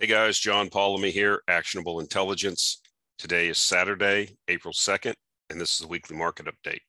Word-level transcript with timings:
Hey 0.00 0.08
guys, 0.08 0.40
John 0.40 0.70
Polomny 0.70 1.12
here, 1.12 1.40
Actionable 1.46 2.00
Intelligence. 2.00 2.82
Today 3.16 3.46
is 3.46 3.58
Saturday, 3.58 4.36
April 4.48 4.74
2nd, 4.74 5.14
and 5.48 5.60
this 5.60 5.74
is 5.74 5.78
the 5.78 5.86
weekly 5.86 6.16
market 6.16 6.46
update. 6.46 6.80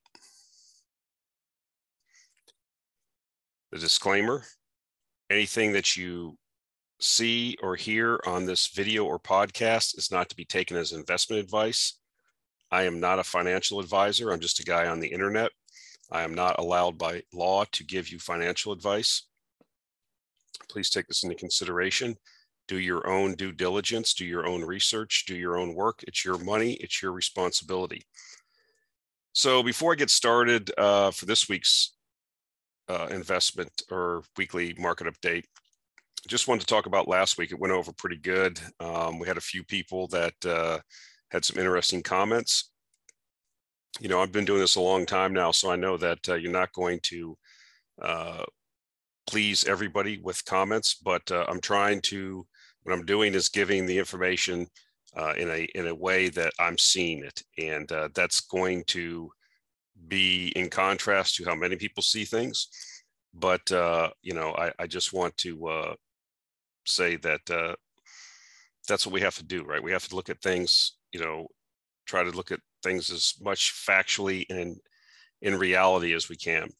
The 3.70 3.78
disclaimer 3.78 4.42
anything 5.30 5.70
that 5.74 5.96
you 5.96 6.36
see 7.00 7.56
or 7.62 7.76
hear 7.76 8.18
on 8.26 8.44
this 8.44 8.66
video 8.74 9.04
or 9.04 9.20
podcast 9.20 9.96
is 9.96 10.10
not 10.10 10.28
to 10.30 10.36
be 10.36 10.44
taken 10.44 10.76
as 10.76 10.90
investment 10.90 11.40
advice. 11.40 12.00
I 12.72 12.82
am 12.82 12.98
not 12.98 13.20
a 13.20 13.24
financial 13.24 13.78
advisor, 13.78 14.32
I'm 14.32 14.40
just 14.40 14.58
a 14.58 14.64
guy 14.64 14.88
on 14.88 14.98
the 14.98 15.12
internet. 15.12 15.52
I 16.10 16.22
am 16.22 16.34
not 16.34 16.58
allowed 16.58 16.98
by 16.98 17.22
law 17.32 17.66
to 17.70 17.84
give 17.84 18.08
you 18.08 18.18
financial 18.18 18.72
advice. 18.72 19.28
Please 20.68 20.90
take 20.90 21.06
this 21.06 21.22
into 21.22 21.36
consideration 21.36 22.16
do 22.68 22.78
your 22.78 23.06
own 23.08 23.34
due 23.34 23.52
diligence, 23.52 24.14
do 24.14 24.24
your 24.24 24.46
own 24.46 24.64
research, 24.64 25.24
do 25.26 25.34
your 25.34 25.56
own 25.56 25.74
work. 25.74 26.02
It's 26.06 26.24
your 26.24 26.38
money, 26.38 26.74
it's 26.74 27.02
your 27.02 27.12
responsibility. 27.12 28.02
So 29.32 29.62
before 29.62 29.92
I 29.92 29.96
get 29.96 30.10
started 30.10 30.70
uh, 30.78 31.10
for 31.10 31.26
this 31.26 31.48
week's 31.48 31.94
uh, 32.88 33.08
investment 33.10 33.70
or 33.90 34.22
weekly 34.36 34.74
market 34.78 35.06
update, 35.06 35.44
just 36.26 36.48
wanted 36.48 36.60
to 36.60 36.66
talk 36.66 36.86
about 36.86 37.08
last 37.08 37.38
week. 37.38 37.52
It 37.52 37.58
went 37.58 37.72
over 37.72 37.92
pretty 37.92 38.16
good. 38.16 38.58
Um, 38.80 39.18
we 39.18 39.28
had 39.28 39.36
a 39.36 39.42
few 39.42 39.62
people 39.62 40.08
that 40.08 40.34
uh, 40.44 40.78
had 41.30 41.44
some 41.44 41.58
interesting 41.58 42.02
comments. 42.02 42.70
You 44.00 44.08
know, 44.08 44.20
I've 44.20 44.32
been 44.32 44.44
doing 44.44 44.60
this 44.60 44.76
a 44.76 44.80
long 44.80 45.06
time 45.06 45.32
now, 45.32 45.52
so 45.52 45.70
I 45.70 45.76
know 45.76 45.96
that 45.96 46.28
uh, 46.28 46.34
you're 46.34 46.52
not 46.52 46.72
going 46.72 47.00
to 47.04 47.36
uh, 48.02 48.44
please 49.26 49.64
everybody 49.64 50.18
with 50.18 50.44
comments, 50.44 50.94
but 50.94 51.30
uh, 51.30 51.44
I'm 51.48 51.60
trying 51.60 52.00
to 52.02 52.46
what 52.86 52.94
I'm 52.94 53.04
doing 53.04 53.34
is 53.34 53.48
giving 53.48 53.84
the 53.84 53.98
information 53.98 54.68
uh, 55.16 55.32
in 55.36 55.50
a 55.50 55.64
in 55.74 55.88
a 55.88 55.94
way 55.94 56.28
that 56.28 56.52
I'm 56.60 56.78
seeing 56.78 57.24
it, 57.24 57.42
and 57.58 57.90
uh, 57.90 58.08
that's 58.14 58.40
going 58.42 58.84
to 58.88 59.28
be 60.06 60.52
in 60.54 60.70
contrast 60.70 61.34
to 61.36 61.44
how 61.44 61.56
many 61.56 61.74
people 61.74 62.02
see 62.02 62.24
things. 62.24 62.68
But 63.34 63.70
uh, 63.72 64.10
you 64.22 64.34
know, 64.34 64.54
I, 64.56 64.72
I 64.78 64.86
just 64.86 65.12
want 65.12 65.36
to 65.38 65.66
uh, 65.66 65.94
say 66.84 67.16
that 67.16 67.50
uh, 67.50 67.74
that's 68.86 69.04
what 69.04 69.12
we 69.12 69.20
have 69.20 69.34
to 69.36 69.44
do, 69.44 69.64
right? 69.64 69.82
We 69.82 69.90
have 69.90 70.06
to 70.08 70.14
look 70.14 70.30
at 70.30 70.40
things, 70.40 70.92
you 71.12 71.18
know, 71.18 71.48
try 72.06 72.22
to 72.22 72.30
look 72.30 72.52
at 72.52 72.60
things 72.84 73.10
as 73.10 73.34
much 73.40 73.74
factually 73.88 74.46
and 74.48 74.76
in 75.42 75.58
reality 75.58 76.14
as 76.14 76.28
we 76.28 76.36
can. 76.36 76.70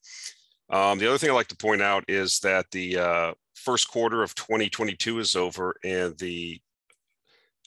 Um, 0.68 0.98
the 0.98 1.08
other 1.08 1.18
thing 1.18 1.30
I'd 1.30 1.34
like 1.34 1.48
to 1.48 1.56
point 1.56 1.82
out 1.82 2.04
is 2.08 2.40
that 2.40 2.70
the 2.72 2.98
uh, 2.98 3.34
first 3.54 3.88
quarter 3.88 4.22
of 4.22 4.34
2022 4.34 5.20
is 5.20 5.36
over 5.36 5.76
and 5.84 6.16
the 6.18 6.60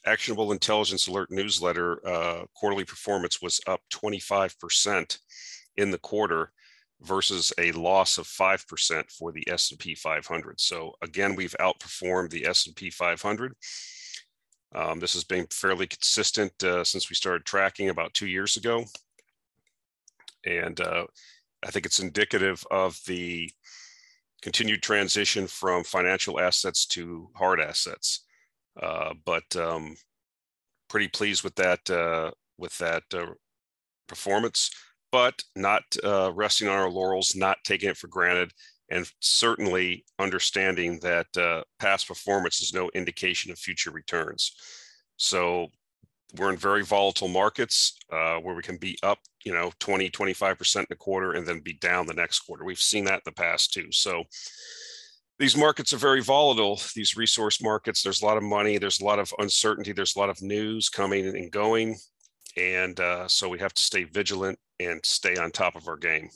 actionable 0.06 0.52
intelligence 0.52 1.08
alert 1.08 1.32
newsletter 1.32 2.06
uh, 2.08 2.46
quarterly 2.56 2.86
performance 2.86 3.42
was 3.42 3.60
up 3.68 3.82
25% 3.94 5.18
in 5.78 5.92
the 5.92 5.98
quarter 5.98 6.52
versus 7.02 7.54
a 7.58 7.72
loss 7.72 8.18
of 8.18 8.26
5% 8.26 9.12
for 9.12 9.32
the 9.32 9.48
S&P 9.50 9.96
500. 9.96 10.60
So 10.60 10.94
again, 11.02 11.36
we've 11.36 11.56
outperformed 11.60 12.30
the 12.30 12.46
S&P 12.46 12.90
500. 12.90 13.54
Um, 14.76 15.00
this 15.00 15.14
has 15.14 15.24
been 15.24 15.48
fairly 15.52 15.88
consistent 15.88 16.52
uh, 16.64 16.84
since 16.84 17.10
we 17.10 17.16
started 17.16 17.46
tracking 17.46 17.90
about 17.90 18.14
two 18.14 18.28
years 18.28 18.58
ago. 18.58 18.84
And 20.46 20.80
uh, 20.80 21.06
I 21.66 21.72
think 21.72 21.86
it's 21.86 22.00
indicative 22.00 22.64
of 22.72 23.00
the 23.06 23.52
continued 24.42 24.82
transition 24.82 25.48
from 25.48 25.84
financial 25.84 26.40
assets 26.40 26.86
to 26.88 27.30
hard 27.36 27.60
assets. 27.60 28.26
Uh, 28.82 29.14
but 29.26 29.44
um, 29.56 29.96
pretty 30.90 31.08
pleased 31.08 31.44
with 31.44 31.56
that 31.56 31.90
uh, 31.90 32.32
with 32.58 32.78
that 32.78 33.04
uh, 33.14 33.26
performance, 34.08 34.72
but 35.12 35.42
not 35.56 35.84
uh, 36.04 36.32
resting 36.34 36.68
on 36.68 36.78
our 36.78 36.90
laurels, 36.90 37.36
not 37.36 37.58
taking 37.64 37.90
it 37.90 37.98
for 37.98 38.08
granted, 38.08 38.52
and 38.90 39.10
certainly 39.20 40.04
understanding 40.18 41.00
that 41.00 41.28
uh, 41.38 41.64
past 41.80 42.08
performance 42.08 42.62
is 42.62 42.74
no 42.74 42.90
indication 42.94 43.52
of 43.52 43.60
future 43.60 43.92
returns. 43.92 44.54
So 45.18 45.68
we're 46.38 46.52
in 46.52 46.58
very 46.58 46.84
volatile 46.84 47.28
markets 47.28 47.98
uh, 48.12 48.38
where 48.38 48.56
we 48.56 48.62
can 48.62 48.78
be 48.78 48.98
up, 49.04 49.20
you 49.44 49.54
know, 49.54 49.72
20, 49.80 50.10
25% 50.10 50.78
in 50.78 50.86
a 50.90 50.96
quarter 50.96 51.34
and 51.34 51.48
then 51.48 51.60
be 51.60 51.74
down 51.74 52.06
the 52.06 52.14
next 52.14 52.40
quarter. 52.42 52.64
We've 52.66 52.80
seen 52.80 53.06
that 53.06 53.16
in 53.16 53.22
the 53.26 53.32
past 53.32 53.74
too. 53.74 53.92
So 53.92 54.24
these 55.38 55.56
markets 55.56 55.94
are 55.94 55.98
very 55.98 56.22
volatile, 56.22 56.80
these 56.96 57.16
resource 57.16 57.62
markets. 57.62 58.04
There's 58.04 58.22
a 58.22 58.26
lot 58.26 58.38
of 58.38 58.44
money, 58.44 58.78
there's 58.78 59.00
a 59.00 59.06
lot 59.06 59.20
of 59.20 59.34
uncertainty, 59.40 59.94
there's 59.94 60.16
a 60.16 60.20
lot 60.20 60.30
of 60.30 60.42
news 60.42 60.90
coming 60.90 61.26
and 61.28 61.50
going. 61.52 61.96
And 62.58 63.00
uh, 63.00 63.28
so 63.28 63.48
we 63.48 63.60
have 63.60 63.74
to 63.74 63.82
stay 63.82 64.04
vigilant 64.04 64.60
and 64.80 65.00
stay 65.06 65.36
on 65.36 65.52
top 65.52 65.76
of 65.76 65.88
our 65.88 65.96
game. 65.96 66.30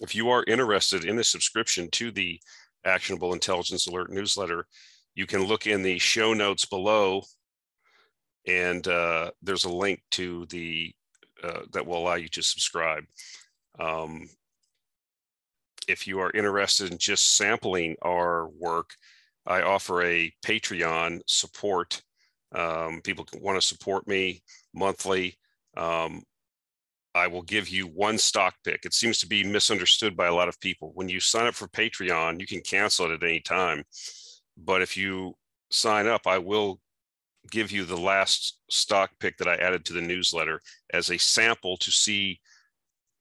If 0.00 0.14
you 0.14 0.30
are 0.30 0.44
interested 0.44 1.04
in 1.04 1.18
a 1.18 1.24
subscription 1.24 1.90
to 1.92 2.10
the 2.10 2.40
Actionable 2.84 3.32
Intelligence 3.32 3.86
Alert 3.86 4.10
newsletter, 4.10 4.66
you 5.14 5.26
can 5.26 5.44
look 5.44 5.66
in 5.66 5.82
the 5.82 5.98
show 5.98 6.32
notes 6.32 6.64
below 6.64 7.22
and 8.46 8.86
uh, 8.86 9.30
there's 9.42 9.64
a 9.64 9.72
link 9.72 10.00
to 10.12 10.46
the 10.46 10.94
uh, 11.46 11.60
that 11.72 11.86
will 11.86 11.98
allow 11.98 12.14
you 12.14 12.28
to 12.28 12.42
subscribe. 12.42 13.04
Um, 13.78 14.28
if 15.88 16.06
you 16.06 16.18
are 16.20 16.30
interested 16.32 16.90
in 16.90 16.98
just 16.98 17.36
sampling 17.36 17.96
our 18.02 18.48
work, 18.48 18.90
I 19.46 19.62
offer 19.62 20.02
a 20.02 20.32
Patreon 20.44 21.20
support. 21.26 22.02
Um, 22.54 23.00
people 23.02 23.26
want 23.40 23.60
to 23.60 23.66
support 23.66 24.08
me 24.08 24.42
monthly. 24.74 25.38
Um, 25.76 26.22
I 27.14 27.28
will 27.28 27.42
give 27.42 27.68
you 27.68 27.86
one 27.86 28.18
stock 28.18 28.54
pick. 28.64 28.84
It 28.84 28.92
seems 28.92 29.18
to 29.18 29.26
be 29.26 29.44
misunderstood 29.44 30.16
by 30.16 30.26
a 30.26 30.34
lot 30.34 30.48
of 30.48 30.60
people. 30.60 30.90
When 30.94 31.08
you 31.08 31.20
sign 31.20 31.46
up 31.46 31.54
for 31.54 31.68
Patreon, 31.68 32.40
you 32.40 32.46
can 32.46 32.60
cancel 32.60 33.06
it 33.06 33.14
at 33.14 33.22
any 33.22 33.40
time. 33.40 33.84
But 34.56 34.82
if 34.82 34.96
you 34.96 35.34
sign 35.70 36.06
up, 36.06 36.26
I 36.26 36.38
will 36.38 36.80
give 37.50 37.70
you 37.70 37.84
the 37.84 37.96
last 37.96 38.58
stock 38.70 39.10
pick 39.20 39.36
that 39.38 39.48
I 39.48 39.56
added 39.56 39.84
to 39.86 39.92
the 39.92 40.00
newsletter 40.00 40.60
as 40.92 41.10
a 41.10 41.18
sample 41.18 41.76
to 41.78 41.90
see, 41.90 42.40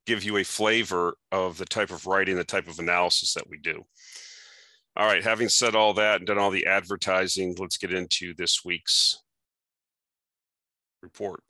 give 0.06 0.24
you 0.24 0.38
a 0.38 0.44
flavor 0.44 1.18
of 1.32 1.58
the 1.58 1.66
type 1.66 1.92
of 1.92 2.06
writing, 2.06 2.36
the 2.36 2.44
type 2.44 2.68
of 2.68 2.80
analysis 2.80 3.34
that 3.34 3.50
we 3.50 3.58
do. 3.58 3.84
All 4.98 5.08
right, 5.08 5.24
having 5.24 5.50
said 5.50 5.76
all 5.76 5.94
that 5.96 6.18
and 6.18 6.28
done 6.28 6.38
all 6.38 6.52
the 6.52 6.68
advertising, 6.68 7.56
let's 7.60 7.78
get 7.78 7.94
into 7.94 8.34
this 8.34 8.64
week's 8.64 9.22
report. 11.02 11.42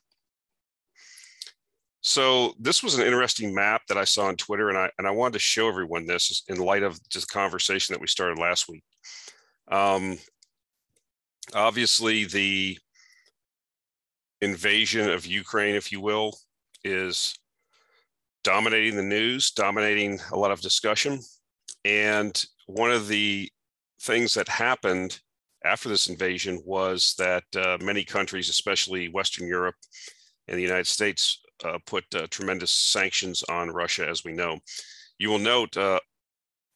So 2.02 2.54
this 2.60 2.84
was 2.84 2.96
an 2.96 3.06
interesting 3.06 3.54
map 3.54 3.82
that 3.88 3.98
I 3.98 4.04
saw 4.04 4.26
on 4.26 4.36
Twitter, 4.36 4.70
and 4.70 4.78
I 4.78 4.92
and 5.00 5.08
I 5.08 5.12
wanted 5.12 5.34
to 5.34 5.40
show 5.40 5.68
everyone 5.68 6.06
this 6.06 6.44
in 6.48 6.58
light 6.58 6.84
of 6.84 7.00
just 7.10 7.32
conversation 7.32 7.94
that 7.94 8.02
we 8.02 8.06
started 8.06 8.38
last 8.38 8.70
week. 8.70 8.84
Um, 9.72 10.20
obviously 11.54 12.26
the 12.26 12.78
invasion 14.42 15.10
of 15.10 15.26
Ukraine, 15.26 15.76
if 15.76 15.92
you 15.92 16.02
will, 16.02 16.38
is 16.84 17.38
dominating 18.44 18.96
the 18.96 19.04
news, 19.04 19.52
dominating 19.52 20.20
a 20.32 20.38
lot 20.38 20.52
of 20.52 20.62
discussion. 20.62 21.20
And 21.84 22.44
one 22.68 22.92
of 22.92 23.08
the 23.08 23.50
things 24.02 24.34
that 24.36 24.48
happened 24.48 25.20
after 25.64 25.90
this 25.90 26.08
invasion 26.08 26.62
was 26.66 27.16
that 27.18 27.44
uh, 27.56 27.78
many 27.82 28.04
countries, 28.04 28.50
especially 28.50 29.10
Western 29.10 29.48
Europe 29.48 29.76
and 30.48 30.58
the 30.58 30.64
United 30.64 30.88
States, 30.88 31.42
uh, 31.64 31.80
put 31.88 32.04
uh, 32.14 32.28
tremendous 32.30 32.72
sanctions 32.72 33.44
on 33.50 33.72
Russia, 33.72 34.08
as 34.08 34.24
we 34.24 34.34
know. 34.34 34.60
You 35.18 35.30
will 35.30 35.40
note 35.40 35.76
uh, 35.76 36.00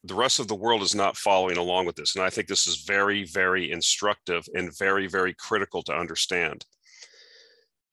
the 0.04 0.16
rest 0.16 0.40
of 0.40 0.48
the 0.48 0.56
world 0.56 0.82
is 0.82 0.96
not 0.96 1.18
following 1.18 1.58
along 1.58 1.86
with 1.86 1.96
this. 1.96 2.16
And 2.16 2.24
I 2.24 2.30
think 2.30 2.48
this 2.48 2.68
is 2.68 2.84
very, 2.88 3.26
very 3.26 3.72
instructive 3.72 4.46
and 4.54 4.78
very, 4.78 5.08
very 5.08 5.34
critical 5.34 5.84
to 5.84 5.94
understand. 5.94 6.66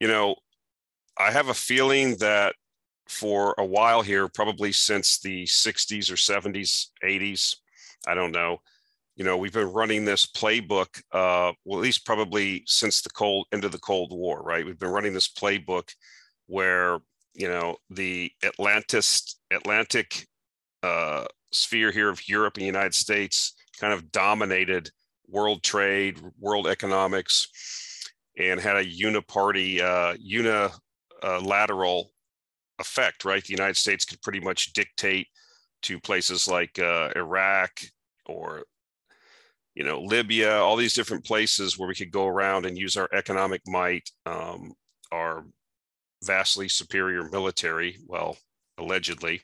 You 0.00 0.08
know, 0.08 0.37
I 1.19 1.31
have 1.31 1.49
a 1.49 1.55
feeling 1.55 2.17
that 2.19 2.55
for 3.08 3.55
a 3.58 3.64
while 3.64 4.03
here, 4.03 4.29
probably 4.29 4.73
since 4.73 5.19
the 5.19 5.44
60s 5.44 6.11
or 6.11 6.14
70s, 6.14 6.88
80s, 7.05 7.56
I 8.06 8.14
don't 8.14 8.32
know, 8.32 8.59
you 9.17 9.25
know, 9.25 9.37
we've 9.37 9.52
been 9.52 9.73
running 9.73 10.05
this 10.05 10.26
playbook, 10.26 11.02
uh, 11.12 11.52
well, 11.64 11.79
at 11.79 11.82
least 11.82 12.05
probably 12.05 12.62
since 12.67 13.00
the 13.00 13.11
cold 13.11 13.47
end 13.52 13.64
of 13.64 13.73
the 13.73 13.79
Cold 13.79 14.12
War, 14.12 14.43
right? 14.43 14.64
We've 14.64 14.79
been 14.79 14.91
running 14.91 15.14
this 15.14 15.29
playbook 15.29 15.88
where, 16.47 16.99
you 17.35 17.49
know, 17.49 17.76
the 17.88 18.31
Atlantis, 18.44 19.38
Atlantic 19.50 20.26
uh, 20.82 21.25
sphere 21.56 21.91
here 21.91 22.08
of 22.08 22.29
Europe 22.29 22.56
and 22.56 22.62
the 22.62 22.67
United 22.67 22.94
States 22.94 23.55
kind 23.81 23.93
of 23.93 24.12
dominated 24.12 24.91
world 25.29 25.62
trade, 25.62 26.20
world 26.38 26.67
economics, 26.67 27.49
and 28.38 28.61
had 28.61 28.76
a 28.76 28.85
uniparty, 28.85 29.81
uh, 29.81 30.14
unilateral 30.19 32.12
effect, 32.79 33.25
right? 33.25 33.44
The 33.44 33.53
United 33.53 33.76
States 33.76 34.05
could 34.05 34.23
pretty 34.23 34.41
much 34.41 34.73
dictate 34.73 35.26
to 35.82 36.00
places 36.00 36.47
like 36.47 36.79
uh, 36.79 37.11
Iraq 37.17 37.81
or 38.26 38.64
you 39.76 39.85
know, 39.85 40.00
Libya, 40.00 40.56
all 40.56 40.75
these 40.75 40.94
different 40.94 41.23
places 41.25 41.79
where 41.79 41.87
we 41.87 41.94
could 41.94 42.11
go 42.11 42.26
around 42.26 42.64
and 42.64 42.79
use 42.79 42.97
our 42.97 43.11
economic 43.12 43.61
might, 43.67 44.11
um, 44.25 44.73
our 45.12 45.44
vastly 46.25 46.67
superior 46.67 47.29
military, 47.29 47.99
well, 48.06 48.38
allegedly, 48.79 49.43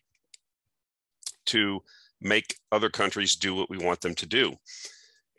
to 1.44 1.82
make 2.23 2.57
other 2.71 2.91
countries 2.91 3.37
do 3.37 3.55
what 3.55 3.71
we 3.71 3.79
want 3.79 4.01
them 4.01 4.15
to 4.15 4.27
do. 4.27 4.55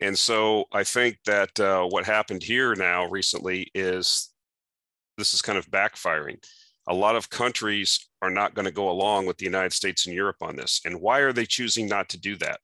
And 0.00 0.18
so 0.18 0.64
I 0.72 0.84
think 0.84 1.18
that 1.26 1.58
uh, 1.58 1.84
what 1.86 2.04
happened 2.04 2.42
here 2.42 2.74
now 2.74 3.06
recently 3.06 3.70
is 3.74 4.30
this 5.16 5.34
is 5.34 5.42
kind 5.42 5.58
of 5.58 5.70
backfiring. 5.70 6.42
A 6.88 6.94
lot 6.94 7.16
of 7.16 7.30
countries 7.30 8.08
are 8.20 8.30
not 8.30 8.54
going 8.54 8.66
to 8.66 8.72
go 8.72 8.90
along 8.90 9.26
with 9.26 9.38
the 9.38 9.44
United 9.44 9.72
States 9.72 10.06
and 10.06 10.14
Europe 10.14 10.36
on 10.42 10.56
this. 10.56 10.80
And 10.84 11.00
why 11.00 11.20
are 11.20 11.32
they 11.32 11.46
choosing 11.46 11.88
not 11.88 12.08
to 12.10 12.20
do 12.20 12.36
that? 12.36 12.60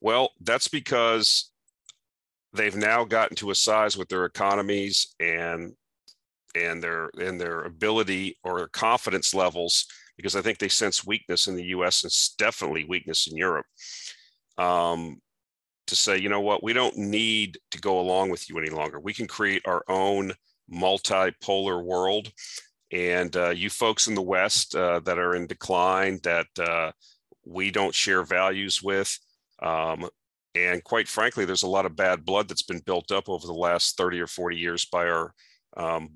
Well, 0.00 0.30
that's 0.40 0.68
because 0.68 1.50
they've 2.52 2.76
now 2.76 3.04
gotten 3.04 3.36
to 3.36 3.50
a 3.50 3.54
size 3.54 3.96
with 3.96 4.08
their 4.08 4.24
economies 4.24 5.14
and 5.20 5.72
and 6.54 6.82
their 6.82 7.10
and 7.18 7.40
their 7.40 7.62
ability 7.62 8.38
or 8.44 8.68
confidence 8.68 9.34
levels 9.34 9.86
because 10.16 10.36
I 10.36 10.42
think 10.42 10.58
they 10.58 10.68
sense 10.68 11.06
weakness 11.06 11.46
in 11.46 11.56
the 11.56 11.64
U.S. 11.64 12.04
and 12.04 12.12
definitely 12.38 12.84
weakness 12.84 13.26
in 13.26 13.36
Europe. 13.36 13.66
Um, 14.58 15.20
to 15.86 15.96
say, 15.96 16.18
you 16.18 16.28
know 16.28 16.40
what, 16.40 16.62
we 16.62 16.72
don't 16.72 16.96
need 16.96 17.58
to 17.70 17.80
go 17.80 18.00
along 18.00 18.30
with 18.30 18.48
you 18.48 18.58
any 18.58 18.70
longer. 18.70 18.98
We 18.98 19.14
can 19.14 19.28
create 19.28 19.62
our 19.66 19.84
own 19.88 20.32
multipolar 20.72 21.84
world. 21.84 22.32
And 22.92 23.34
uh, 23.36 23.50
you 23.50 23.70
folks 23.70 24.08
in 24.08 24.14
the 24.14 24.22
West 24.22 24.74
uh, 24.74 25.00
that 25.00 25.18
are 25.18 25.34
in 25.34 25.46
decline, 25.46 26.18
that 26.22 26.46
uh, 26.58 26.92
we 27.44 27.70
don't 27.70 27.94
share 27.94 28.24
values 28.24 28.82
with, 28.82 29.16
um, 29.62 30.08
and 30.56 30.82
quite 30.82 31.06
frankly, 31.06 31.44
there's 31.44 31.64
a 31.64 31.68
lot 31.68 31.86
of 31.86 31.96
bad 31.96 32.24
blood 32.24 32.48
that's 32.48 32.62
been 32.62 32.80
built 32.86 33.12
up 33.12 33.28
over 33.28 33.46
the 33.46 33.52
last 33.52 33.96
30 33.96 34.20
or 34.20 34.26
40 34.26 34.56
years 34.56 34.86
by 34.86 35.06
our 35.06 35.34
um, 35.76 36.10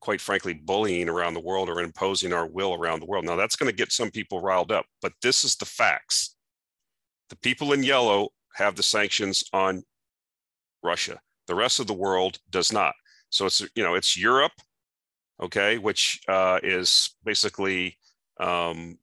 quite 0.00 0.20
frankly, 0.20 0.54
bullying 0.54 1.08
around 1.08 1.34
the 1.34 1.40
world 1.40 1.68
or 1.68 1.80
imposing 1.80 2.32
our 2.32 2.46
will 2.46 2.74
around 2.74 3.00
the 3.00 3.06
world. 3.06 3.24
Now, 3.24 3.36
that's 3.36 3.56
going 3.56 3.70
to 3.70 3.76
get 3.76 3.92
some 3.92 4.10
people 4.10 4.40
riled 4.40 4.72
up, 4.72 4.86
but 5.02 5.12
this 5.22 5.44
is 5.44 5.56
the 5.56 5.64
facts. 5.64 6.36
The 7.30 7.36
people 7.36 7.72
in 7.72 7.82
yellow 7.82 8.28
have 8.54 8.76
the 8.76 8.82
sanctions 8.82 9.44
on 9.52 9.82
Russia. 10.82 11.18
The 11.46 11.54
rest 11.54 11.80
of 11.80 11.86
the 11.86 11.94
world 11.94 12.38
does 12.50 12.72
not. 12.72 12.94
So 13.30 13.46
it's 13.46 13.60
you 13.74 13.82
know 13.82 13.94
it's 13.94 14.16
Europe, 14.16 14.52
okay, 15.42 15.78
which 15.78 16.20
uh, 16.28 16.60
is 16.62 17.16
basically 17.24 17.98
um, 18.40 18.98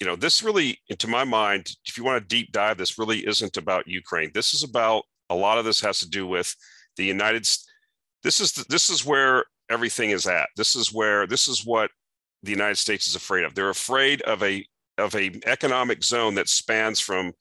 you 0.00 0.06
know 0.06 0.16
this 0.16 0.42
really, 0.42 0.78
to 0.98 1.08
my 1.08 1.24
mind, 1.24 1.70
if 1.84 1.98
you 1.98 2.04
want 2.04 2.22
to 2.22 2.36
deep 2.36 2.52
dive, 2.52 2.78
this 2.78 2.98
really 2.98 3.26
isn't 3.26 3.56
about 3.56 3.86
Ukraine. 3.86 4.30
This 4.32 4.54
is 4.54 4.62
about 4.62 5.02
a 5.28 5.34
lot 5.34 5.58
of 5.58 5.64
this 5.64 5.80
has 5.80 5.98
to 6.00 6.08
do 6.08 6.26
with 6.26 6.54
the 6.96 7.04
United. 7.04 7.46
This 8.22 8.40
is 8.40 8.52
the, 8.52 8.64
this 8.68 8.90
is 8.90 9.04
where 9.04 9.44
everything 9.70 10.10
is 10.10 10.26
at. 10.26 10.48
This 10.56 10.76
is 10.76 10.92
where 10.92 11.26
this 11.26 11.48
is 11.48 11.64
what 11.64 11.90
the 12.42 12.50
United 12.50 12.76
States 12.76 13.06
is 13.06 13.14
afraid 13.14 13.44
of. 13.44 13.54
They're 13.54 13.70
afraid 13.70 14.22
of 14.22 14.42
a 14.42 14.64
of 14.98 15.14
a 15.14 15.30
economic 15.46 16.02
zone 16.02 16.34
that 16.34 16.48
spans 16.48 17.00
from 17.00 17.32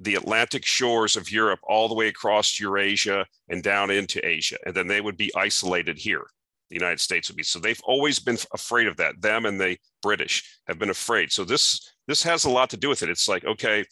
the 0.00 0.14
Atlantic 0.16 0.64
shores 0.64 1.16
of 1.16 1.30
Europe 1.30 1.60
all 1.62 1.88
the 1.88 1.94
way 1.94 2.08
across 2.08 2.58
Eurasia 2.58 3.24
and 3.48 3.62
down 3.62 3.90
into 3.90 4.26
Asia, 4.26 4.56
and 4.66 4.74
then 4.74 4.86
they 4.86 5.00
would 5.00 5.16
be 5.16 5.30
isolated 5.36 5.98
here. 5.98 6.24
The 6.70 6.76
United 6.76 7.00
States 7.00 7.28
would 7.28 7.36
be 7.36 7.42
so 7.42 7.58
they've 7.58 7.80
always 7.84 8.18
been 8.18 8.38
afraid 8.52 8.86
of 8.86 8.96
that. 8.96 9.20
Them 9.20 9.46
and 9.46 9.60
the 9.60 9.76
British 10.02 10.58
have 10.66 10.78
been 10.78 10.90
afraid. 10.90 11.32
So 11.32 11.44
this 11.44 11.92
this 12.06 12.22
has 12.22 12.44
a 12.44 12.50
lot 12.50 12.70
to 12.70 12.76
do 12.76 12.88
with 12.88 13.02
it. 13.02 13.10
It's 13.10 13.28
like 13.28 13.44
okay, 13.44 13.84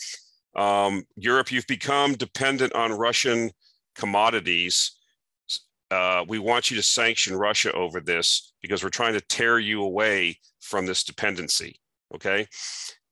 um, 0.56 1.04
Europe, 1.16 1.52
you've 1.52 1.66
become 1.66 2.14
dependent 2.14 2.74
on 2.74 2.92
Russian 2.92 3.50
commodities 3.94 4.92
uh, 5.92 6.24
we 6.26 6.38
want 6.38 6.70
you 6.70 6.76
to 6.78 6.82
sanction 6.82 7.36
Russia 7.36 7.70
over 7.72 8.00
this 8.00 8.54
because 8.62 8.82
we're 8.82 8.88
trying 8.88 9.12
to 9.12 9.20
tear 9.20 9.58
you 9.58 9.82
away 9.82 10.38
from 10.60 10.86
this 10.86 11.04
dependency. 11.04 11.78
Okay, 12.14 12.46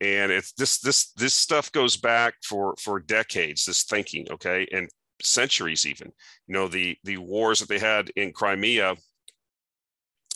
and 0.00 0.32
it's 0.32 0.52
this 0.52 0.78
this 0.80 1.12
this 1.12 1.34
stuff 1.34 1.70
goes 1.72 1.98
back 1.98 2.34
for 2.42 2.74
for 2.82 2.98
decades. 2.98 3.66
This 3.66 3.84
thinking, 3.84 4.26
okay, 4.30 4.66
and 4.72 4.88
centuries 5.22 5.84
even. 5.84 6.10
You 6.46 6.54
know 6.54 6.68
the 6.68 6.96
the 7.04 7.18
wars 7.18 7.60
that 7.60 7.68
they 7.68 7.78
had 7.78 8.10
in 8.16 8.32
Crimea 8.32 8.96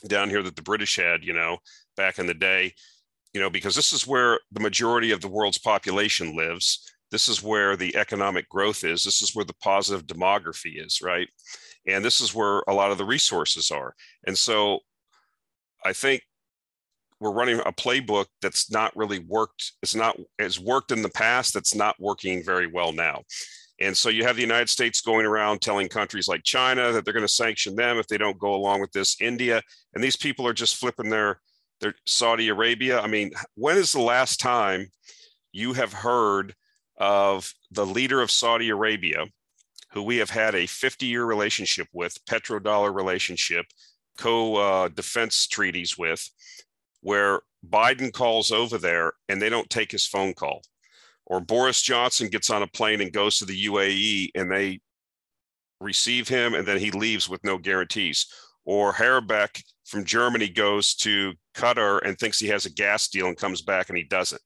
down 0.06 0.29
here 0.29 0.43
that 0.43 0.56
the 0.56 0.62
British 0.62 0.96
had. 0.96 1.25
You 1.25 1.32
know 1.32 1.56
back 1.96 2.19
in 2.19 2.26
the 2.26 2.35
day. 2.35 2.75
You 3.32 3.41
know 3.41 3.49
because 3.49 3.75
this 3.75 3.94
is 3.94 4.06
where 4.06 4.38
the 4.52 4.61
majority 4.61 5.12
of 5.12 5.23
the 5.23 5.29
world's 5.29 5.58
population 5.58 6.37
lives. 6.37 6.91
This 7.11 7.29
is 7.29 7.43
where 7.43 7.76
the 7.76 7.96
economic 7.96 8.49
growth 8.49 8.82
is. 8.82 9.05
This 9.05 9.23
is 9.23 9.35
where 9.35 9.44
the 9.44 9.55
positive 9.62 10.06
demography 10.06 10.85
is, 10.85 11.00
right? 11.00 11.29
And 11.87 12.05
this 12.05 12.21
is 12.21 12.35
where 12.35 12.63
a 12.69 12.75
lot 12.75 12.91
of 12.91 12.99
the 12.99 13.05
resources 13.05 13.71
are. 13.71 13.95
And 14.27 14.37
so 14.37 14.81
i 15.85 15.93
think 15.93 16.23
we're 17.21 17.31
running 17.33 17.61
a 17.61 17.73
playbook 17.73 18.27
that's 18.43 18.71
not 18.71 18.95
really 18.97 19.21
worked 19.21 19.73
it's 19.83 19.95
not 19.95 20.19
has 20.39 20.59
worked 20.59 20.91
in 20.91 21.03
the 21.03 21.09
past 21.09 21.55
that's 21.55 21.75
not 21.75 21.95
working 21.99 22.43
very 22.45 22.67
well 22.67 22.93
now. 22.93 23.23
And 23.81 23.97
so 23.97 24.09
you 24.09 24.25
have 24.25 24.37
the 24.37 24.43
united 24.43 24.69
states 24.69 25.01
going 25.01 25.27
around 25.27 25.61
telling 25.61 25.89
countries 25.89 26.29
like 26.29 26.43
china 26.45 26.93
that 26.93 27.05
they're 27.05 27.15
going 27.15 27.27
to 27.27 27.33
sanction 27.33 27.75
them 27.77 27.99
if 27.99 28.07
they 28.07 28.19
don't 28.19 28.39
go 28.39 28.55
along 28.55 28.81
with 28.81 28.93
this 28.93 29.17
india 29.21 29.61
and 29.95 30.03
these 30.03 30.17
people 30.17 30.47
are 30.47 30.53
just 30.53 30.77
flipping 30.77 31.11
their 31.11 31.41
their 31.81 31.95
saudi 32.07 32.49
arabia. 32.49 33.01
I 33.01 33.09
mean 33.09 33.33
when 33.57 33.77
is 33.77 33.93
the 33.93 34.01
last 34.01 34.41
time 34.41 34.87
you 35.53 35.73
have 35.73 35.93
heard 35.93 36.55
of 36.99 37.53
the 37.73 37.87
leader 37.87 38.21
of 38.21 38.31
saudi 38.31 38.71
arabia 38.71 39.27
who 39.94 40.02
we 40.02 40.17
have 40.17 40.31
had 40.31 40.55
a 40.55 40.67
50 40.67 41.06
year 41.06 41.25
relationship 41.25 41.87
with, 41.93 42.19
petrodollar 42.26 42.94
relationship, 42.94 43.67
co 44.19 44.56
uh, 44.56 44.88
defense 44.88 45.46
treaties 45.46 45.96
with, 45.96 46.29
where 47.00 47.41
Biden 47.67 48.12
calls 48.12 48.50
over 48.50 48.76
there 48.76 49.12
and 49.29 49.41
they 49.41 49.49
don't 49.49 49.70
take 49.70 49.93
his 49.93 50.05
phone 50.05 50.35
call. 50.35 50.62
Or 51.26 51.41
Boris 51.41 51.81
Johnson 51.81 52.29
gets 52.29 52.50
on 52.50 52.62
a 52.62 52.67
plane 52.67 53.00
and 53.00 53.12
goes 53.12 53.38
to 53.38 53.44
the 53.44 53.67
UAE 53.67 54.31
and 54.35 54.50
they 54.50 54.81
receive 55.81 56.29
him 56.29 56.55
and 56.55 56.67
then 56.67 56.79
he 56.79 56.91
leaves 56.91 57.29
with 57.29 57.44
no 57.44 57.56
guarantees. 57.56 58.26
Or 58.64 58.93
Habeck 58.93 59.62
from 59.85 60.05
Germany 60.05 60.49
goes 60.49 60.94
to 60.96 61.35
Qatar 61.55 62.00
and 62.05 62.19
thinks 62.19 62.41
he 62.41 62.49
has 62.49 62.67
a 62.67 62.70
gas 62.70 63.08
deal 63.08 63.29
and 63.29 63.37
comes 63.37 63.62
back 63.62 63.88
and 63.88 63.96
he 63.96 64.05
doesn't. 64.05 64.43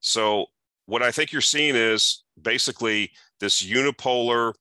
So, 0.00 0.46
what 0.86 1.02
I 1.02 1.10
think 1.10 1.32
you're 1.32 1.40
seeing 1.40 1.74
is 1.76 2.24
basically 2.40 3.10
this 3.40 3.62
unipolar 3.62 4.54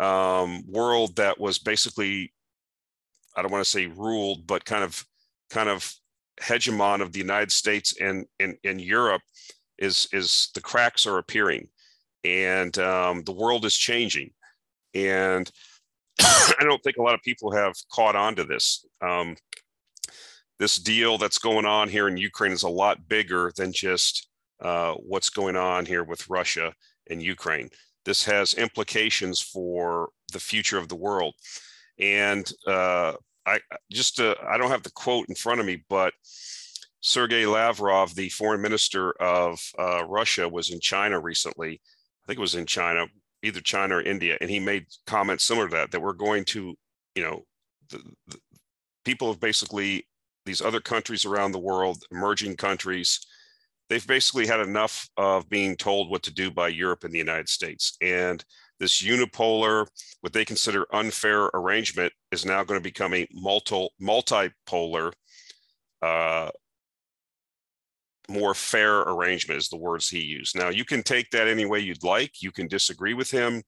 um, 0.00 0.62
world 0.66 1.16
that 1.16 1.38
was 1.38 1.58
basically, 1.58 2.32
I 3.36 3.42
don't 3.42 3.52
want 3.52 3.64
to 3.64 3.70
say 3.70 3.86
ruled, 3.86 4.46
but 4.46 4.64
kind 4.64 4.84
of 4.84 5.04
kind 5.50 5.68
of 5.68 5.92
hegemon 6.40 7.02
of 7.02 7.12
the 7.12 7.18
United 7.18 7.52
States 7.52 7.94
and 8.00 8.24
in, 8.38 8.78
Europe 8.78 9.22
is 9.78 10.08
is 10.12 10.48
the 10.54 10.60
cracks 10.60 11.06
are 11.06 11.18
appearing 11.18 11.68
and 12.24 12.78
um, 12.78 13.22
the 13.24 13.32
world 13.32 13.64
is 13.64 13.76
changing. 13.76 14.30
And 14.94 15.50
I 16.20 16.62
don't 16.62 16.82
think 16.82 16.96
a 16.96 17.02
lot 17.02 17.14
of 17.14 17.22
people 17.22 17.52
have 17.52 17.74
caught 17.92 18.16
on 18.16 18.34
to 18.36 18.44
this. 18.44 18.84
Um, 19.02 19.36
this 20.58 20.76
deal 20.76 21.16
that's 21.16 21.38
going 21.38 21.64
on 21.64 21.88
here 21.88 22.06
in 22.06 22.18
Ukraine 22.18 22.52
is 22.52 22.64
a 22.64 22.68
lot 22.68 23.08
bigger 23.08 23.50
than 23.56 23.72
just 23.72 24.28
uh, 24.62 24.94
what's 24.94 25.30
going 25.30 25.56
on 25.56 25.86
here 25.86 26.04
with 26.04 26.28
Russia 26.28 26.72
and 27.08 27.22
Ukraine 27.22 27.70
this 28.04 28.24
has 28.24 28.54
implications 28.54 29.40
for 29.40 30.10
the 30.32 30.40
future 30.40 30.78
of 30.78 30.88
the 30.88 30.96
world. 30.96 31.34
And 31.98 32.50
uh, 32.66 33.14
I 33.46 33.60
just 33.90 34.20
uh, 34.20 34.34
I 34.48 34.56
don't 34.56 34.70
have 34.70 34.82
the 34.82 34.90
quote 34.92 35.28
in 35.28 35.34
front 35.34 35.60
of 35.60 35.66
me, 35.66 35.84
but 35.88 36.14
Sergei 37.00 37.46
Lavrov, 37.46 38.14
the 38.14 38.28
foreign 38.30 38.60
minister 38.60 39.12
of 39.20 39.60
uh, 39.78 40.04
Russia, 40.06 40.48
was 40.48 40.70
in 40.70 40.80
China 40.80 41.20
recently. 41.20 41.80
I 42.24 42.26
think 42.26 42.38
it 42.38 42.42
was 42.42 42.54
in 42.54 42.66
China, 42.66 43.06
either 43.42 43.60
China 43.60 43.96
or 43.96 44.02
India, 44.02 44.36
and 44.40 44.50
he 44.50 44.60
made 44.60 44.86
comments 45.06 45.44
similar 45.44 45.68
to 45.68 45.76
that. 45.76 45.90
That 45.90 46.02
we're 46.02 46.12
going 46.12 46.44
to, 46.46 46.74
you 47.14 47.22
know, 47.22 47.44
the, 47.90 48.02
the 48.28 48.38
people 49.04 49.28
have 49.28 49.40
basically 49.40 50.06
these 50.46 50.62
other 50.62 50.80
countries 50.80 51.24
around 51.24 51.52
the 51.52 51.58
world, 51.58 52.02
emerging 52.10 52.56
countries, 52.56 53.20
they've 53.90 54.06
basically 54.06 54.46
had 54.46 54.60
enough 54.60 55.10
of 55.16 55.50
being 55.50 55.76
told 55.76 56.08
what 56.08 56.22
to 56.22 56.32
do 56.32 56.50
by 56.50 56.68
Europe 56.68 57.04
and 57.04 57.12
the 57.12 57.18
United 57.18 57.48
States. 57.48 57.96
And 58.00 58.42
this 58.78 59.02
unipolar, 59.02 59.86
what 60.22 60.32
they 60.32 60.44
consider 60.44 60.86
unfair 60.94 61.50
arrangement, 61.52 62.12
is 62.32 62.46
now 62.46 62.64
going 62.64 62.80
to 62.80 62.82
become 62.84 63.12
a 63.12 63.26
multi 63.32 63.88
multipolar, 64.00 65.12
uh, 66.00 66.48
more 68.28 68.54
fair 68.54 69.00
arrangement, 69.00 69.58
is 69.58 69.68
the 69.68 69.76
words 69.76 70.08
he 70.08 70.20
used. 70.20 70.56
Now 70.56 70.70
you 70.70 70.84
can 70.84 71.02
take 71.02 71.28
that 71.30 71.48
any 71.48 71.66
way 71.66 71.80
you'd 71.80 72.04
like. 72.04 72.40
You 72.40 72.52
can 72.52 72.68
disagree 72.68 73.12
with 73.12 73.30
him. 73.30 73.62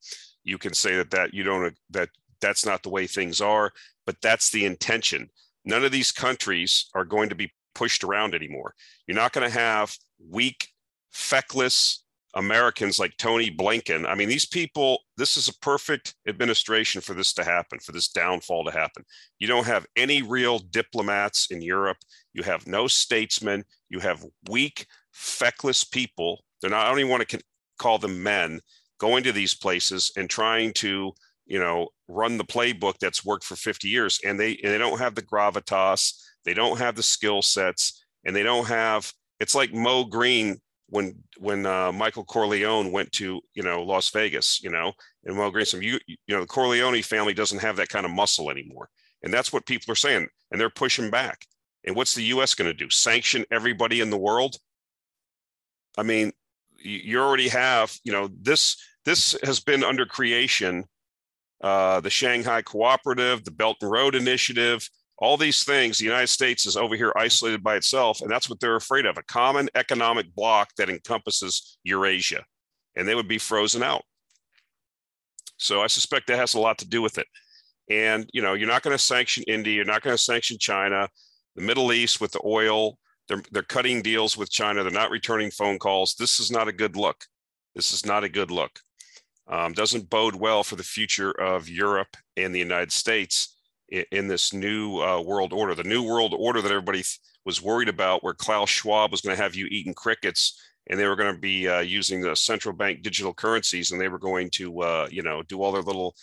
You 0.45 0.57
can 0.57 0.73
say 0.73 0.97
that 0.97 1.11
that 1.11 1.35
you 1.35 1.43
don't 1.43 1.75
that 1.91 2.09
that's 2.41 2.65
not 2.65 2.83
the 2.83 2.91
way 2.91 3.07
things 3.07 3.41
are, 3.41 3.73
but 4.07 4.17
that's 4.23 4.51
the 4.51 4.65
intention. 4.65 5.29
None 5.65 5.85
of 5.85 5.93
these 5.93 6.11
countries 6.11 6.89
are 6.95 7.05
going 7.05 7.29
to 7.29 7.35
be 7.35 7.53
pushed 7.75 8.05
around 8.05 8.35
anymore. 8.35 8.75
You're 9.07 9.17
not 9.17 9.33
going 9.33 9.49
to 9.49 9.59
have 9.59 9.97
weak, 10.31 10.69
feckless 11.11 12.05
Americans 12.35 12.99
like 12.99 13.17
Tony 13.19 13.51
Blinken. 13.51 14.09
I 14.09 14.15
mean, 14.15 14.29
these 14.29 14.47
people, 14.47 15.01
this 15.17 15.37
is 15.37 15.49
a 15.49 15.59
perfect 15.59 16.15
administration 16.27 17.01
for 17.01 17.15
this 17.15 17.33
to 17.35 17.45
happen, 17.45 17.79
for 17.79 17.93
this 17.93 18.09
downfall 18.09 18.65
to 18.65 18.71
happen. 18.71 19.05
You 19.39 19.47
don't 19.49 19.67
have 19.67 19.87
any 19.97 20.23
real 20.23 20.59
diplomats 20.59 21.51
in 21.51 21.61
Europe. 21.61 21.99
You 22.33 22.43
have 22.45 22.67
no 22.67 22.87
statesmen. 22.87 23.65
You 23.91 23.99
have 24.01 24.25
weak, 24.49 24.87
feckless 25.13 25.85
people. 25.85 26.45
They're 26.61 26.71
not, 26.71 26.87
I 26.87 26.89
don't 26.89 27.01
even 27.01 27.11
want 27.11 27.29
to 27.29 27.43
call 27.79 27.99
them 27.99 28.23
men, 28.23 28.61
going 28.99 29.25
to 29.25 29.33
these 29.33 29.55
places 29.55 30.11
and 30.17 30.31
trying 30.31 30.73
to, 30.75 31.13
you 31.47 31.59
know, 31.59 31.89
run 32.09 32.39
the 32.39 32.45
playbook 32.45 32.99
that's 33.01 33.25
worked 33.25 33.45
for 33.45 33.57
50 33.57 33.89
years. 33.89 34.21
And 34.25 34.39
they, 34.39 34.59
and 34.63 34.73
they 34.73 34.79
don't 34.79 34.99
have 34.99 35.15
the 35.15 35.23
gravitas, 35.23 36.15
they 36.45 36.55
don't 36.55 36.79
have 36.79 36.97
the 36.97 37.03
skill 37.03 37.43
sets, 37.43 38.05
and 38.25 38.35
they 38.35 38.43
don't 38.43 38.67
have, 38.67 39.13
it's 39.41 39.55
like 39.55 39.73
Moe 39.73 40.05
Greene 40.05 40.61
when 40.93 41.17
when 41.39 41.65
uh, 41.65 41.91
Michael 41.91 42.23
Corleone 42.25 42.93
went 42.93 43.11
to 43.13 43.41
you 43.55 43.63
know 43.63 43.83
Las 43.83 44.11
Vegas, 44.11 44.63
you 44.63 44.69
know, 44.69 44.93
and 45.25 45.35
Moe 45.35 45.51
Greene 45.51 45.65
said, 45.65 45.83
you 45.83 45.99
you 46.07 46.17
know 46.29 46.43
the 46.43 46.47
Corleone 46.47 47.01
family 47.03 47.33
doesn't 47.33 47.61
have 47.63 47.77
that 47.77 47.89
kind 47.89 48.05
of 48.05 48.13
muscle 48.13 48.51
anymore, 48.51 48.91
and 49.23 49.33
that's 49.33 49.55
what 49.55 49.65
people 49.65 49.91
are 49.91 49.97
saying, 49.97 50.29
and 50.51 50.61
they're 50.61 50.69
pushing 50.69 51.09
back. 51.09 51.47
And 51.85 51.97
what's 51.97 52.15
the 52.15 52.25
U.S. 52.25 52.55
going 52.55 52.71
to 52.71 52.77
do? 52.77 52.91
Sanction 52.91 53.47
everybody 53.51 54.01
in 54.03 54.11
the 54.11 54.19
world? 54.19 54.57
I 55.97 56.03
mean, 56.03 56.31
you 56.79 57.21
already 57.21 57.49
have 57.49 57.97
you 58.05 58.13
know 58.13 58.29
this 58.43 58.77
this 59.07 59.35
has 59.43 59.61
been 59.61 59.83
under 59.83 60.05
creation. 60.05 60.85
Uh, 61.63 62.01
the 62.01 62.11
Shanghai 62.11 62.63
Cooperative, 62.63 63.45
the 63.45 63.51
Belt 63.51 63.77
and 63.81 63.91
Road 63.91 64.15
Initiative, 64.15 64.89
all 65.19 65.37
these 65.37 65.63
things, 65.63 65.99
the 65.99 66.05
United 66.05 66.27
States 66.27 66.67
is 66.67 66.77
over 66.77 66.97
here 66.97 67.13
isolated 67.17 67.63
by 67.63 67.77
itself, 67.77 68.21
and 68.21 68.31
that's 68.31 68.51
what 68.51 68.59
they're 68.59 68.77
afraid 68.77 69.07
of 69.07 69.19
a 69.19 69.23
common 69.23 69.69
economic 69.77 70.35
bloc 70.35 70.71
that 70.77 70.91
encompasses 70.91 71.79
Eurasia, 71.85 72.45
and 72.97 73.07
they 73.07 73.15
would 73.15 73.29
be 73.29 73.39
frozen 73.39 73.85
out. 73.85 74.03
So 75.59 75.81
I 75.81 75.87
suspect 75.87 76.27
that 76.27 76.39
has 76.39 76.55
a 76.55 76.61
lot 76.61 76.79
to 76.79 76.89
do 76.89 77.01
with 77.01 77.19
it. 77.19 77.29
And 77.89 78.29
you 78.33 78.43
know, 78.43 78.55
you're 78.55 78.69
not 78.69 78.83
going 78.83 78.97
to 78.97 79.03
sanction 79.03 79.45
India, 79.47 79.75
you're 79.75 79.85
not 79.85 80.03
going 80.03 80.17
to 80.17 80.23
sanction 80.23 80.59
China, 80.59 81.09
the 81.55 81.63
Middle 81.63 81.93
East 81.93 82.21
with 82.21 82.33
the 82.33 82.41
oil. 82.45 82.99
They're 83.29 83.43
they're 83.53 83.63
cutting 83.63 84.03
deals 84.03 84.37
with 84.37 84.51
China. 84.51 84.83
They're 84.83 84.91
not 84.91 85.11
returning 85.11 85.53
phone 85.53 85.79
calls. 85.79 86.17
This 86.19 86.41
is 86.41 86.51
not 86.51 86.67
a 86.67 86.73
good 86.73 86.97
look. 86.97 87.25
This 87.77 87.93
is 87.93 88.05
not 88.05 88.25
a 88.25 88.29
good 88.29 88.51
look. 88.51 88.81
Um, 89.53 89.75
doesn't 89.75 90.09
bode 90.09 90.35
well 90.35 90.65
for 90.65 90.77
the 90.77 90.83
future 90.83 91.31
of 91.31 91.69
Europe 91.69 92.17
and 92.39 92.55
the 92.55 92.59
United 92.59 92.91
States 92.91 93.55
in, 94.11 94.27
this 94.27 94.55
new 94.55 95.03
uh, 95.03 95.21
world 95.21 95.53
order, 95.53 95.75
the 95.75 95.85
new 95.85 96.03
world 96.03 96.35
order 96.35 96.63
that 96.63 96.71
everybody 96.71 97.01
th- 97.01 97.19
was 97.45 97.61
worried 97.61 97.91
about, 97.91 98.25
where 98.25 98.33
Klaus 98.33 98.71
Schwab 98.71 99.11
was 99.11 99.21
going 99.21 99.37
to 99.37 99.43
have 99.43 99.55
you 99.55 99.67
eating 99.67 99.93
crickets 99.93 100.59
and 100.89 100.99
they 100.99 101.07
were 101.07 101.17
going 101.17 101.35
to 101.35 101.39
be 101.39 101.69
uh, 101.69 101.81
using 101.81 102.23
the 102.23 102.35
central 102.35 102.75
bank 102.75 103.03
digital 103.03 103.35
currencies 103.35 103.93
and 103.93 104.01
they 104.01 104.09
were 104.09 104.19
going 104.19 104.49
to, 104.55 104.81
uh, 104.81 105.09
you 105.11 105.23
know, 105.23 105.43
do 105.43 105.63
all 105.63 105.71
their 105.71 105.83
little 105.83 106.15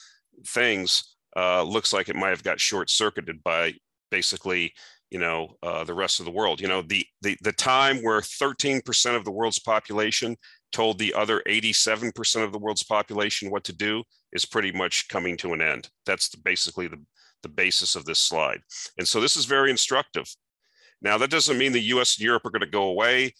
things. 0.47 1.15
Uh, 1.37 1.61
looks 1.61 1.93
like 1.93 2.09
it 2.09 2.15
might 2.15 2.29
have 2.29 2.43
got 2.43 2.59
short 2.59 2.89
circuited 2.89 3.43
by 3.43 3.71
basically, 4.09 4.73
you 5.11 5.19
know, 5.19 5.55
uh, 5.61 5.83
the 5.83 5.93
rest 5.93 6.19
of 6.19 6.25
the 6.25 6.31
world. 6.31 6.59
You 6.59 6.67
know, 6.67 6.81
the, 6.81 7.05
the, 7.21 7.37
the 7.43 7.53
time 7.53 7.99
where 7.99 8.21
13% 8.21 9.15
of 9.15 9.23
the 9.23 9.31
world's 9.31 9.59
population 9.59 10.35
told 10.71 10.97
the 10.97 11.13
other 11.13 11.41
87% 11.47 12.43
of 12.43 12.51
the 12.51 12.57
world's 12.57 12.83
population 12.83 13.49
what 13.49 13.63
to 13.65 13.73
do 13.73 14.03
is 14.31 14.45
pretty 14.45 14.71
much 14.71 15.07
coming 15.09 15.37
to 15.37 15.53
an 15.53 15.61
end. 15.61 15.89
That's 16.05 16.29
basically 16.35 16.87
the, 16.87 17.01
the 17.43 17.49
basis 17.49 17.95
of 17.95 18.05
this 18.05 18.19
slide. 18.19 18.61
And 18.97 19.07
so 19.07 19.19
this 19.19 19.35
is 19.35 19.45
very 19.45 19.71
instructive. 19.71 20.27
Now, 21.01 21.17
that 21.17 21.31
doesn't 21.31 21.57
mean 21.57 21.71
the 21.71 21.79
US 21.79 22.17
and 22.17 22.25
Europe 22.25 22.45
are 22.45 22.51
going 22.51 22.61
to 22.61 22.67
go 22.67 22.83
away. 22.83 23.33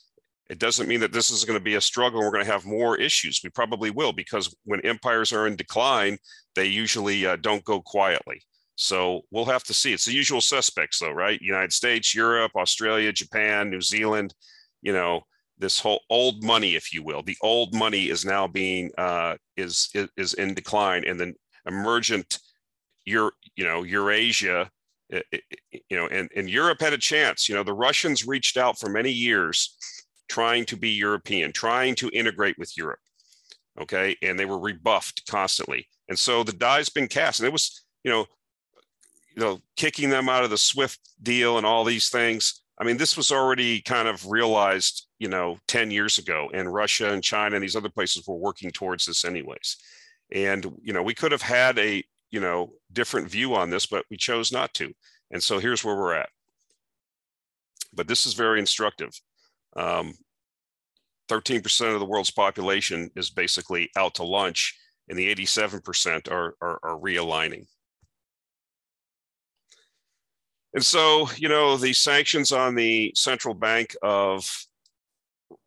It 0.49 0.59
doesn't 0.59 0.87
mean 0.87 1.01
that 1.01 1.11
this 1.11 1.29
is 1.29 1.45
going 1.45 1.59
to 1.59 1.63
be 1.63 1.75
a 1.75 1.81
struggle. 1.81 2.21
We're 2.21 2.31
going 2.31 2.45
to 2.45 2.51
have 2.51 2.65
more 2.65 2.97
issues. 2.97 3.41
We 3.43 3.51
probably 3.51 3.91
will, 3.91 4.13
because 4.13 4.55
when 4.63 4.81
empires 4.81 5.31
are 5.31 5.45
in 5.45 5.55
decline, 5.55 6.17
they 6.55 6.65
usually 6.65 7.25
uh, 7.27 7.35
don't 7.35 7.63
go 7.63 7.81
quietly. 7.81 8.41
So 8.75 9.21
we'll 9.29 9.45
have 9.45 9.63
to 9.65 9.73
see. 9.73 9.93
It's 9.93 10.05
the 10.05 10.13
usual 10.13 10.41
suspects, 10.41 10.99
though, 10.99 11.11
right? 11.11 11.39
United 11.41 11.73
States, 11.73 12.15
Europe, 12.15 12.53
Australia, 12.55 13.11
Japan, 13.11 13.69
New 13.69 13.81
Zealand, 13.81 14.33
you 14.81 14.93
know, 14.93 15.21
this 15.59 15.79
whole 15.79 16.01
old 16.09 16.43
money, 16.43 16.75
if 16.75 16.93
you 16.93 17.03
will. 17.03 17.21
The 17.21 17.37
old 17.41 17.73
money 17.73 18.09
is 18.09 18.25
now 18.25 18.47
being 18.47 18.91
uh, 18.97 19.35
is, 19.57 19.89
is 20.17 20.33
in 20.35 20.53
decline, 20.53 21.03
and 21.05 21.19
then 21.19 21.35
emergent 21.65 22.39
your 23.05 23.33
you 23.55 23.65
know 23.65 23.83
Eurasia, 23.83 24.69
you 25.09 25.97
know, 25.97 26.07
and, 26.07 26.29
and 26.35 26.49
Europe 26.49 26.81
had 26.81 26.93
a 26.93 26.97
chance. 26.97 27.49
You 27.49 27.55
know, 27.55 27.63
the 27.63 27.73
Russians 27.73 28.27
reached 28.27 28.57
out 28.57 28.79
for 28.79 28.89
many 28.89 29.11
years 29.11 29.75
trying 30.29 30.65
to 30.65 30.77
be 30.77 30.89
European, 30.89 31.51
trying 31.51 31.95
to 31.95 32.09
integrate 32.13 32.57
with 32.57 32.77
Europe. 32.77 32.99
Okay. 33.81 34.15
And 34.21 34.37
they 34.37 34.45
were 34.45 34.59
rebuffed 34.59 35.25
constantly. 35.27 35.87
And 36.07 36.17
so 36.17 36.43
the 36.43 36.53
die's 36.53 36.89
been 36.89 37.07
cast. 37.07 37.39
And 37.39 37.47
it 37.47 37.51
was, 37.53 37.83
you 38.03 38.11
know, 38.11 38.25
you 39.35 39.43
know, 39.43 39.59
kicking 39.75 40.09
them 40.09 40.29
out 40.29 40.43
of 40.43 40.49
the 40.49 40.57
SWIFT 40.57 40.99
deal 41.21 41.57
and 41.57 41.65
all 41.65 41.83
these 41.83 42.09
things. 42.09 42.61
I 42.79 42.83
mean, 42.83 42.97
this 42.97 43.17
was 43.17 43.31
already 43.31 43.81
kind 43.81 44.07
of 44.07 44.29
realized, 44.29 45.07
you 45.19 45.27
know, 45.27 45.57
10 45.67 45.91
years 45.91 46.17
ago, 46.17 46.49
and 46.53 46.73
Russia 46.73 47.11
and 47.11 47.23
China 47.23 47.55
and 47.55 47.63
these 47.63 47.75
other 47.75 47.89
places 47.89 48.25
were 48.25 48.37
working 48.37 48.71
towards 48.71 49.05
this 49.05 49.25
anyways. 49.25 49.77
And, 50.31 50.65
you 50.81 50.93
know, 50.93 51.03
we 51.03 51.13
could 51.13 51.31
have 51.31 51.41
had 51.41 51.77
a, 51.77 52.03
you 52.31 52.39
know, 52.39 52.71
different 52.93 53.29
view 53.29 53.55
on 53.55 53.69
this, 53.69 53.85
but 53.85 54.05
we 54.09 54.17
chose 54.17 54.51
not 54.51 54.73
to. 54.75 54.93
And 55.31 55.43
so 55.43 55.59
here's 55.59 55.83
where 55.83 55.95
we're 55.95 56.15
at. 56.15 56.29
But 57.93 58.07
this 58.07 58.25
is 58.25 58.33
very 58.33 58.59
instructive. 58.59 59.11
Um, 59.75 60.13
13% 61.29 61.93
of 61.93 61.99
the 61.99 62.05
world's 62.05 62.31
population 62.31 63.09
is 63.15 63.29
basically 63.29 63.89
out 63.97 64.15
to 64.15 64.23
lunch, 64.23 64.77
and 65.09 65.17
the 65.17 65.33
87% 65.33 66.31
are, 66.31 66.55
are, 66.61 66.79
are 66.83 66.99
realigning. 66.99 67.65
And 70.73 70.85
so, 70.85 71.27
you 71.35 71.49
know, 71.49 71.77
the 71.77 71.93
sanctions 71.93 72.51
on 72.51 72.75
the 72.75 73.11
central 73.15 73.55
bank 73.55 73.95
of 74.03 74.47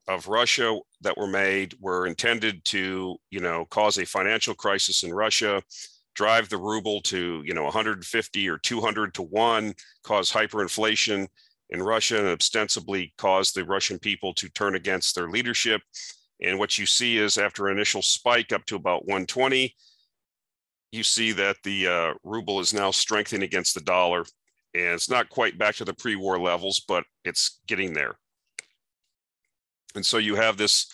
of 0.09 0.29
Russia 0.29 0.79
that 1.01 1.17
were 1.17 1.27
made 1.27 1.75
were 1.81 2.07
intended 2.07 2.65
to, 2.67 3.17
you 3.31 3.41
know, 3.41 3.65
cause 3.67 3.99
a 3.99 4.07
financial 4.07 4.55
crisis 4.55 5.03
in 5.03 5.13
Russia, 5.13 5.63
drive 6.15 6.49
the 6.49 6.59
ruble 6.59 7.01
to 7.01 7.43
you 7.45 7.55
know 7.55 7.65
150 7.65 8.49
or 8.49 8.59
200 8.59 9.15
to 9.15 9.23
one, 9.23 9.75
cause 10.03 10.31
hyperinflation 10.31 11.27
in 11.71 11.83
Russia, 11.83 12.19
and 12.19 12.29
ostensibly 12.29 13.13
cause 13.19 13.53
the 13.53 13.65
Russian 13.65 13.99
people 13.99 14.35
to 14.35 14.49
turn 14.51 14.75
against 14.75 15.15
their 15.15 15.31
leadership. 15.31 15.81
And 16.43 16.59
what 16.59 16.77
you 16.77 16.87
see 16.87 17.19
is 17.19 17.39
after 17.39 17.69
an 17.69 17.77
initial 17.77 18.03
spike 18.03 18.53
up 18.53 18.65
to 18.67 18.77
about 18.77 19.07
120, 19.07 19.75
you 20.91 21.03
see 21.03 21.33
that 21.33 21.57
the 21.63 21.87
uh, 21.87 22.15
ruble 22.25 22.61
is 22.61 22.75
now 22.75 22.91
strengthening 22.91 23.45
against 23.45 23.75
the 23.75 23.81
dollar. 23.81 24.25
And 24.75 24.95
it's 24.95 25.11
not 25.11 25.29
quite 25.29 25.59
back 25.59 25.77
to 25.77 25.85
the 25.85 25.95
pre 25.95 26.17
war 26.17 26.39
levels, 26.39 26.81
but 26.87 27.05
it's 27.25 27.61
getting 27.67 27.93
there. 27.93 28.17
And 29.95 30.05
so 30.05 30.19
you 30.19 30.35
have 30.37 30.57
this 30.57 30.87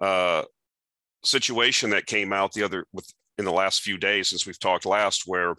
uh, 0.00 0.42
situation 1.24 1.90
that 1.90 2.06
came 2.06 2.32
out 2.32 2.52
the 2.52 2.62
other 2.62 2.86
with 2.92 3.10
in 3.38 3.44
the 3.44 3.52
last 3.52 3.80
few 3.80 3.96
days 3.96 4.28
since 4.28 4.46
we've 4.46 4.58
talked 4.58 4.86
last, 4.86 5.22
where 5.26 5.54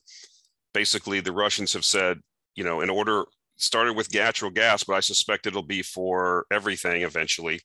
basically 0.74 1.20
the 1.20 1.32
Russians 1.32 1.74
have 1.74 1.86
said, 1.86 2.20
you 2.56 2.64
know, 2.64 2.82
in 2.82 2.90
order 2.90 3.26
started 3.58 3.94
with 3.94 4.14
natural 4.14 4.52
gas, 4.52 4.84
but 4.84 4.96
I 4.96 5.00
suspect 5.00 5.48
it'll 5.48 5.64
be 5.64 5.82
for 5.82 6.46
everything 6.52 7.04
eventually. 7.04 7.62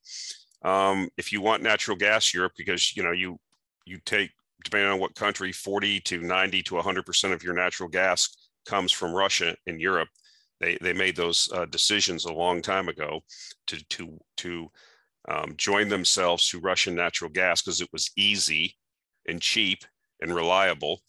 Um, 0.65 1.09
if 1.17 1.33
you 1.33 1.41
want 1.41 1.63
natural 1.63 1.97
gas, 1.97 2.35
Europe, 2.35 2.53
because 2.57 2.97
you 2.97 3.03
know 3.03 3.13
you 3.13 3.39
you 3.87 3.99
take 4.05 4.31
depending 4.65 4.91
on 4.91 4.99
what 4.99 5.15
country, 5.15 5.53
40 5.53 6.01
to 6.01 6.21
90 6.21 6.63
to 6.65 6.75
100 6.75 7.07
percent 7.07 7.33
of 7.33 7.43
your 7.43 7.55
natural 7.55 7.89
gas 7.89 8.29
comes 8.67 8.93
from 8.93 9.15
Russia 9.15 9.57
in 9.67 9.81
Europe. 9.81 10.09
They 10.61 10.79
they 10.81 10.93
made 10.93 11.17
those 11.17 11.49
uh, 11.55 11.67
decisions 11.67 12.25
a 12.25 12.33
long 12.33 12.61
time 12.63 12.89
ago 12.89 13.21
to 13.69 13.85
to 13.91 14.19
to 14.39 14.71
um, 15.29 15.55
join 15.57 15.89
themselves 15.89 16.49
to 16.49 16.61
Russian 16.61 16.95
natural 16.95 17.31
gas 17.31 17.63
because 17.63 17.81
it 17.81 17.91
was 17.93 18.11
easy 18.17 18.75
and 19.27 19.41
cheap 19.43 19.85
and 20.21 20.35
reliable. 20.35 21.03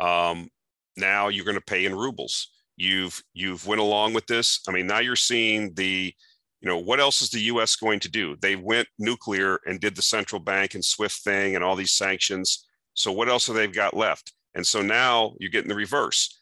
Um, 0.00 0.48
now 0.96 1.28
you're 1.28 1.44
going 1.44 1.56
to 1.56 1.60
pay 1.60 1.84
in 1.84 1.94
rubles. 1.94 2.50
You've 2.76 3.22
you've 3.34 3.66
went 3.66 3.80
along 3.80 4.14
with 4.14 4.26
this. 4.26 4.60
I 4.68 4.72
mean, 4.72 4.86
now 4.86 4.98
you're 4.98 5.14
seeing 5.14 5.72
the, 5.74 6.12
you 6.60 6.68
know, 6.68 6.78
what 6.78 7.00
else 7.00 7.22
is 7.22 7.30
the 7.30 7.40
U.S. 7.40 7.76
going 7.76 8.00
to 8.00 8.10
do? 8.10 8.36
They 8.40 8.56
went 8.56 8.88
nuclear 8.98 9.60
and 9.66 9.80
did 9.80 9.94
the 9.94 10.02
central 10.02 10.40
bank 10.40 10.74
and 10.74 10.84
SWIFT 10.84 11.22
thing 11.22 11.54
and 11.54 11.62
all 11.62 11.76
these 11.76 11.92
sanctions. 11.92 12.66
So 12.94 13.12
what 13.12 13.28
else 13.28 13.46
have 13.46 13.56
they 13.56 13.66
got 13.68 13.96
left? 13.96 14.32
And 14.54 14.66
so 14.66 14.82
now 14.82 15.34
you're 15.38 15.50
getting 15.50 15.68
the 15.68 15.74
reverse. 15.74 16.40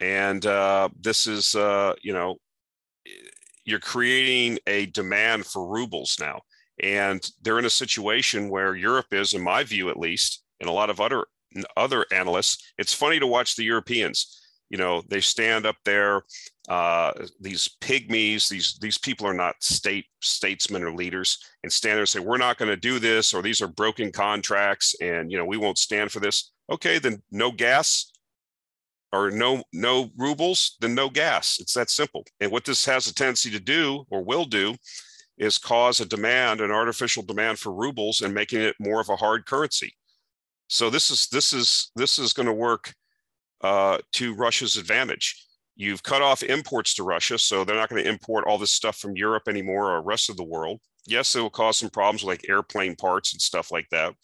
And 0.00 0.44
uh, 0.46 0.90
this 1.00 1.26
is, 1.26 1.54
uh, 1.54 1.94
you 2.02 2.12
know, 2.12 2.36
you're 3.64 3.80
creating 3.80 4.58
a 4.66 4.86
demand 4.86 5.44
for 5.44 5.68
rubles 5.68 6.16
now. 6.20 6.40
And 6.82 7.28
they're 7.42 7.58
in 7.58 7.64
a 7.64 7.70
situation 7.70 8.50
where 8.50 8.76
Europe 8.76 9.12
is, 9.12 9.34
in 9.34 9.42
my 9.42 9.64
view 9.64 9.90
at 9.90 9.98
least, 9.98 10.44
and 10.60 10.68
a 10.68 10.72
lot 10.72 10.90
of 10.90 11.00
other 11.00 11.24
other 11.76 12.04
analysts, 12.12 12.72
it's 12.78 12.92
funny 12.92 13.18
to 13.18 13.26
watch 13.26 13.56
the 13.56 13.64
Europeans. 13.64 14.38
you 14.70 14.78
know 14.78 15.02
they 15.08 15.20
stand 15.20 15.66
up 15.66 15.76
there 15.84 16.22
uh, 16.68 17.12
these 17.40 17.70
pygmies 17.80 18.48
these 18.48 18.78
these 18.80 18.98
people 18.98 19.26
are 19.26 19.34
not 19.34 19.54
state 19.62 20.06
statesmen 20.20 20.82
or 20.82 20.92
leaders 20.92 21.38
and 21.62 21.72
stand 21.72 21.94
there 21.94 22.00
and 22.00 22.08
say 22.08 22.20
we're 22.20 22.36
not 22.36 22.58
going 22.58 22.68
to 22.68 22.76
do 22.76 22.98
this 22.98 23.32
or 23.32 23.40
these 23.42 23.62
are 23.62 23.68
broken 23.68 24.12
contracts 24.12 24.94
and 25.00 25.32
you 25.32 25.38
know 25.38 25.44
we 25.46 25.56
won't 25.56 25.78
stand 25.78 26.12
for 26.12 26.20
this. 26.20 26.52
Okay 26.70 26.98
then 26.98 27.22
no 27.30 27.50
gas 27.50 28.12
or 29.12 29.30
no 29.30 29.62
no 29.72 30.10
rubles 30.16 30.76
then 30.80 30.94
no 30.94 31.08
gas. 31.08 31.58
It's 31.60 31.72
that 31.74 31.88
simple. 31.90 32.24
And 32.40 32.52
what 32.52 32.64
this 32.64 32.84
has 32.84 33.06
a 33.06 33.14
tendency 33.14 33.50
to 33.50 33.60
do 33.60 34.04
or 34.10 34.22
will 34.22 34.44
do 34.44 34.74
is 35.38 35.58
cause 35.58 36.00
a 36.00 36.06
demand 36.06 36.60
an 36.60 36.70
artificial 36.70 37.22
demand 37.22 37.58
for 37.58 37.72
rubles 37.72 38.20
and 38.22 38.34
making 38.34 38.60
it 38.60 38.76
more 38.78 39.00
of 39.00 39.08
a 39.08 39.16
hard 39.16 39.46
currency 39.46 39.92
so 40.68 40.90
this 40.90 41.10
is 41.10 41.26
this 41.28 41.52
is 41.52 41.90
this 41.96 42.18
is 42.18 42.32
going 42.32 42.46
to 42.46 42.52
work 42.52 42.94
uh, 43.62 43.98
to 44.12 44.34
Russia's 44.34 44.76
advantage. 44.76 45.44
You've 45.76 46.02
cut 46.02 46.22
off 46.22 46.42
imports 46.42 46.94
to 46.94 47.04
Russia, 47.04 47.38
so 47.38 47.64
they're 47.64 47.76
not 47.76 47.88
going 47.88 48.02
to 48.02 48.08
import 48.08 48.44
all 48.46 48.58
this 48.58 48.70
stuff 48.70 48.96
from 48.96 49.16
Europe 49.16 49.44
anymore 49.48 49.92
or 49.92 50.02
rest 50.02 50.28
of 50.28 50.36
the 50.36 50.44
world. 50.44 50.80
Yes, 51.06 51.34
it 51.34 51.40
will 51.40 51.50
cause 51.50 51.78
some 51.78 51.90
problems 51.90 52.24
like 52.24 52.48
airplane 52.48 52.96
parts 52.96 53.32
and 53.32 53.40
stuff 53.40 53.70
like 53.70 53.86
that. 53.90 54.14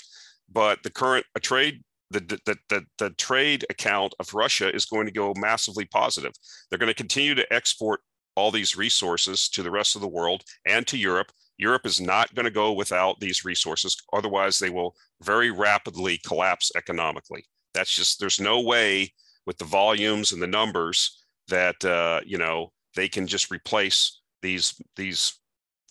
But 0.53 0.83
the 0.83 0.91
current 0.91 1.25
trade 1.41 1.83
the, 2.11 2.21
the, 2.21 2.57
the, 2.69 2.85
the 2.99 3.11
trade 3.11 3.65
account 3.71 4.15
of 4.21 4.35
Russia 4.35 4.73
is 4.73 4.85
going 4.85 5.07
to 5.07 5.13
go 5.13 5.33
massively 5.37 5.85
positive. 5.87 6.33
They're 6.69 6.79
going 6.79 6.91
to 6.91 6.95
continue 6.95 7.35
to 7.35 7.53
export 7.53 8.01
all 8.37 8.51
these 8.51 8.77
resources 8.77 9.49
to 9.51 9.63
the 9.63 9.71
rest 9.71 9.95
of 9.95 10.03
the 10.03 10.09
world 10.09 10.43
and 10.67 10.87
to 10.87 10.99
Europe. 10.99 11.31
Europe 11.57 11.87
is 11.87 12.01
not 12.01 12.35
going 12.35 12.45
to 12.45 12.51
go 12.51 12.73
without 12.73 13.21
these 13.21 13.45
resources. 13.45 13.97
Otherwise, 14.13 14.59
they 14.59 14.71
will 14.71 14.95
very 15.23 15.51
rapidly 15.51 16.19
collapse 16.27 16.73
economically. 16.77 17.45
That's 17.75 17.95
just, 17.95 18.19
there's 18.19 18.41
no 18.41 18.61
way 18.61 19.13
with 19.47 19.59
the 19.59 19.65
volumes 19.65 20.33
and 20.33 20.43
the 20.43 20.47
numbers 20.47 21.25
that 21.49 21.85
uh, 21.85 22.21
you 22.25 22.39
know 22.39 22.73
they 22.97 23.09
can 23.09 23.27
just 23.27 23.51
replace 23.51 24.21
these 24.43 24.81
these 24.97 25.39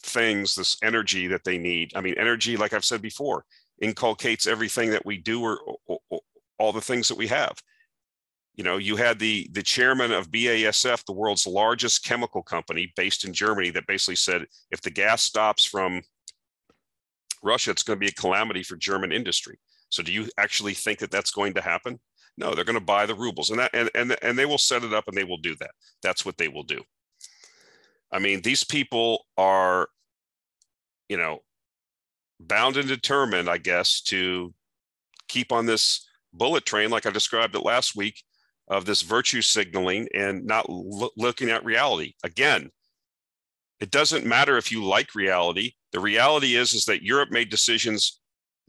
things 0.01 0.55
this 0.55 0.77
energy 0.83 1.27
that 1.27 1.43
they 1.45 1.57
need 1.57 1.91
i 1.95 2.01
mean 2.01 2.13
energy 2.17 2.57
like 2.57 2.73
i've 2.73 2.83
said 2.83 3.01
before 3.01 3.45
inculcates 3.81 4.47
everything 4.47 4.89
that 4.89 5.05
we 5.05 5.17
do 5.17 5.41
or, 5.41 5.59
or, 5.87 5.99
or, 6.09 6.19
all 6.59 6.73
the 6.73 6.81
things 6.81 7.07
that 7.07 7.17
we 7.17 7.25
have 7.25 7.57
you 8.55 8.63
know 8.63 8.77
you 8.77 8.95
had 8.95 9.19
the 9.19 9.49
the 9.51 9.63
chairman 9.63 10.11
of 10.11 10.31
BASF 10.31 11.05
the 11.05 11.13
world's 11.13 11.47
largest 11.47 12.03
chemical 12.03 12.43
company 12.43 12.91
based 12.95 13.25
in 13.25 13.33
Germany 13.33 13.69
that 13.71 13.87
basically 13.87 14.15
said 14.15 14.45
if 14.71 14.81
the 14.81 14.91
gas 14.91 15.23
stops 15.23 15.65
from 15.65 16.01
Russia 17.43 17.71
it's 17.71 17.83
going 17.83 17.97
to 17.97 18.05
be 18.05 18.09
a 18.09 18.21
calamity 18.21 18.63
for 18.63 18.75
German 18.75 19.11
industry 19.11 19.59
so 19.89 20.03
do 20.03 20.11
you 20.11 20.27
actually 20.37 20.73
think 20.73 20.99
that 20.99 21.11
that's 21.11 21.31
going 21.31 21.53
to 21.53 21.61
happen 21.61 21.99
no, 22.37 22.53
they're 22.53 22.65
going 22.65 22.79
to 22.79 22.83
buy 22.83 23.05
the 23.05 23.15
rubles, 23.15 23.49
and 23.49 23.59
that 23.59 23.71
and 23.73 23.89
and 23.93 24.15
and 24.21 24.37
they 24.37 24.45
will 24.45 24.57
set 24.57 24.83
it 24.83 24.93
up, 24.93 25.07
and 25.07 25.15
they 25.15 25.23
will 25.23 25.37
do 25.37 25.55
that. 25.57 25.71
That's 26.01 26.25
what 26.25 26.37
they 26.37 26.47
will 26.47 26.63
do. 26.63 26.81
I 28.11 28.19
mean, 28.19 28.41
these 28.41 28.63
people 28.63 29.25
are, 29.37 29.87
you 31.09 31.17
know, 31.17 31.39
bound 32.39 32.77
and 32.77 32.87
determined, 32.87 33.49
I 33.49 33.57
guess, 33.57 34.01
to 34.03 34.53
keep 35.27 35.51
on 35.51 35.65
this 35.65 36.07
bullet 36.31 36.65
train, 36.65 36.89
like 36.89 37.05
I 37.05 37.11
described 37.11 37.55
it 37.55 37.63
last 37.63 37.95
week, 37.95 38.23
of 38.67 38.85
this 38.85 39.01
virtue 39.01 39.41
signaling 39.41 40.07
and 40.13 40.45
not 40.45 40.69
lo- 40.69 41.09
looking 41.17 41.49
at 41.49 41.65
reality. 41.65 42.13
Again, 42.23 42.69
it 43.79 43.91
doesn't 43.91 44.25
matter 44.25 44.57
if 44.57 44.71
you 44.71 44.83
like 44.83 45.15
reality. 45.15 45.73
The 45.91 45.99
reality 45.99 46.55
is 46.55 46.73
is 46.73 46.85
that 46.85 47.03
Europe 47.03 47.29
made 47.31 47.49
decisions 47.49 48.19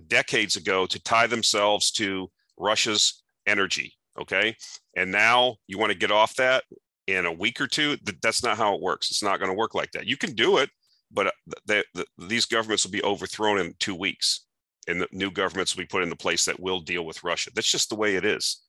decades 0.09 0.57
ago 0.57 0.87
to 0.87 1.03
tie 1.03 1.27
themselves 1.27 1.91
to 1.93 2.31
Russia's 2.59 3.23
energy. 3.47 3.95
Okay. 4.21 4.57
And 4.97 5.11
now 5.11 5.57
you 5.67 5.79
want 5.79 5.93
to 5.93 5.99
get 5.99 6.11
off 6.11 6.35
that 6.37 6.65
in 7.07 7.27
a 7.27 7.33
week 7.33 7.61
or 7.61 7.67
two. 7.67 7.97
That's 8.23 8.43
not 8.43 8.57
how 8.57 8.75
it 8.75 8.83
works. 8.83 9.11
It's 9.11 9.23
not 9.23 9.39
going 9.39 9.51
to 9.51 9.57
work 9.57 9.75
like 9.75 9.93
that. 9.93 10.07
You 10.07 10.17
can 10.17 10.35
do 10.35 10.59
it, 10.59 10.71
but 11.13 11.33
uh, 11.69 11.83
these 12.19 12.47
governments 12.47 12.85
will 12.85 12.93
be 12.93 13.03
overthrown 13.03 13.59
in 13.59 13.75
two 13.79 13.95
weeks 13.95 14.47
and 14.87 15.01
the 15.01 15.09
new 15.13 15.31
governments 15.31 15.75
will 15.75 15.83
be 15.83 15.89
put 15.89 16.03
into 16.03 16.17
place 16.17 16.45
that 16.45 16.61
will 16.61 16.81
deal 16.81 17.05
with 17.05 17.25
Russia. 17.25 17.51
That's 17.55 17.71
just 17.71 17.89
the 17.89 17.97
way 17.97 18.17
it 18.17 18.25
is. 18.25 18.64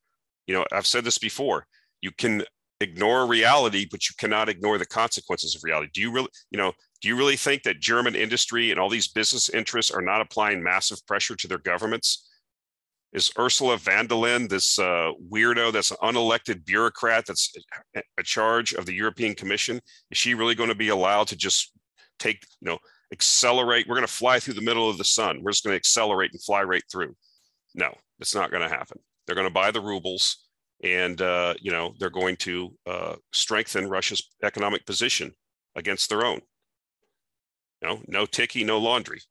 You 0.47 0.55
know, 0.55 0.65
I've 0.71 0.87
said 0.87 1.03
this 1.03 1.17
before. 1.17 1.65
You 2.01 2.11
can 2.11 2.43
ignore 2.81 3.25
reality, 3.25 3.87
but 3.89 4.09
you 4.09 4.15
cannot 4.17 4.49
ignore 4.49 4.77
the 4.77 4.85
consequences 4.85 5.55
of 5.55 5.63
reality. 5.63 5.89
Do 5.93 6.01
you 6.01 6.11
really, 6.11 6.29
you 6.51 6.57
know, 6.57 6.73
do 7.01 7.07
you 7.07 7.17
really 7.17 7.37
think 7.37 7.63
that 7.63 7.79
German 7.79 8.15
industry 8.15 8.71
and 8.71 8.79
all 8.79 8.89
these 8.89 9.07
business 9.07 9.49
interests 9.49 9.91
are 9.91 10.01
not 10.01 10.21
applying 10.21 10.61
massive 10.61 11.05
pressure 11.07 11.35
to 11.35 11.47
their 11.47 11.57
governments 11.57 12.29
is 13.15 13.31
Ursula 13.39 13.77
von 13.77 14.07
der 14.07 14.15
Leyen, 14.15 14.49
this 14.49 14.77
uh, 14.77 15.11
weirdo 15.31 15.71
that's 15.71 15.91
an 15.91 15.97
unelected 16.03 16.65
bureaucrat 16.65 17.25
that's 17.25 17.55
a 17.95 18.23
charge 18.23 18.73
of 18.73 18.85
the 18.85 18.93
European 18.93 19.33
Commission, 19.33 19.79
is 20.11 20.17
she 20.17 20.33
really 20.33 20.53
going 20.53 20.67
to 20.67 20.75
be 20.75 20.89
allowed 20.89 21.27
to 21.27 21.37
just 21.37 21.71
take, 22.19 22.45
you 22.59 22.69
know, 22.69 22.77
accelerate? 23.13 23.87
We're 23.87 23.95
going 23.95 24.05
to 24.05 24.11
fly 24.11 24.39
through 24.39 24.55
the 24.55 24.61
middle 24.61 24.89
of 24.89 24.97
the 24.97 25.05
sun. 25.05 25.39
We're 25.41 25.51
just 25.51 25.63
going 25.63 25.73
to 25.73 25.77
accelerate 25.77 26.31
and 26.33 26.43
fly 26.43 26.63
right 26.63 26.83
through. 26.91 27.15
No, 27.73 27.95
it's 28.19 28.35
not 28.35 28.51
going 28.51 28.63
to 28.63 28.69
happen. 28.69 28.99
They're 29.25 29.35
going 29.35 29.47
to 29.47 29.53
buy 29.53 29.71
the 29.71 29.81
rubles 29.81 30.45
and, 30.83 31.21
uh, 31.21 31.53
you 31.59 31.71
know, 31.71 31.93
they're 31.99 32.09
going 32.09 32.35
to 32.37 32.73
uh, 32.85 33.15
strengthen 33.33 33.89
Russia's 33.89 34.29
economic 34.43 34.85
position 34.85 35.33
against 35.75 36.09
their 36.09 36.25
own. 36.25 36.41
Know, 37.81 38.01
no 38.07 38.25
ticky, 38.25 38.63
no 38.63 38.79
laundry. 38.79 39.21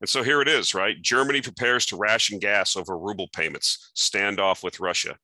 And 0.00 0.08
so 0.08 0.22
here 0.22 0.40
it 0.40 0.48
is, 0.48 0.74
right? 0.74 1.00
Germany 1.02 1.42
prepares 1.42 1.84
to 1.86 1.96
ration 1.96 2.38
gas 2.38 2.76
over 2.76 2.96
ruble 2.96 3.28
payments, 3.34 3.92
standoff 3.94 4.62
with 4.62 4.80
Russia. 4.80 5.16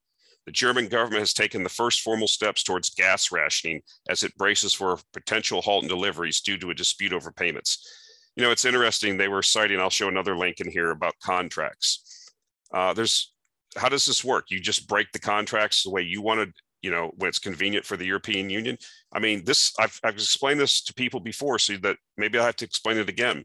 The 0.44 0.52
German 0.52 0.88
government 0.88 1.20
has 1.20 1.32
taken 1.32 1.62
the 1.62 1.68
first 1.68 2.02
formal 2.02 2.28
steps 2.28 2.62
towards 2.62 2.90
gas 2.90 3.32
rationing 3.32 3.80
as 4.08 4.22
it 4.22 4.36
braces 4.36 4.74
for 4.74 4.92
a 4.92 4.98
potential 5.12 5.62
halt 5.62 5.84
in 5.84 5.88
deliveries 5.88 6.40
due 6.40 6.58
to 6.58 6.70
a 6.70 6.74
dispute 6.74 7.12
over 7.12 7.32
payments. 7.32 8.05
You 8.36 8.44
know, 8.44 8.50
it's 8.50 8.64
interesting. 8.64 9.16
They 9.16 9.28
were 9.28 9.42
citing, 9.42 9.80
I'll 9.80 9.90
show 9.90 10.08
another 10.08 10.36
link 10.36 10.60
in 10.60 10.70
here 10.70 10.90
about 10.90 11.14
contracts. 11.22 12.30
Uh, 12.72 12.92
there's, 12.92 13.32
how 13.76 13.88
does 13.88 14.06
this 14.06 14.24
work? 14.24 14.46
You 14.50 14.60
just 14.60 14.88
break 14.88 15.10
the 15.12 15.18
contracts 15.18 15.82
the 15.82 15.90
way 15.90 16.02
you 16.02 16.22
want 16.22 16.38
wanted, 16.38 16.54
you 16.82 16.90
know, 16.90 17.10
when 17.16 17.28
it's 17.28 17.38
convenient 17.38 17.86
for 17.86 17.96
the 17.96 18.06
European 18.06 18.50
Union. 18.50 18.76
I 19.12 19.18
mean, 19.18 19.44
this, 19.44 19.72
I've, 19.78 19.98
I've 20.04 20.14
explained 20.14 20.60
this 20.60 20.82
to 20.82 20.94
people 20.94 21.20
before, 21.20 21.58
so 21.58 21.76
that 21.78 21.96
maybe 22.16 22.38
I 22.38 22.44
have 22.44 22.56
to 22.56 22.64
explain 22.64 22.98
it 22.98 23.08
again 23.08 23.44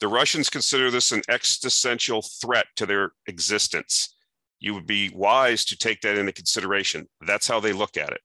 the 0.00 0.08
Russians 0.08 0.48
consider 0.48 0.90
this 0.90 1.12
an 1.12 1.22
existential 1.28 2.22
threat 2.22 2.66
to 2.76 2.86
their 2.86 3.12
existence. 3.26 4.14
You 4.60 4.74
would 4.74 4.86
be 4.86 5.10
wise 5.14 5.64
to 5.66 5.76
take 5.76 6.00
that 6.02 6.16
into 6.16 6.32
consideration. 6.32 7.08
That's 7.26 7.48
how 7.48 7.60
they 7.60 7.72
look 7.72 7.96
at 7.96 8.10
it. 8.10 8.20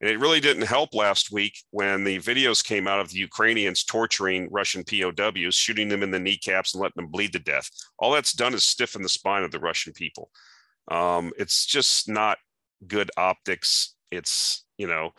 And 0.00 0.08
it 0.08 0.18
really 0.18 0.40
didn't 0.40 0.66
help 0.66 0.94
last 0.94 1.30
week 1.30 1.62
when 1.70 2.04
the 2.04 2.18
videos 2.18 2.64
came 2.64 2.88
out 2.88 3.00
of 3.00 3.10
the 3.10 3.18
Ukrainians 3.18 3.84
torturing 3.84 4.48
Russian 4.50 4.82
POWs, 4.82 5.54
shooting 5.54 5.88
them 5.88 6.02
in 6.02 6.10
the 6.10 6.18
kneecaps 6.18 6.74
and 6.74 6.80
letting 6.80 7.02
them 7.02 7.10
bleed 7.10 7.32
to 7.34 7.38
death. 7.38 7.68
All 7.98 8.12
that's 8.12 8.32
done 8.32 8.54
is 8.54 8.62
stiffen 8.62 9.02
the 9.02 9.08
spine 9.10 9.42
of 9.42 9.50
the 9.50 9.60
Russian 9.60 9.92
people. 9.92 10.30
Um, 10.90 11.32
it's 11.38 11.66
just 11.66 12.08
not 12.08 12.38
good 12.86 13.10
optics. 13.18 13.94
It's, 14.10 14.64
you 14.78 14.86
know, 14.86 15.10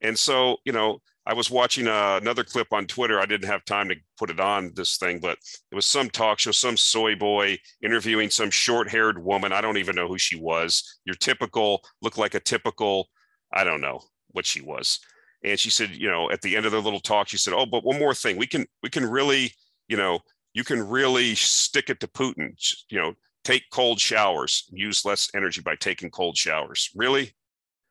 and 0.00 0.18
so, 0.18 0.56
you 0.64 0.72
know, 0.72 1.00
I 1.26 1.32
was 1.32 1.50
watching 1.50 1.86
uh, 1.86 2.18
another 2.20 2.44
clip 2.44 2.66
on 2.72 2.86
Twitter. 2.86 3.20
I 3.20 3.26
didn't 3.26 3.48
have 3.48 3.64
time 3.64 3.88
to 3.88 3.94
put 4.18 4.28
it 4.30 4.40
on 4.40 4.72
this 4.74 4.98
thing, 4.98 5.20
but 5.20 5.38
it 5.70 5.74
was 5.74 5.86
some 5.86 6.10
talk 6.10 6.40
show, 6.40 6.50
some 6.50 6.76
soy 6.76 7.14
boy 7.14 7.56
interviewing 7.82 8.28
some 8.28 8.50
short 8.50 8.90
haired 8.90 9.24
woman. 9.24 9.52
I 9.52 9.62
don't 9.62 9.78
even 9.78 9.96
know 9.96 10.08
who 10.08 10.18
she 10.18 10.36
was. 10.36 10.98
Your 11.06 11.14
typical, 11.14 11.82
looked 12.02 12.18
like 12.18 12.34
a 12.34 12.40
typical, 12.40 13.08
I 13.54 13.64
don't 13.64 13.80
know 13.80 14.02
what 14.34 14.46
she 14.46 14.60
was. 14.60 15.00
And 15.42 15.58
she 15.58 15.70
said, 15.70 15.90
you 15.90 16.10
know, 16.10 16.30
at 16.30 16.42
the 16.42 16.56
end 16.56 16.66
of 16.66 16.72
the 16.72 16.80
little 16.80 17.00
talk, 17.00 17.28
she 17.28 17.38
said, 17.38 17.54
"Oh, 17.54 17.66
but 17.66 17.84
one 17.84 17.98
more 17.98 18.14
thing, 18.14 18.36
we 18.36 18.46
can 18.46 18.66
we 18.82 18.90
can 18.90 19.04
really, 19.04 19.52
you 19.88 19.96
know, 19.96 20.20
you 20.54 20.64
can 20.64 20.86
really 20.86 21.34
stick 21.34 21.90
it 21.90 22.00
to 22.00 22.08
Putin. 22.08 22.54
You 22.90 23.00
know, 23.00 23.14
take 23.44 23.64
cold 23.70 24.00
showers, 24.00 24.64
use 24.70 25.04
less 25.04 25.30
energy 25.34 25.60
by 25.60 25.76
taking 25.76 26.10
cold 26.10 26.36
showers. 26.36 26.90
Really? 26.94 27.34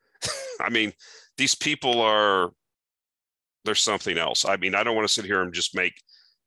I 0.59 0.69
mean, 0.69 0.93
these 1.37 1.55
people 1.55 2.01
are 2.01 2.51
there's 3.65 3.81
something 3.81 4.17
else. 4.17 4.45
I 4.45 4.57
mean, 4.57 4.75
I 4.75 4.83
don't 4.83 4.95
want 4.95 5.07
to 5.07 5.13
sit 5.13 5.25
here 5.25 5.41
and 5.41 5.53
just 5.53 5.75
make 5.75 5.93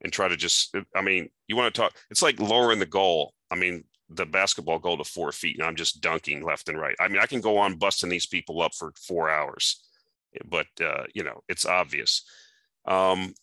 and 0.02 0.12
try 0.12 0.28
to 0.28 0.36
just. 0.36 0.74
I 0.94 1.02
mean, 1.02 1.28
you 1.48 1.56
want 1.56 1.74
to 1.74 1.80
talk? 1.80 1.94
It's 2.10 2.22
like 2.22 2.40
lowering 2.40 2.78
the 2.78 2.86
goal. 2.86 3.32
I 3.50 3.54
mean, 3.54 3.84
the 4.08 4.26
basketball 4.26 4.78
goal 4.78 4.98
to 4.98 5.04
four 5.04 5.32
feet, 5.32 5.56
and 5.58 5.66
I'm 5.66 5.76
just 5.76 6.00
dunking 6.00 6.44
left 6.44 6.68
and 6.68 6.78
right. 6.78 6.96
I 7.00 7.08
mean, 7.08 7.20
I 7.20 7.26
can 7.26 7.40
go 7.40 7.58
on 7.58 7.76
busting 7.76 8.08
these 8.08 8.26
people 8.26 8.62
up 8.62 8.74
for 8.74 8.92
four 8.96 9.30
hours, 9.30 9.84
but 10.48 10.66
uh, 10.80 11.04
you 11.14 11.24
know, 11.24 11.42
it's 11.48 11.66
obvious. 11.66 12.22
Um, 12.86 13.34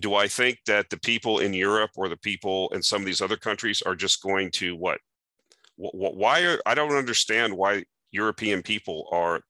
do 0.00 0.14
I 0.14 0.28
think 0.28 0.58
that 0.66 0.90
the 0.90 0.98
people 0.98 1.38
in 1.38 1.54
Europe 1.54 1.92
or 1.96 2.08
the 2.08 2.16
people 2.16 2.68
in 2.74 2.82
some 2.82 3.00
of 3.00 3.06
these 3.06 3.20
other 3.20 3.36
countries 3.36 3.82
are 3.82 3.94
just 3.94 4.22
going 4.22 4.50
to 4.52 4.76
what? 4.76 4.98
Why 5.76 6.42
are 6.42 6.60
I 6.66 6.74
don't 6.74 6.96
understand 6.96 7.56
why 7.56 7.84
European 8.10 8.62
people 8.62 9.08
are 9.10 9.40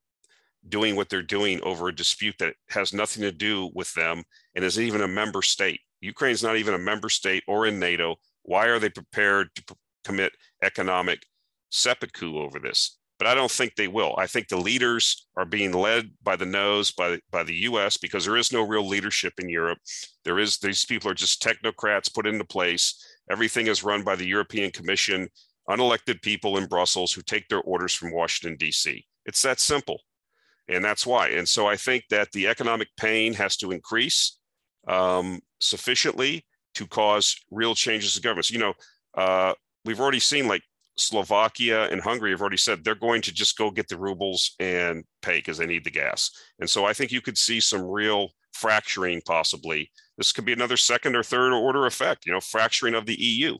doing 0.69 0.97
what 0.97 1.09
they're 1.09 1.23
doing 1.23 1.61
over 1.63 1.89
a 1.89 1.95
dispute 1.95 2.37
that 2.39 2.55
has 2.71 2.93
nothing 2.93 3.23
to 3.23 3.33
do 3.33 3.71
with 3.75 3.93
them 3.95 4.23
and 4.55 4.65
is 4.65 4.81
even 4.81 5.03
a 5.03 5.09
member 5.09 5.43
state. 5.43 5.81
Ukraine's 6.01 6.43
not 6.43 6.57
even 6.57 6.75
a 6.75 6.79
member 6.79 7.09
state 7.09 7.43
or 7.47 7.67
in 7.67 7.79
NATO. 7.79 8.17
Why 8.43 8.67
are 8.67 8.79
they 8.79 8.89
prepared 8.89 9.49
to 9.55 9.77
commit 10.05 10.33
economic 10.63 11.25
seppuku 11.71 12.39
over 12.39 12.59
this 12.59 12.99
but 13.19 13.27
I 13.29 13.35
don't 13.35 13.51
think 13.51 13.75
they 13.75 13.89
will. 13.89 14.15
I 14.19 14.27
think 14.27 14.49
the 14.49 14.57
leaders 14.57 15.27
are 15.37 15.45
being 15.45 15.73
led 15.73 16.11
by 16.23 16.37
the 16.37 16.47
nose 16.47 16.91
by 16.91 17.21
by 17.31 17.45
the 17.45 17.55
U.S. 17.71 17.97
because 17.97 18.25
there 18.25 18.37
is 18.37 18.53
no 18.53 18.63
real 18.63 18.87
leadership 18.87 19.35
in 19.39 19.49
Europe. 19.49 19.79
There 20.25 20.39
is 20.39 20.59
these 20.59 20.85
people 20.85 21.11
are 21.11 21.15
just 21.15 21.43
technocrats 21.43 22.13
put 22.13 22.27
into 22.27 22.45
place. 22.45 23.03
Everything 23.31 23.69
is 23.69 23.85
run 23.85 24.03
by 24.03 24.17
the 24.17 24.27
European 24.27 24.71
Commission, 24.73 25.29
unelected 25.69 26.23
people 26.23 26.59
in 26.59 26.67
Brussels 26.67 27.13
who 27.13 27.23
take 27.23 27.49
their 27.49 27.63
orders 27.63 27.95
from 27.95 28.13
Washington 28.13 28.57
D.C. 28.59 29.07
It's 29.27 29.43
that 29.43 29.61
simple, 29.61 30.01
and 30.69 30.85
that's 30.85 31.07
why. 31.07 31.29
And 31.29 31.49
so 31.49 31.67
I 31.67 31.77
think 31.77 32.05
that 32.11 32.33
the 32.33 32.49
economic 32.49 32.89
pain 32.97 33.33
has 33.35 33.57
to 33.59 33.71
increase 33.71 34.39
um, 34.89 35.41
sufficiently 35.61 36.45
to 36.75 36.87
cause 36.87 37.37
real 37.53 37.77
changes 37.77 38.15
to 38.15 38.21
governments. 38.21 38.51
You 38.51 38.59
know, 38.59 38.75
uh, 39.17 39.55
we've 39.85 40.01
already 40.01 40.21
seen 40.21 40.49
like 40.49 40.63
Slovakia 40.97 41.89
and 41.89 42.01
Hungary 42.01 42.31
have 42.31 42.41
already 42.41 42.57
said 42.57 42.85
they're 42.85 42.95
going 42.95 43.23
to 43.23 43.33
just 43.33 43.59
go 43.59 43.71
get 43.71 43.89
the 43.89 43.99
rubles 43.99 44.55
and 44.61 45.05
pay 45.23 45.39
because 45.39 45.59
they 45.59 45.67
need 45.67 45.85
the 45.85 45.91
gas. 45.91 46.31
And 46.61 46.71
so 46.71 46.85
I 46.85 46.93
think 46.93 47.11
you 47.11 47.21
could 47.21 47.39
see 47.39 47.61
some 47.61 47.83
real 47.83 48.31
fracturing 48.53 49.21
possibly. 49.27 49.91
This 50.17 50.33
could 50.33 50.45
be 50.45 50.53
another 50.53 50.77
second 50.77 51.17
or 51.17 51.23
third 51.23 51.53
order 51.53 51.87
effect, 51.87 52.27
you 52.27 52.33
know, 52.33 52.41
fracturing 52.41 52.95
of 52.95 53.07
the 53.07 53.21
EU. 53.21 53.57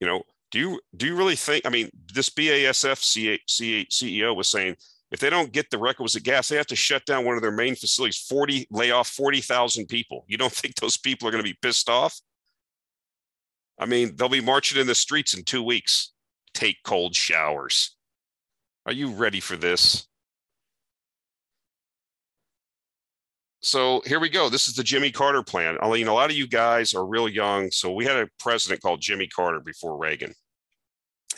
You 0.00 0.06
know, 0.06 0.22
do 0.50 0.58
you 0.58 0.80
do 0.96 1.06
you 1.06 1.16
really 1.16 1.36
think? 1.36 1.64
I 1.66 1.70
mean, 1.70 1.90
this 2.12 2.30
BASF 2.30 3.38
CEO 3.48 4.36
was 4.36 4.48
saying 4.48 4.76
if 5.10 5.20
they 5.20 5.30
don't 5.30 5.52
get 5.52 5.70
the 5.70 5.78
requisite 5.78 6.24
gas, 6.24 6.48
they 6.48 6.56
have 6.56 6.66
to 6.66 6.76
shut 6.76 7.06
down 7.06 7.24
one 7.24 7.36
of 7.36 7.42
their 7.42 7.52
main 7.52 7.76
facilities, 7.76 8.18
40 8.18 8.66
lay 8.70 8.90
off 8.90 9.08
40,000 9.08 9.86
people. 9.86 10.24
You 10.26 10.36
don't 10.36 10.52
think 10.60 10.74
those 10.74 10.96
people 10.96 11.28
are 11.28 11.30
going 11.30 11.42
to 11.42 11.48
be 11.48 11.58
pissed 11.62 11.88
off? 11.88 12.20
I 13.78 13.86
mean, 13.86 14.16
they'll 14.16 14.28
be 14.28 14.40
marching 14.40 14.80
in 14.80 14.86
the 14.86 14.94
streets 14.94 15.34
in 15.34 15.44
two 15.44 15.62
weeks 15.62 16.12
take 16.54 16.76
cold 16.84 17.14
showers. 17.14 17.96
Are 18.86 18.92
you 18.92 19.10
ready 19.10 19.40
for 19.40 19.56
this? 19.56 20.06
So 23.60 24.02
here 24.04 24.20
we 24.20 24.28
go. 24.28 24.50
This 24.50 24.68
is 24.68 24.74
the 24.74 24.84
Jimmy 24.84 25.10
Carter 25.10 25.42
plan. 25.42 25.78
I 25.80 25.90
mean, 25.90 26.06
a 26.06 26.12
lot 26.12 26.30
of 26.30 26.36
you 26.36 26.46
guys 26.46 26.94
are 26.94 27.06
real 27.06 27.28
young. 27.28 27.70
So 27.70 27.92
we 27.92 28.04
had 28.04 28.16
a 28.16 28.28
president 28.38 28.82
called 28.82 29.00
Jimmy 29.00 29.26
Carter 29.26 29.60
before 29.60 29.96
Reagan. 29.96 30.34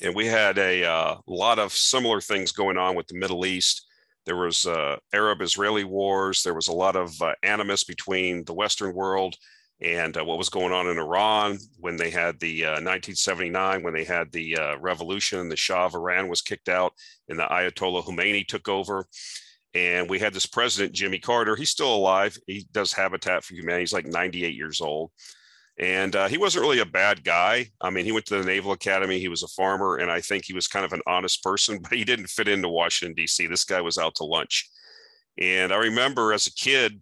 And 0.02 0.14
we 0.14 0.26
had 0.26 0.58
a 0.58 0.84
uh, 0.84 1.16
lot 1.26 1.58
of 1.58 1.72
similar 1.72 2.20
things 2.20 2.52
going 2.52 2.76
on 2.76 2.96
with 2.96 3.06
the 3.06 3.18
Middle 3.18 3.46
East. 3.46 3.86
There 4.26 4.36
was 4.36 4.66
uh, 4.66 4.96
Arab-Israeli 5.14 5.84
wars. 5.84 6.42
There 6.42 6.52
was 6.52 6.66
a 6.66 6.72
lot 6.72 6.96
of 6.96 7.14
uh, 7.22 7.32
animus 7.44 7.84
between 7.84 8.44
the 8.44 8.54
Western 8.54 8.92
world 8.92 9.36
and 9.80 10.16
uh, 10.16 10.24
what 10.24 10.38
was 10.38 10.48
going 10.48 10.72
on 10.72 10.88
in 10.88 10.98
Iran 10.98 11.58
when 11.78 11.96
they 11.96 12.08
had 12.10 12.40
the 12.40 12.64
uh, 12.64 12.80
1979, 12.80 13.82
when 13.82 13.92
they 13.92 14.04
had 14.04 14.32
the 14.32 14.56
uh, 14.56 14.78
revolution 14.78 15.38
and 15.38 15.50
the 15.50 15.56
Shah 15.56 15.86
of 15.86 15.94
Iran 15.94 16.28
was 16.28 16.40
kicked 16.40 16.68
out 16.68 16.94
and 17.28 17.38
the 17.38 17.44
Ayatollah 17.44 18.04
Khomeini 18.04 18.46
took 18.46 18.68
over. 18.68 19.06
And 19.74 20.08
we 20.08 20.18
had 20.18 20.32
this 20.32 20.46
president, 20.46 20.94
Jimmy 20.94 21.18
Carter. 21.18 21.54
He's 21.54 21.68
still 21.68 21.94
alive. 21.94 22.38
He 22.46 22.66
does 22.72 22.94
Habitat 22.94 23.44
for 23.44 23.54
Humanity. 23.54 23.82
He's 23.82 23.92
like 23.92 24.06
98 24.06 24.54
years 24.54 24.80
old. 24.80 25.10
And 25.78 26.16
uh, 26.16 26.28
he 26.28 26.38
wasn't 26.38 26.62
really 26.62 26.78
a 26.78 26.86
bad 26.86 27.22
guy. 27.22 27.66
I 27.82 27.90
mean, 27.90 28.06
he 28.06 28.12
went 28.12 28.24
to 28.26 28.38
the 28.38 28.44
Naval 28.44 28.72
Academy. 28.72 29.18
He 29.18 29.28
was 29.28 29.42
a 29.42 29.48
farmer. 29.48 29.96
And 29.96 30.10
I 30.10 30.22
think 30.22 30.46
he 30.46 30.54
was 30.54 30.68
kind 30.68 30.86
of 30.86 30.94
an 30.94 31.02
honest 31.06 31.42
person, 31.42 31.78
but 31.82 31.92
he 31.92 32.04
didn't 32.04 32.28
fit 32.28 32.48
into 32.48 32.70
Washington, 32.70 33.14
D.C. 33.14 33.46
This 33.46 33.64
guy 33.64 33.82
was 33.82 33.98
out 33.98 34.14
to 34.14 34.24
lunch. 34.24 34.70
And 35.38 35.70
I 35.70 35.76
remember 35.76 36.32
as 36.32 36.46
a 36.46 36.54
kid, 36.54 36.98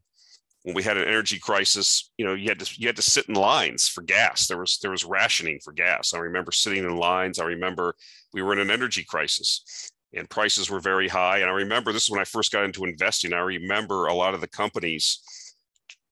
when 0.64 0.74
we 0.74 0.82
had 0.82 0.96
an 0.96 1.06
energy 1.06 1.38
crisis, 1.38 2.10
you 2.16 2.24
know, 2.24 2.32
you 2.32 2.48
had 2.48 2.58
to 2.58 2.80
you 2.80 2.88
had 2.88 2.96
to 2.96 3.02
sit 3.02 3.28
in 3.28 3.34
lines 3.34 3.86
for 3.86 4.02
gas. 4.02 4.46
There 4.46 4.58
was 4.58 4.78
there 4.80 4.90
was 4.90 5.04
rationing 5.04 5.60
for 5.62 5.72
gas. 5.72 6.14
I 6.14 6.18
remember 6.18 6.52
sitting 6.52 6.84
in 6.84 6.96
lines. 6.96 7.38
I 7.38 7.44
remember 7.44 7.94
we 8.32 8.42
were 8.42 8.54
in 8.54 8.58
an 8.58 8.70
energy 8.70 9.04
crisis 9.04 9.90
and 10.14 10.28
prices 10.28 10.70
were 10.70 10.80
very 10.80 11.06
high. 11.06 11.38
And 11.38 11.50
I 11.50 11.52
remember 11.52 11.92
this 11.92 12.04
is 12.04 12.10
when 12.10 12.20
I 12.20 12.24
first 12.24 12.50
got 12.50 12.64
into 12.64 12.84
investing. 12.84 13.34
I 13.34 13.40
remember 13.40 14.06
a 14.06 14.14
lot 14.14 14.32
of 14.32 14.40
the 14.40 14.48
companies, 14.48 15.20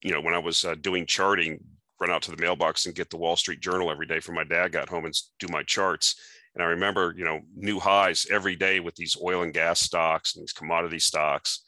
you 0.03 0.13
know, 0.13 0.21
when 0.21 0.35
I 0.35 0.39
was 0.39 0.67
uh, 0.67 0.75
doing 0.75 1.07
charting, 1.07 1.59
run 1.99 2.11
out 2.11 2.21
to 2.23 2.31
the 2.31 2.43
mailbox 2.43 2.85
and 2.85 2.95
get 2.95 3.09
the 3.09 3.17
Wall 3.17 3.37
Street 3.37 3.61
Journal 3.61 3.91
every 3.91 4.07
day 4.07 4.21
from 4.21 4.35
my 4.35 4.45
dad. 4.45 4.73
Got 4.73 4.91
home 4.91 5.07
and 5.07 5.15
do 5.39 5.47
my 5.51 5.63
charts. 5.63 6.17
And 6.55 6.63
I 6.63 6.67
remember, 6.67 7.15
you 7.17 7.25
know, 7.25 7.41
new 7.57 7.81
highs 7.81 8.27
every 8.31 8.55
day 8.55 8.81
with 8.81 8.97
these 8.97 9.17
oil 9.23 9.45
and 9.45 9.55
gas 9.55 9.81
stocks 9.81 10.35
and 10.35 10.43
these 10.43 10.53
commodity 10.53 10.99
stocks 10.99 11.65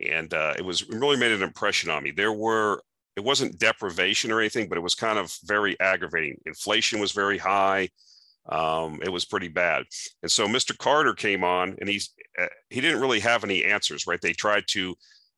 and 0.00 0.32
uh, 0.32 0.54
it 0.56 0.64
was 0.64 0.82
it 0.82 0.90
really 0.90 1.16
made 1.16 1.32
an 1.32 1.42
impression 1.42 1.90
on 1.90 2.02
me. 2.02 2.10
There 2.10 2.32
were 2.32 2.82
it 3.16 3.24
wasn't 3.24 3.58
deprivation 3.58 4.32
or 4.32 4.40
anything, 4.40 4.68
but 4.68 4.78
it 4.78 4.82
was 4.82 4.94
kind 4.94 5.18
of 5.18 5.36
very 5.44 5.78
aggravating. 5.80 6.38
Inflation 6.46 6.98
was 6.98 7.12
very 7.12 7.38
high. 7.38 7.88
Um, 8.48 9.00
it 9.02 9.10
was 9.10 9.24
pretty 9.24 9.48
bad. 9.48 9.84
And 10.22 10.32
so 10.32 10.46
Mr. 10.46 10.76
Carter 10.76 11.14
came 11.14 11.44
on, 11.44 11.76
and 11.78 11.88
he's 11.88 12.10
uh, 12.40 12.46
he 12.70 12.80
didn't 12.80 13.00
really 13.00 13.20
have 13.20 13.44
any 13.44 13.64
answers. 13.64 14.06
Right? 14.06 14.20
They 14.20 14.32
tried 14.32 14.64
to 14.68 14.94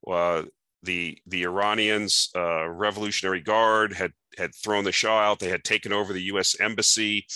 uh, 0.09 0.43
the 0.83 1.19
the 1.27 1.43
Iranians 1.43 2.31
uh, 2.37 2.69
Revolutionary 2.69 3.41
Guard 3.41 3.93
had 3.93 4.13
had 4.39 4.55
thrown 4.55 4.85
the 4.85 4.93
Shah 4.93 5.21
out. 5.21 5.41
They 5.41 5.51
had 5.51 5.65
taken 5.65 5.93
over 5.93 6.13
the 6.13 6.23
U.S. 6.23 6.59
embassy. 6.61 7.27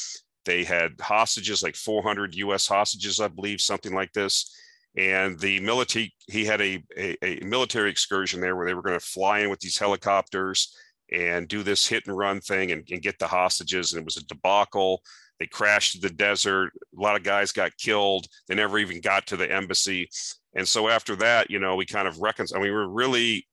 They 0.44 0.64
had 0.64 0.92
hostages, 1.00 1.62
like 1.62 1.76
400 1.76 2.34
U.S. 2.36 2.66
hostages, 2.66 3.20
I 3.20 3.28
believe, 3.28 3.60
something 3.60 3.92
like 3.92 4.12
this 4.12 4.50
and 4.96 5.38
the 5.38 5.60
military 5.60 6.12
he 6.28 6.44
had 6.44 6.60
a, 6.60 6.82
a, 6.96 7.16
a 7.24 7.44
military 7.44 7.90
excursion 7.90 8.40
there 8.40 8.56
where 8.56 8.66
they 8.66 8.74
were 8.74 8.82
going 8.82 8.98
to 8.98 9.04
fly 9.04 9.40
in 9.40 9.50
with 9.50 9.60
these 9.60 9.78
helicopters 9.78 10.74
and 11.12 11.48
do 11.48 11.62
this 11.62 11.86
hit 11.86 12.06
and 12.06 12.16
run 12.16 12.40
thing 12.40 12.72
and, 12.72 12.86
and, 12.90 13.02
get 13.02 13.18
the 13.18 13.26
hostages 13.26 13.92
and 13.92 14.00
it 14.00 14.04
was 14.04 14.18
a 14.18 14.26
debacle. 14.26 15.00
They 15.40 15.46
crashed 15.46 15.94
in 15.94 16.00
the 16.02 16.10
desert. 16.10 16.70
A 16.98 17.00
lot 17.00 17.16
of 17.16 17.22
guys 17.22 17.52
got 17.52 17.76
killed. 17.78 18.26
They 18.46 18.54
never 18.54 18.78
even 18.78 19.00
got 19.00 19.26
to 19.28 19.36
the 19.36 19.50
embassy. 19.50 20.08
And 20.54 20.66
so 20.66 20.88
after 20.88 21.16
that 21.16 21.50
you 21.50 21.58
know 21.58 21.76
we 21.76 21.86
kind 21.86 22.08
of 22.08 22.20
reconciled 22.20 22.60
I 22.60 22.64
mean, 22.64 22.72
we 22.72 22.78
were 22.78 22.88
really 22.88 23.46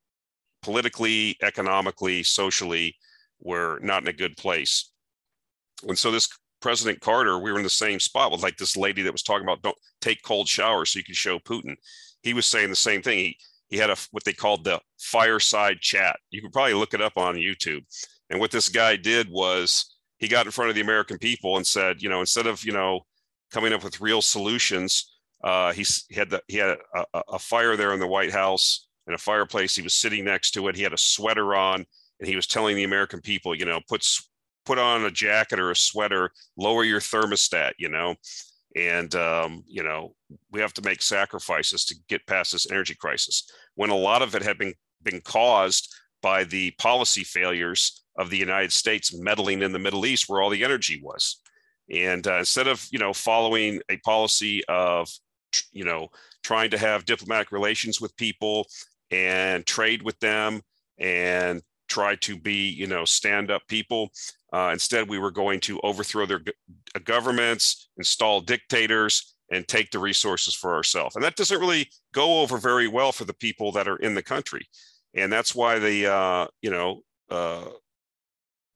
politically 0.61 1.37
economically 1.41 2.23
socially 2.23 2.95
we're 3.39 3.79
not 3.79 4.01
in 4.01 4.07
a 4.07 4.13
good 4.13 4.35
place. 4.37 4.91
And 5.87 5.97
so 5.97 6.11
this 6.11 6.29
President 6.65 6.99
Carter, 6.99 7.37
we 7.37 7.51
were 7.51 7.59
in 7.59 7.63
the 7.63 7.69
same 7.69 7.99
spot 7.99 8.31
with 8.31 8.41
like 8.41 8.57
this 8.57 8.75
lady 8.75 9.03
that 9.03 9.11
was 9.11 9.21
talking 9.21 9.43
about 9.43 9.61
don't 9.61 9.77
take 10.01 10.23
cold 10.23 10.47
showers 10.47 10.89
so 10.89 10.97
you 10.97 11.03
can 11.03 11.13
show 11.13 11.37
Putin. 11.37 11.75
He 12.23 12.33
was 12.33 12.47
saying 12.47 12.71
the 12.71 12.75
same 12.75 13.03
thing. 13.03 13.19
He 13.19 13.37
he 13.67 13.77
had 13.77 13.91
a 13.91 13.97
what 14.09 14.23
they 14.23 14.33
called 14.33 14.63
the 14.63 14.81
fireside 14.97 15.79
chat. 15.79 16.17
You 16.31 16.41
could 16.41 16.51
probably 16.51 16.73
look 16.73 16.95
it 16.95 17.03
up 17.03 17.17
on 17.17 17.35
YouTube. 17.35 17.83
And 18.31 18.39
what 18.39 18.49
this 18.49 18.67
guy 18.67 18.95
did 18.95 19.29
was 19.29 19.95
he 20.17 20.27
got 20.27 20.47
in 20.47 20.51
front 20.51 20.69
of 20.69 20.75
the 20.75 20.81
American 20.81 21.19
people 21.19 21.57
and 21.57 21.67
said, 21.67 22.01
you 22.01 22.09
know, 22.09 22.19
instead 22.19 22.47
of 22.47 22.65
you 22.65 22.71
know 22.71 23.01
coming 23.51 23.71
up 23.71 23.83
with 23.83 24.01
real 24.01 24.23
solutions, 24.23 25.19
uh, 25.43 25.71
he, 25.71 25.85
he 26.09 26.15
had 26.15 26.31
the, 26.31 26.41
he 26.47 26.57
had 26.57 26.77
a, 26.95 27.21
a 27.33 27.37
fire 27.37 27.77
there 27.77 27.93
in 27.93 27.99
the 27.99 28.07
White 28.07 28.31
House 28.31 28.87
in 29.05 29.13
a 29.13 29.19
fireplace. 29.19 29.75
He 29.75 29.83
was 29.83 29.93
sitting 29.93 30.25
next 30.25 30.49
to 30.53 30.67
it. 30.67 30.75
He 30.75 30.81
had 30.81 30.93
a 30.93 30.97
sweater 30.97 31.53
on, 31.53 31.85
and 32.19 32.27
he 32.27 32.35
was 32.35 32.47
telling 32.47 32.75
the 32.75 32.85
American 32.85 33.21
people, 33.21 33.53
you 33.53 33.65
know, 33.65 33.81
put 33.87 34.03
put 34.65 34.77
on 34.77 35.05
a 35.05 35.11
jacket 35.11 35.59
or 35.59 35.71
a 35.71 35.75
sweater, 35.75 36.31
lower 36.57 36.83
your 36.83 36.99
thermostat, 36.99 37.73
you 37.77 37.89
know, 37.89 38.15
and 38.75 39.15
um, 39.15 39.63
you 39.67 39.83
know 39.83 40.15
we 40.51 40.59
have 40.59 40.73
to 40.73 40.81
make 40.81 41.01
sacrifices 41.01 41.85
to 41.85 41.95
get 42.09 42.25
past 42.27 42.51
this 42.51 42.69
energy 42.69 42.95
crisis. 42.95 43.49
When 43.75 43.89
a 43.89 43.95
lot 43.95 44.21
of 44.21 44.35
it 44.35 44.41
had 44.41 44.57
been 44.57 44.73
been 45.03 45.21
caused 45.21 45.93
by 46.21 46.43
the 46.43 46.71
policy 46.71 47.23
failures 47.23 48.03
of 48.17 48.29
the 48.29 48.37
United 48.37 48.71
States 48.71 49.13
meddling 49.13 49.61
in 49.61 49.71
the 49.71 49.79
Middle 49.79 50.05
East, 50.05 50.25
where 50.27 50.41
all 50.41 50.49
the 50.49 50.63
energy 50.63 50.99
was, 51.01 51.41
and 51.91 52.25
uh, 52.27 52.39
instead 52.39 52.67
of 52.67 52.85
you 52.91 52.99
know 52.99 53.13
following 53.13 53.81
a 53.89 53.97
policy 53.97 54.63
of 54.65 55.09
you 55.71 55.85
know 55.85 56.07
trying 56.43 56.69
to 56.69 56.77
have 56.77 57.05
diplomatic 57.05 57.51
relations 57.51 58.01
with 58.01 58.15
people 58.17 58.67
and 59.11 59.65
trade 59.65 60.01
with 60.01 60.19
them 60.19 60.61
and 60.99 61.61
try 61.87 62.15
to 62.15 62.37
be, 62.37 62.69
you 62.69 62.87
know, 62.87 63.05
stand 63.05 63.51
up 63.51 63.61
people. 63.67 64.09
Uh, 64.53 64.69
instead, 64.71 65.09
we 65.09 65.19
were 65.19 65.31
going 65.31 65.59
to 65.61 65.79
overthrow 65.81 66.25
their 66.25 66.41
uh, 66.95 66.99
governments, 67.03 67.89
install 67.97 68.41
dictators, 68.41 69.35
and 69.51 69.67
take 69.67 69.91
the 69.91 69.99
resources 69.99 70.53
for 70.53 70.73
ourselves. 70.73 71.15
And 71.15 71.23
that 71.23 71.35
doesn't 71.35 71.59
really 71.59 71.89
go 72.13 72.41
over 72.41 72.57
very 72.57 72.87
well 72.87 73.11
for 73.11 73.25
the 73.25 73.33
people 73.33 73.71
that 73.73 73.87
are 73.87 73.97
in 73.97 74.15
the 74.15 74.23
country. 74.23 74.67
And 75.13 75.31
that's 75.31 75.53
why 75.53 75.79
the, 75.79 76.11
uh, 76.11 76.47
you 76.61 76.71
know, 76.71 77.01
uh, 77.29 77.65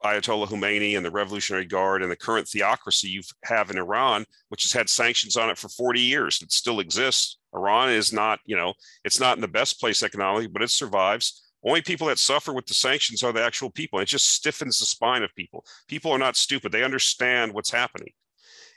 Ayatollah 0.04 0.48
Khomeini 0.48 0.96
and 0.96 1.06
the 1.06 1.12
Revolutionary 1.12 1.66
Guard 1.66 2.02
and 2.02 2.12
the 2.12 2.16
current 2.16 2.48
theocracy 2.48 3.10
you 3.10 3.22
have 3.44 3.70
in 3.70 3.78
Iran, 3.78 4.26
which 4.48 4.64
has 4.64 4.72
had 4.72 4.90
sanctions 4.90 5.36
on 5.36 5.50
it 5.50 5.58
for 5.58 5.68
40 5.68 6.00
years, 6.00 6.42
it 6.42 6.52
still 6.52 6.80
exists. 6.80 7.38
Iran 7.54 7.90
is 7.90 8.14
not, 8.14 8.40
you 8.46 8.56
know, 8.56 8.74
it's 9.04 9.20
not 9.20 9.38
in 9.38 9.42
the 9.42 9.48
best 9.48 9.80
place 9.80 10.02
economically, 10.02 10.48
but 10.48 10.62
it 10.62 10.70
survives. 10.70 11.49
Only 11.66 11.82
people 11.82 12.08
that 12.08 12.20
suffer 12.20 12.54
with 12.54 12.66
the 12.66 12.74
sanctions 12.74 13.24
are 13.24 13.34
the 13.34 13.44
actual 13.44 13.70
people. 13.70 14.00
It 14.00 14.06
just 14.06 14.30
stiffens 14.30 14.80
the 14.80 14.86
spine 14.86 15.24
of 15.24 15.36
people. 15.36 15.66
People 15.88 16.12
are 16.12 16.18
not 16.18 16.38
stupid. 16.38 16.72
They 16.72 16.84
understand 16.84 17.54
what's 17.54 17.72
happening. 17.72 18.14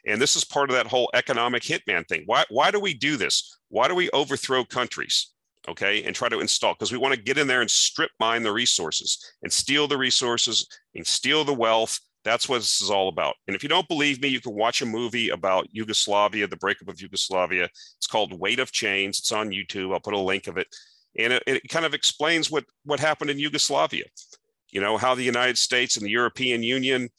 And 0.05 0.21
this 0.21 0.35
is 0.35 0.45
part 0.45 0.69
of 0.69 0.75
that 0.75 0.89
whole 0.89 1.11
economic 1.15 1.63
hitman 1.63 2.09
thing. 2.09 2.25
Why, 2.27 2.45
why 2.51 2.73
do 2.73 2.81
we 2.81 2.93
do 2.95 3.17
this? 3.17 3.57
Why 3.69 3.87
do 3.87 3.95
we 3.95 4.11
overthrow 4.11 4.65
countries? 4.65 5.29
Okay, 5.69 6.03
and 6.03 6.13
try 6.13 6.29
to 6.29 6.41
install 6.41 6.75
because 6.75 6.91
we 6.91 6.99
want 6.99 7.15
to 7.15 7.23
get 7.23 7.39
in 7.39 7.47
there 7.47 7.61
and 7.61 7.71
strip 7.71 8.11
mine 8.19 8.43
the 8.43 8.51
resources 8.51 9.17
and 9.45 9.53
steal 9.53 9.87
the 9.87 9.97
resources 9.97 10.67
and 10.97 11.07
steal 11.07 11.45
the 11.45 11.55
wealth 11.55 12.01
That's 12.25 12.49
what 12.49 12.59
this 12.59 12.81
is 12.81 12.91
all 12.91 13.09
about. 13.09 13.35
And 13.47 13.57
if 13.57 13.63
you 13.63 13.69
don't 13.69 13.89
believe 13.89 14.23
me, 14.23 14.29
you 14.29 14.41
can 14.41 14.55
watch 14.55 14.81
a 14.81 14.87
movie 14.87 15.31
about 15.31 15.67
Yugoslavia, 15.73 16.47
the 16.47 16.57
breakup 16.57 16.89
of 16.89 17.01
Yugoslavia. 17.01 17.65
It's 17.65 18.07
called 18.07 18.39
Weight 18.39 18.61
of 18.61 18.71
Chains. 18.71 19.19
It's 19.19 19.33
on 19.33 19.51
YouTube. 19.51 19.93
I'll 19.93 20.01
put 20.01 20.15
a 20.15 20.19
link 20.19 20.47
of 20.47 20.57
it. 20.57 20.69
And 21.19 21.33
it, 21.33 21.43
it 21.47 21.69
kind 21.69 21.85
of 21.85 21.95
explains 21.95 22.51
what, 22.51 22.65
what 22.85 23.01
happened 23.01 23.31
in 23.31 23.39
Yugoslavia. 23.39 24.05
You 24.71 24.81
know, 24.81 24.97
how 24.97 25.15
the 25.15 25.23
United 25.23 25.59
States 25.59 25.97
and 25.97 26.07
the 26.07 26.11
European 26.11 26.63
Union 26.63 27.11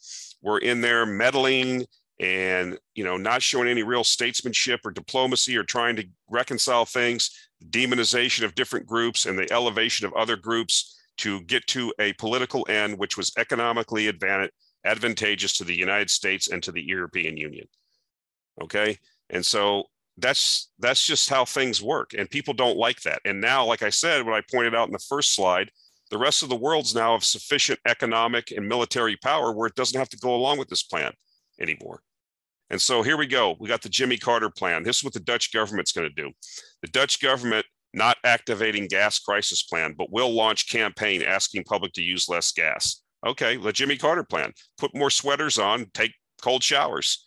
were 0.42 0.58
in 0.58 0.80
there 0.80 1.06
meddling 1.06 1.86
and 2.20 2.78
you 2.94 3.02
know 3.02 3.16
not 3.16 3.42
showing 3.42 3.68
any 3.68 3.82
real 3.82 4.04
statesmanship 4.04 4.80
or 4.84 4.92
diplomacy 4.92 5.56
or 5.56 5.64
trying 5.64 5.96
to 5.96 6.06
reconcile 6.30 6.84
things 6.84 7.30
demonization 7.70 8.44
of 8.44 8.54
different 8.54 8.86
groups 8.86 9.26
and 9.26 9.38
the 9.38 9.50
elevation 9.52 10.06
of 10.06 10.12
other 10.14 10.36
groups 10.36 11.00
to 11.16 11.40
get 11.42 11.66
to 11.66 11.92
a 11.98 12.12
political 12.14 12.64
end 12.68 12.96
which 12.98 13.16
was 13.16 13.32
economically 13.36 14.12
advantageous 14.84 15.56
to 15.56 15.64
the 15.64 15.74
united 15.74 16.08
states 16.08 16.48
and 16.48 16.62
to 16.62 16.70
the 16.70 16.82
european 16.82 17.36
union 17.36 17.66
okay 18.62 18.96
and 19.30 19.44
so 19.44 19.82
that's 20.18 20.70
that's 20.78 21.04
just 21.04 21.28
how 21.28 21.44
things 21.44 21.82
work 21.82 22.12
and 22.16 22.30
people 22.30 22.54
don't 22.54 22.76
like 22.76 23.00
that 23.02 23.20
and 23.24 23.40
now 23.40 23.64
like 23.64 23.82
i 23.82 23.90
said 23.90 24.24
what 24.24 24.34
i 24.34 24.42
pointed 24.52 24.74
out 24.74 24.86
in 24.86 24.92
the 24.92 25.06
first 25.08 25.34
slide 25.34 25.68
the 26.10 26.18
rest 26.18 26.44
of 26.44 26.48
the 26.48 26.56
world's 26.56 26.94
now 26.94 27.14
of 27.14 27.24
sufficient 27.24 27.80
economic 27.88 28.52
and 28.52 28.68
military 28.68 29.16
power 29.16 29.52
where 29.52 29.66
it 29.66 29.74
doesn't 29.74 29.98
have 29.98 30.08
to 30.10 30.18
go 30.18 30.34
along 30.34 30.58
with 30.58 30.68
this 30.68 30.84
plan 30.84 31.10
anymore. 31.60 32.02
And 32.70 32.80
so 32.80 33.02
here 33.02 33.16
we 33.16 33.26
go. 33.26 33.56
We 33.58 33.68
got 33.68 33.82
the 33.82 33.88
Jimmy 33.88 34.16
Carter 34.16 34.50
plan. 34.50 34.82
This 34.82 34.98
is 34.98 35.04
what 35.04 35.12
the 35.12 35.20
Dutch 35.20 35.52
government's 35.52 35.92
going 35.92 36.08
to 36.08 36.22
do. 36.22 36.30
The 36.82 36.88
Dutch 36.88 37.20
government 37.20 37.66
not 37.92 38.16
activating 38.24 38.86
gas 38.86 39.18
crisis 39.18 39.62
plan, 39.62 39.94
but 39.96 40.12
will 40.12 40.32
launch 40.32 40.70
campaign 40.70 41.22
asking 41.22 41.64
public 41.64 41.92
to 41.94 42.02
use 42.02 42.28
less 42.28 42.52
gas. 42.52 43.02
Okay, 43.26 43.56
the 43.56 43.72
Jimmy 43.72 43.96
Carter 43.96 44.24
plan. 44.24 44.52
Put 44.78 44.94
more 44.94 45.10
sweaters 45.10 45.58
on, 45.58 45.86
take 45.94 46.12
cold 46.42 46.62
showers. 46.62 47.26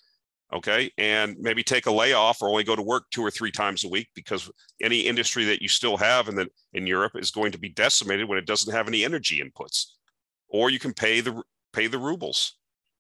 Okay, 0.54 0.90
and 0.98 1.36
maybe 1.40 1.62
take 1.62 1.88
a 1.88 1.92
layoff 1.92 2.42
or 2.42 2.48
only 2.48 2.64
go 2.64 2.76
to 2.76 2.82
work 2.82 3.04
two 3.12 3.22
or 3.22 3.30
three 3.30 3.52
times 3.52 3.84
a 3.84 3.90
week 3.90 4.08
because 4.16 4.50
any 4.82 5.02
industry 5.02 5.44
that 5.44 5.62
you 5.62 5.68
still 5.68 5.98
have 5.98 6.30
in 6.30 6.36
the 6.36 6.48
in 6.74 6.88
Europe 6.88 7.14
is 7.16 7.32
going 7.32 7.52
to 7.52 7.60
be 7.60 7.68
decimated 7.68 8.30
when 8.30 8.38
it 8.38 8.46
doesn't 8.46 8.74
have 8.74 8.88
any 8.88 9.04
energy 9.04 9.44
inputs. 9.44 9.88
Or 10.48 10.70
you 10.70 10.80
can 10.80 10.94
pay 10.94 11.20
the 11.20 11.44
pay 11.74 11.88
the 11.88 12.00
rubles. 12.00 12.56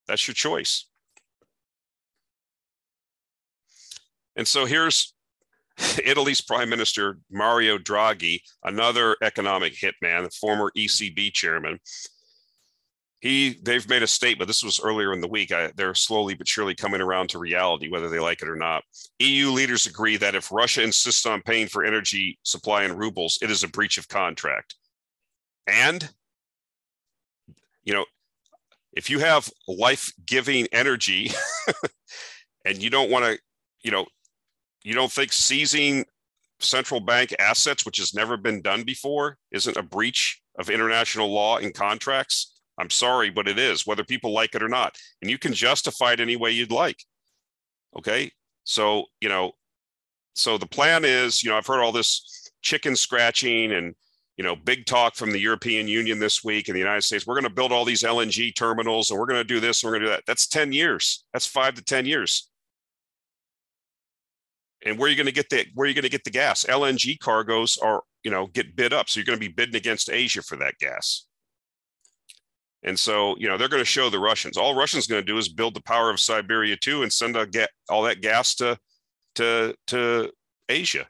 That's 0.07 0.27
your 0.27 0.35
choice. 0.35 0.87
And 4.35 4.47
so 4.47 4.65
here's 4.65 5.13
Italy's 6.03 6.41
Prime 6.41 6.69
Minister 6.69 7.19
Mario 7.31 7.77
Draghi, 7.77 8.41
another 8.63 9.15
economic 9.21 9.73
hitman, 9.73 10.33
former 10.33 10.71
ECB 10.75 11.33
chairman. 11.33 11.79
He, 13.19 13.57
they've 13.63 13.87
made 13.89 14.03
a 14.03 14.07
statement. 14.07 14.47
This 14.47 14.63
was 14.63 14.79
earlier 14.79 15.11
in 15.11 15.21
the 15.21 15.27
week. 15.27 15.51
I, 15.51 15.71
they're 15.75 15.95
slowly 15.95 16.35
but 16.35 16.47
surely 16.47 16.75
coming 16.75 17.01
around 17.01 17.29
to 17.29 17.39
reality, 17.39 17.89
whether 17.89 18.09
they 18.09 18.19
like 18.19 18.43
it 18.43 18.49
or 18.49 18.55
not. 18.55 18.83
EU 19.19 19.49
leaders 19.49 19.87
agree 19.87 20.17
that 20.17 20.35
if 20.35 20.51
Russia 20.51 20.83
insists 20.83 21.25
on 21.25 21.41
paying 21.41 21.67
for 21.67 21.83
energy 21.83 22.37
supply 22.43 22.83
in 22.83 22.95
rubles, 22.95 23.39
it 23.41 23.49
is 23.49 23.63
a 23.63 23.67
breach 23.67 23.97
of 23.97 24.07
contract. 24.07 24.75
And, 25.65 26.07
you 27.83 27.93
know, 27.93 28.05
if 28.93 29.09
you 29.09 29.19
have 29.19 29.49
life-giving 29.67 30.67
energy 30.71 31.31
and 32.65 32.81
you 32.81 32.91
don't 32.91 33.09
want 33.09 33.25
to, 33.25 33.39
you 33.83 33.91
know, 33.91 34.05
you 34.83 34.93
don't 34.93 35.11
think 35.11 35.33
seizing 35.33 36.05
central 36.59 36.99
bank 36.99 37.35
assets, 37.39 37.85
which 37.85 37.97
has 37.97 38.13
never 38.13 38.37
been 38.37 38.61
done 38.61 38.83
before, 38.83 39.37
isn't 39.51 39.77
a 39.77 39.83
breach 39.83 40.41
of 40.57 40.69
international 40.69 41.31
law 41.31 41.57
and 41.57 41.73
contracts? 41.73 42.56
I'm 42.77 42.89
sorry, 42.89 43.29
but 43.29 43.47
it 43.47 43.57
is, 43.57 43.87
whether 43.87 44.03
people 44.03 44.33
like 44.33 44.55
it 44.55 44.63
or 44.63 44.69
not. 44.69 44.97
And 45.21 45.31
you 45.31 45.37
can 45.37 45.53
justify 45.53 46.13
it 46.13 46.19
any 46.19 46.35
way 46.35 46.51
you'd 46.51 46.71
like. 46.71 47.03
Okay. 47.97 48.31
So, 48.63 49.05
you 49.19 49.29
know, 49.29 49.53
so 50.35 50.57
the 50.57 50.67
plan 50.67 51.03
is, 51.03 51.43
you 51.43 51.49
know, 51.49 51.57
I've 51.57 51.65
heard 51.65 51.81
all 51.81 51.91
this 51.91 52.51
chicken 52.61 52.95
scratching 52.95 53.71
and, 53.71 53.95
you 54.35 54.43
know, 54.43 54.55
big 54.55 54.85
talk 54.85 55.15
from 55.15 55.31
the 55.31 55.39
European 55.39 55.87
Union 55.87 56.19
this 56.19 56.43
week 56.43 56.67
in 56.67 56.73
the 56.73 56.79
United 56.79 57.01
States. 57.01 57.25
We're 57.25 57.35
going 57.35 57.45
to 57.45 57.49
build 57.49 57.71
all 57.71 57.85
these 57.85 58.03
LNG 58.03 58.55
terminals 58.55 59.09
and 59.09 59.19
we're 59.19 59.25
going 59.25 59.39
to 59.39 59.43
do 59.43 59.59
this 59.59 59.81
and 59.81 59.89
we're 59.89 59.97
going 59.97 60.03
to 60.03 60.07
do 60.07 60.15
that. 60.15 60.23
That's 60.27 60.47
10 60.47 60.71
years. 60.73 61.25
That's 61.33 61.47
five 61.47 61.73
to 61.75 61.83
10 61.83 62.05
years. 62.05 62.49
And 64.85 64.97
where 64.97 65.07
are 65.07 65.09
you 65.09 65.17
going 65.17 65.25
to 65.25 65.31
get 65.31 65.49
the 65.49 65.65
where 65.73 65.85
are 65.85 65.87
you 65.87 65.95
going 65.95 66.03
to 66.03 66.09
get 66.09 66.23
the 66.23 66.29
gas? 66.29 66.65
LNG 66.65 67.19
cargoes 67.19 67.77
are 67.77 68.03
you 68.23 68.31
know 68.31 68.47
get 68.47 68.75
bid 68.75 68.93
up, 68.93 69.09
so 69.09 69.19
you're 69.19 69.25
going 69.25 69.39
to 69.39 69.45
be 69.45 69.51
bidding 69.51 69.75
against 69.75 70.09
Asia 70.09 70.41
for 70.41 70.55
that 70.57 70.77
gas. 70.79 71.26
And 72.87 72.97
so 72.97 73.35
you 73.37 73.49
know 73.49 73.57
they're 73.57 73.67
going 73.67 73.81
to 73.81 73.85
show 73.85 74.09
the 74.09 74.17
Russians. 74.17 74.55
All 74.55 74.73
Russians 74.73 75.07
going 75.07 75.21
to 75.21 75.25
do 75.25 75.37
is 75.37 75.49
build 75.49 75.73
the 75.73 75.81
power 75.81 76.09
of 76.09 76.21
Siberia 76.21 76.77
too, 76.77 77.03
and 77.03 77.11
send 77.11 77.35
all 77.89 78.01
that 78.03 78.21
gas 78.21 78.55
to 78.55 78.79
to 79.35 79.75
to 79.87 80.31
Asia. 80.69 81.05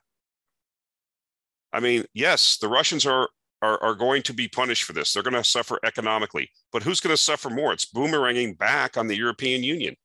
I 1.72 1.80
mean, 1.80 2.06
yes, 2.16 2.58
the 2.58 2.68
Russians 2.68 3.06
are 3.06 3.30
are, 3.62 3.82
are 3.84 3.94
going 3.94 4.24
to 4.24 4.34
be 4.34 4.48
punished 4.48 4.86
for 4.86 4.94
this. 4.94 5.14
They're 5.14 5.22
going 5.22 5.36
to 5.36 5.44
suffer 5.44 5.80
economically, 5.84 6.50
but 6.72 6.82
who's 6.82 7.00
going 7.00 7.14
to 7.14 7.22
suffer 7.22 7.52
more? 7.52 7.74
It's 7.74 7.92
boomeranging 7.92 8.58
back 8.58 8.98
on 8.98 9.08
the 9.08 9.16
European 9.16 9.64
Union. 9.64 9.96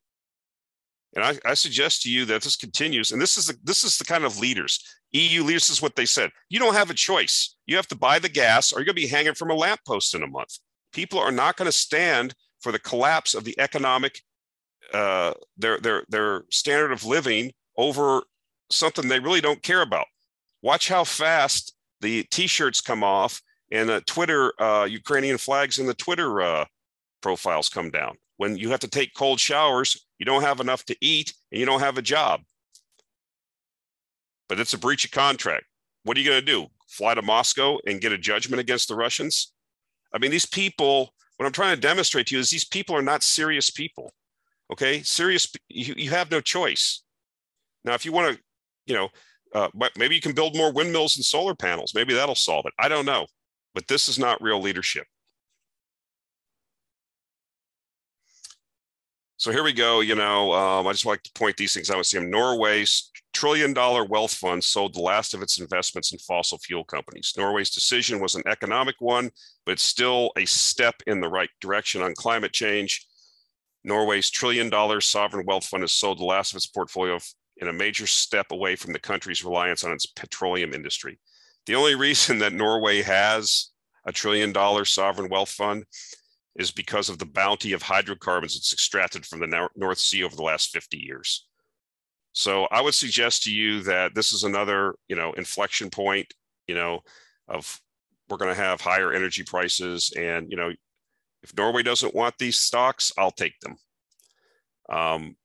And 1.14 1.24
I, 1.24 1.38
I, 1.44 1.54
suggest 1.54 2.02
to 2.02 2.10
you 2.10 2.24
that 2.26 2.40
this 2.40 2.56
continues, 2.56 3.12
and 3.12 3.20
this 3.20 3.36
is 3.36 3.48
the, 3.48 3.56
this 3.62 3.84
is 3.84 3.98
the 3.98 4.04
kind 4.04 4.24
of 4.24 4.38
leaders. 4.38 4.82
EU 5.12 5.42
leaders 5.42 5.68
is 5.68 5.82
what 5.82 5.94
they 5.94 6.06
said. 6.06 6.30
You 6.48 6.58
don't 6.58 6.72
have 6.72 6.88
a 6.88 6.94
choice. 6.94 7.54
You 7.66 7.76
have 7.76 7.88
to 7.88 7.96
buy 7.96 8.18
the 8.18 8.30
gas, 8.30 8.72
or 8.72 8.78
you're 8.78 8.86
going 8.86 8.96
to 8.96 9.02
be 9.02 9.08
hanging 9.08 9.34
from 9.34 9.50
a 9.50 9.54
lamppost 9.54 10.14
in 10.14 10.22
a 10.22 10.26
month. 10.26 10.58
People 10.92 11.18
are 11.18 11.32
not 11.32 11.56
going 11.56 11.66
to 11.66 11.72
stand 11.72 12.34
for 12.60 12.72
the 12.72 12.78
collapse 12.78 13.34
of 13.34 13.44
the 13.44 13.58
economic, 13.58 14.20
uh, 14.92 15.34
their 15.56 15.78
their 15.78 16.04
their 16.08 16.44
standard 16.50 16.92
of 16.92 17.04
living 17.04 17.52
over 17.76 18.22
something 18.70 19.08
they 19.08 19.20
really 19.20 19.40
don't 19.40 19.62
care 19.62 19.82
about. 19.82 20.06
Watch 20.62 20.88
how 20.88 21.04
fast 21.04 21.74
the 22.00 22.24
T-shirts 22.24 22.80
come 22.80 23.02
off 23.02 23.40
and 23.70 23.88
the 23.88 24.00
Twitter 24.02 24.52
uh, 24.60 24.84
Ukrainian 24.84 25.38
flags 25.38 25.78
and 25.78 25.88
the 25.88 25.94
Twitter 25.94 26.40
uh, 26.40 26.64
profiles 27.20 27.68
come 27.68 27.90
down 27.90 28.16
when 28.42 28.56
you 28.56 28.70
have 28.70 28.80
to 28.80 28.88
take 28.88 29.14
cold 29.14 29.38
showers, 29.38 30.04
you 30.18 30.26
don't 30.26 30.42
have 30.42 30.58
enough 30.58 30.84
to 30.86 30.96
eat, 31.00 31.32
and 31.52 31.60
you 31.60 31.64
don't 31.64 31.78
have 31.78 31.96
a 31.96 32.02
job. 32.02 32.40
But 34.48 34.58
it's 34.58 34.72
a 34.72 34.78
breach 34.78 35.04
of 35.04 35.12
contract. 35.12 35.66
What 36.02 36.16
are 36.16 36.20
you 36.20 36.28
going 36.28 36.40
to 36.40 36.44
do? 36.44 36.66
Fly 36.88 37.14
to 37.14 37.22
Moscow 37.22 37.78
and 37.86 38.00
get 38.00 38.10
a 38.10 38.18
judgment 38.18 38.58
against 38.58 38.88
the 38.88 38.96
Russians? 38.96 39.51
I 40.14 40.18
mean, 40.18 40.30
these 40.30 40.46
people, 40.46 41.14
what 41.36 41.46
I'm 41.46 41.52
trying 41.52 41.74
to 41.74 41.80
demonstrate 41.80 42.26
to 42.28 42.34
you 42.34 42.40
is 42.40 42.50
these 42.50 42.64
people 42.64 42.96
are 42.96 43.02
not 43.02 43.22
serious 43.22 43.70
people. 43.70 44.12
Okay, 44.72 45.02
serious, 45.02 45.52
you, 45.68 45.94
you 45.96 46.10
have 46.10 46.30
no 46.30 46.40
choice. 46.40 47.02
Now, 47.84 47.94
if 47.94 48.04
you 48.04 48.12
want 48.12 48.36
to, 48.36 48.42
you 48.86 48.94
know, 48.94 49.08
uh, 49.54 49.68
maybe 49.96 50.14
you 50.14 50.20
can 50.20 50.32
build 50.32 50.56
more 50.56 50.72
windmills 50.72 51.16
and 51.16 51.24
solar 51.24 51.54
panels. 51.54 51.92
Maybe 51.94 52.14
that'll 52.14 52.34
solve 52.34 52.64
it. 52.66 52.72
I 52.78 52.88
don't 52.88 53.04
know. 53.04 53.26
But 53.74 53.86
this 53.88 54.08
is 54.08 54.18
not 54.18 54.42
real 54.42 54.60
leadership. 54.60 55.06
So 59.36 59.50
here 59.50 59.64
we 59.64 59.72
go. 59.72 60.00
You 60.00 60.14
know, 60.14 60.52
um, 60.52 60.86
I 60.86 60.92
just 60.92 61.04
like 61.04 61.22
to 61.24 61.32
point 61.34 61.56
these 61.56 61.74
things 61.74 61.90
out. 61.90 62.06
See 62.06 62.18
them. 62.18 62.30
Norway's 62.30 63.10
trillion 63.32 63.72
dollar 63.72 64.04
wealth 64.04 64.34
fund 64.34 64.62
sold 64.62 64.94
the 64.94 65.00
last 65.00 65.34
of 65.34 65.42
its 65.42 65.58
investments 65.58 66.12
in 66.12 66.18
fossil 66.18 66.58
fuel 66.58 66.84
companies. 66.84 67.32
Norway's 67.36 67.70
decision 67.70 68.20
was 68.20 68.34
an 68.34 68.42
economic 68.46 68.96
one, 69.00 69.30
but 69.64 69.72
it's 69.72 69.82
still 69.82 70.32
a 70.36 70.44
step 70.44 70.94
in 71.06 71.20
the 71.20 71.28
right 71.28 71.50
direction 71.60 72.02
on 72.02 72.14
climate 72.14 72.52
change. 72.52 73.06
Norway's 73.84 74.30
trillion 74.30 74.70
dollar 74.70 75.00
sovereign 75.00 75.46
wealth 75.46 75.64
fund 75.64 75.82
has 75.82 75.92
sold 75.92 76.18
the 76.18 76.24
last 76.24 76.52
of 76.52 76.56
its 76.56 76.66
portfolio 76.66 77.18
in 77.56 77.68
a 77.68 77.72
major 77.72 78.06
step 78.06 78.46
away 78.50 78.76
from 78.76 78.92
the 78.92 78.98
country's 78.98 79.44
reliance 79.44 79.84
on 79.84 79.92
its 79.92 80.06
petroleum 80.06 80.72
industry. 80.72 81.18
The 81.66 81.74
only 81.74 81.94
reason 81.94 82.38
that 82.38 82.52
Norway 82.52 83.02
has 83.02 83.70
a 84.06 84.12
trillion 84.12 84.52
dollar 84.52 84.84
sovereign 84.84 85.28
wealth 85.30 85.50
fund 85.50 85.84
is 86.56 86.70
because 86.70 87.08
of 87.08 87.18
the 87.18 87.26
bounty 87.26 87.72
of 87.72 87.82
hydrocarbons 87.82 88.56
it's 88.56 88.72
extracted 88.72 89.24
from 89.24 89.40
the 89.40 89.68
North 89.76 89.98
Sea 89.98 90.22
over 90.22 90.36
the 90.36 90.42
last 90.42 90.70
50 90.70 90.98
years. 90.98 91.46
So 92.32 92.66
I 92.70 92.80
would 92.80 92.94
suggest 92.94 93.42
to 93.44 93.52
you 93.52 93.82
that 93.82 94.14
this 94.14 94.32
is 94.32 94.44
another, 94.44 94.94
you 95.08 95.16
know, 95.16 95.32
inflection 95.34 95.90
point, 95.90 96.32
you 96.66 96.74
know, 96.74 97.00
of 97.48 97.80
we're 98.28 98.38
going 98.38 98.54
to 98.54 98.60
have 98.60 98.80
higher 98.80 99.12
energy 99.12 99.42
prices. 99.42 100.12
And, 100.16 100.50
you 100.50 100.56
know, 100.56 100.72
if 101.42 101.56
Norway 101.56 101.82
doesn't 101.82 102.14
want 102.14 102.34
these 102.38 102.58
stocks, 102.58 103.12
I'll 103.18 103.30
take 103.30 103.58
them. 103.60 103.76
Um, 104.88 105.36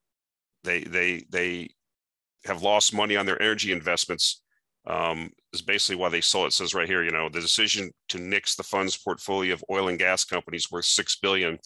they, 0.64 0.82
they, 0.82 1.26
they 1.30 1.70
have 2.46 2.62
lost 2.62 2.94
money 2.94 3.18
on 3.18 3.26
their 3.26 3.42
energy 3.42 3.72
investments 3.72 4.42
um, 4.88 5.32
is 5.54 5.62
basically 5.62 5.98
why 5.98 6.10
they 6.10 6.22
sold 6.22 6.48
it. 6.48 6.54
says 6.54 6.74
right 6.74 6.88
here, 6.88 7.04
you 7.04 7.12
know, 7.12 7.28
the 7.28 7.42
decision 7.42 7.92
to 8.10 8.20
nix 8.20 8.56
the 8.56 8.64
fund's 8.64 8.98
portfolio 8.98 9.54
of 9.54 9.64
oil 9.70 9.90
and 9.90 10.00
gas 10.00 10.24
companies 10.24 10.72
worth 10.72 10.86
six 10.86 11.18
billion 11.18 11.60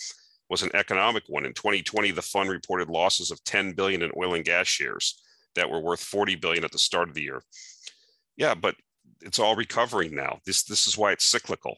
was 0.52 0.62
an 0.64 0.76
economic 0.76 1.24
one. 1.28 1.46
In 1.46 1.54
2020, 1.54 2.12
the 2.12 2.22
fund 2.22 2.50
reported 2.50 2.90
losses 2.90 3.32
of 3.32 3.44
10 3.44 3.72
billion 3.72 4.02
in 4.02 4.12
oil 4.18 4.36
and 4.36 4.46
gas 4.46 4.68
shares 4.68 5.22
that 5.56 5.70
were 5.70 5.80
worth 5.80 6.02
40 6.02 6.36
billion 6.36 6.64
at 6.64 6.72
the 6.72 6.78
start 6.78 7.10
of 7.10 7.16
the 7.16 7.24
year. 7.24 7.42
Yeah, 8.36 8.54
but 8.54 8.76
it's 9.22 9.40
all 9.40 9.56
recovering 9.56 10.16
now. 10.16 10.40
This 10.46 10.64
this 10.64 10.88
is 10.88 10.98
why 10.98 11.12
it's 11.12 11.26
cyclical. 11.26 11.78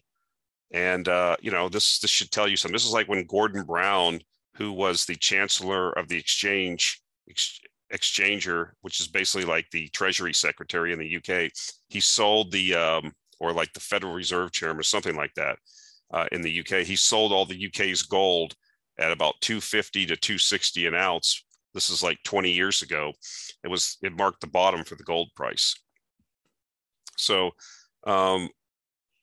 And 0.71 1.07
uh, 1.07 1.37
you 1.41 1.51
know, 1.51 1.69
this 1.69 1.99
this 1.99 2.11
should 2.11 2.31
tell 2.31 2.47
you 2.47 2.57
something. 2.57 2.73
This 2.73 2.85
is 2.85 2.93
like 2.93 3.07
when 3.07 3.25
Gordon 3.25 3.63
Brown 3.63 4.19
who 4.55 4.71
was 4.71 5.05
the 5.05 5.15
chancellor 5.15 5.91
of 5.97 6.07
the 6.07 6.17
exchange 6.17 7.01
ex, 7.29 7.59
exchanger, 7.93 8.71
which 8.81 8.99
is 8.99 9.07
basically 9.07 9.45
like 9.45 9.69
the 9.71 9.87
treasury 9.89 10.33
secretary 10.33 10.93
in 10.93 10.99
the 10.99 11.17
UK. 11.17 11.51
He 11.89 11.99
sold 11.99 12.51
the 12.51 12.75
um, 12.75 13.13
or 13.39 13.53
like 13.53 13.73
the 13.73 13.79
Federal 13.79 14.13
Reserve 14.13 14.51
chairman 14.51 14.79
or 14.79 14.83
something 14.83 15.15
like 15.15 15.33
that 15.35 15.57
uh, 16.11 16.27
in 16.31 16.41
the 16.41 16.59
UK. 16.59 16.85
He 16.85 16.95
sold 16.95 17.31
all 17.31 17.45
the 17.45 17.67
UK's 17.67 18.03
gold 18.03 18.55
at 18.99 19.11
about 19.11 19.35
250 19.41 20.07
to 20.07 20.15
260 20.15 20.87
an 20.87 20.95
ounce. 20.95 21.43
This 21.73 21.89
is 21.89 22.03
like 22.03 22.19
20 22.23 22.51
years 22.51 22.81
ago. 22.81 23.13
It 23.63 23.69
was 23.69 23.97
it 24.03 24.15
marked 24.15 24.41
the 24.41 24.47
bottom 24.47 24.83
for 24.83 24.95
the 24.95 25.03
gold 25.03 25.29
price. 25.35 25.75
So, 27.17 27.51
um, 28.05 28.49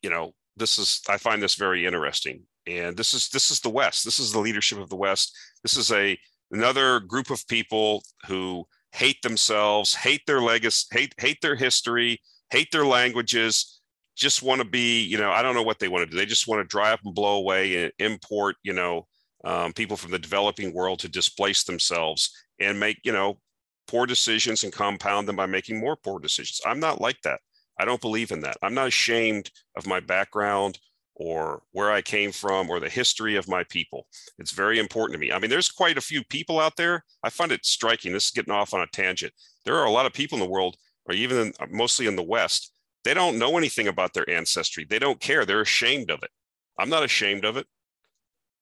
you 0.03 0.11
know, 0.11 0.33
this 0.57 0.79
is 0.79 1.01
I 1.09 1.17
find 1.17 1.43
this 1.43 1.55
very 1.55 1.87
interesting. 1.87 2.43
And 2.67 2.97
this 2.97 3.15
is 3.15 3.29
this 3.29 3.51
is 3.51 3.61
the 3.61 3.71
West. 3.71 4.05
This 4.05 4.19
is 4.19 4.33
the 4.33 4.41
leadership 4.41 4.79
of 4.79 4.91
the 4.91 4.97
West. 4.97 5.37
This 5.63 5.77
is 5.77 5.93
a 5.93 6.19
another 6.51 7.01
group 7.01 7.31
of 7.31 7.47
people 7.47 8.03
who 8.27 8.65
hate 8.93 9.23
themselves, 9.23 9.95
hate 9.95 10.23
their 10.27 10.41
legacy, 10.41 10.87
hate 10.91 11.15
hate 11.19 11.39
their 11.41 11.57
history, 11.57 12.21
hate 12.51 12.69
their 12.73 12.87
languages, 12.87 13.81
just 14.21 14.43
want 14.43 14.61
to 14.61 14.67
be, 14.67 15.03
you 15.03 15.19
know, 15.19 15.31
I 15.31 15.43
don't 15.43 15.55
know 15.55 15.63
what 15.63 15.79
they 15.79 15.89
want 15.89 16.05
to 16.05 16.11
do. 16.11 16.17
They 16.17 16.27
just 16.27 16.47
want 16.47 16.61
to 16.61 16.69
dry 16.71 16.93
up 16.93 17.01
and 17.05 17.15
blow 17.15 17.39
away 17.39 17.85
and 17.85 17.93
import, 17.99 18.57
you 18.63 18.75
know, 18.75 19.07
um, 19.45 19.73
people 19.73 19.97
from 19.97 20.11
the 20.11 20.19
developing 20.19 20.75
world 20.75 20.99
to 21.01 21.09
displace 21.09 21.65
themselves 21.65 22.31
and 22.61 22.79
make, 22.79 22.99
you 23.05 23.13
know, 23.13 23.39
poor 23.87 24.07
decisions 24.07 24.65
and 24.65 24.73
compound 24.73 25.27
them 25.27 25.37
by 25.37 25.47
making 25.47 25.81
more 25.81 25.97
poor 25.97 26.21
decisions. 26.21 26.61
I'm 26.65 26.81
not 26.81 27.01
like 27.01 27.21
that. 27.23 27.41
I 27.79 27.85
don't 27.85 28.01
believe 28.01 28.31
in 28.31 28.41
that. 28.43 28.57
I'm 28.63 28.75
not 28.75 28.89
ashamed 28.89 29.51
of 29.77 29.87
my 29.87 30.01
background 30.01 30.79
or 31.15 31.63
where 31.73 31.91
I 31.91 32.03
came 32.03 32.33
from 32.33 32.71
or 32.71 32.81
the 32.81 32.89
history 32.89 33.37
of 33.37 33.49
my 33.49 33.65
people. 33.65 34.07
It's 34.39 34.53
very 34.53 34.79
important 34.79 35.15
to 35.15 35.21
me. 35.21 35.33
I 35.33 35.39
mean, 35.39 35.51
there's 35.51 35.71
quite 35.71 35.99
a 35.99 36.03
few 36.03 36.23
people 36.25 36.61
out 36.61 36.77
there. 36.77 37.05
I 37.23 37.31
find 37.31 37.53
it 37.53 37.67
striking. 37.67 38.13
This 38.13 38.27
is 38.27 38.31
getting 38.31 38.53
off 38.53 38.75
on 38.75 38.81
a 38.81 38.87
tangent. 38.87 39.33
There 39.65 39.77
are 39.77 39.87
a 39.87 39.91
lot 39.91 40.07
of 40.07 40.13
people 40.13 40.37
in 40.37 40.45
the 40.45 40.51
world, 40.51 40.77
or 41.07 41.15
even 41.15 41.39
in, 41.39 41.53
mostly 41.71 42.07
in 42.07 42.17
the 42.17 42.23
West, 42.23 42.73
they 43.05 43.15
don't 43.15 43.39
know 43.39 43.59
anything 43.59 43.89
about 43.89 44.15
their 44.15 44.29
ancestry. 44.29 44.87
They 44.89 44.99
don't 44.99 45.21
care. 45.21 45.45
They're 45.45 45.61
ashamed 45.61 46.11
of 46.11 46.23
it. 46.23 46.31
I'm 46.79 46.91
not 46.91 47.03
ashamed 47.03 47.45
of 47.45 47.57
it. 47.57 47.67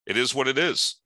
It 0.09 0.17
is 0.17 0.35
what 0.35 0.49
it 0.49 0.59
is. 0.59 0.97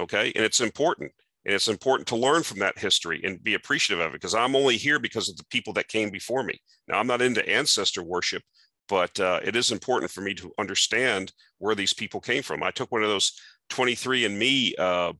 Okay. 0.00 0.32
And 0.34 0.44
it's 0.44 0.60
important. 0.60 1.12
And 1.44 1.54
it's 1.54 1.68
important 1.68 2.06
to 2.08 2.16
learn 2.16 2.44
from 2.44 2.60
that 2.60 2.78
history 2.78 3.20
and 3.24 3.42
be 3.42 3.54
appreciative 3.54 4.04
of 4.04 4.12
it 4.12 4.20
because 4.20 4.34
I'm 4.34 4.54
only 4.54 4.76
here 4.76 5.00
because 5.00 5.28
of 5.28 5.36
the 5.36 5.44
people 5.50 5.72
that 5.72 5.88
came 5.88 6.08
before 6.08 6.44
me. 6.44 6.58
Now, 6.86 6.98
I'm 6.98 7.08
not 7.08 7.20
into 7.20 7.46
ancestor 7.48 8.04
worship, 8.04 8.44
but 8.88 9.18
uh, 9.18 9.40
it 9.42 9.56
is 9.56 9.72
important 9.72 10.12
for 10.12 10.20
me 10.20 10.34
to 10.34 10.52
understand 10.58 11.32
where 11.58 11.74
these 11.74 11.92
people 11.92 12.20
came 12.20 12.44
from. 12.44 12.62
I 12.62 12.70
took 12.70 12.92
one 12.92 13.02
of 13.02 13.08
those 13.08 13.32
23andMe, 13.70 14.78
uh, 14.78 15.12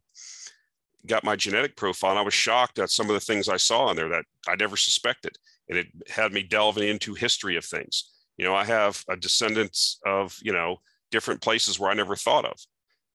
got 1.08 1.24
my 1.24 1.34
genetic 1.34 1.76
profile, 1.76 2.10
and 2.10 2.20
I 2.20 2.22
was 2.22 2.34
shocked 2.34 2.78
at 2.78 2.90
some 2.90 3.08
of 3.10 3.14
the 3.14 3.20
things 3.20 3.48
I 3.48 3.56
saw 3.56 3.90
in 3.90 3.96
there 3.96 4.10
that 4.10 4.24
I 4.48 4.54
never 4.54 4.76
suspected. 4.76 5.36
And 5.68 5.76
it 5.76 5.86
had 6.08 6.32
me 6.32 6.44
delving 6.44 6.88
into 6.88 7.14
history 7.14 7.56
of 7.56 7.64
things. 7.64 8.10
You 8.36 8.44
know, 8.44 8.54
I 8.54 8.64
have 8.64 9.02
a 9.08 9.16
descendants 9.16 9.98
of, 10.06 10.38
you 10.42 10.52
know, 10.52 10.76
different 11.10 11.40
places 11.40 11.80
where 11.80 11.90
I 11.90 11.94
never 11.94 12.14
thought 12.14 12.44
of. 12.44 12.56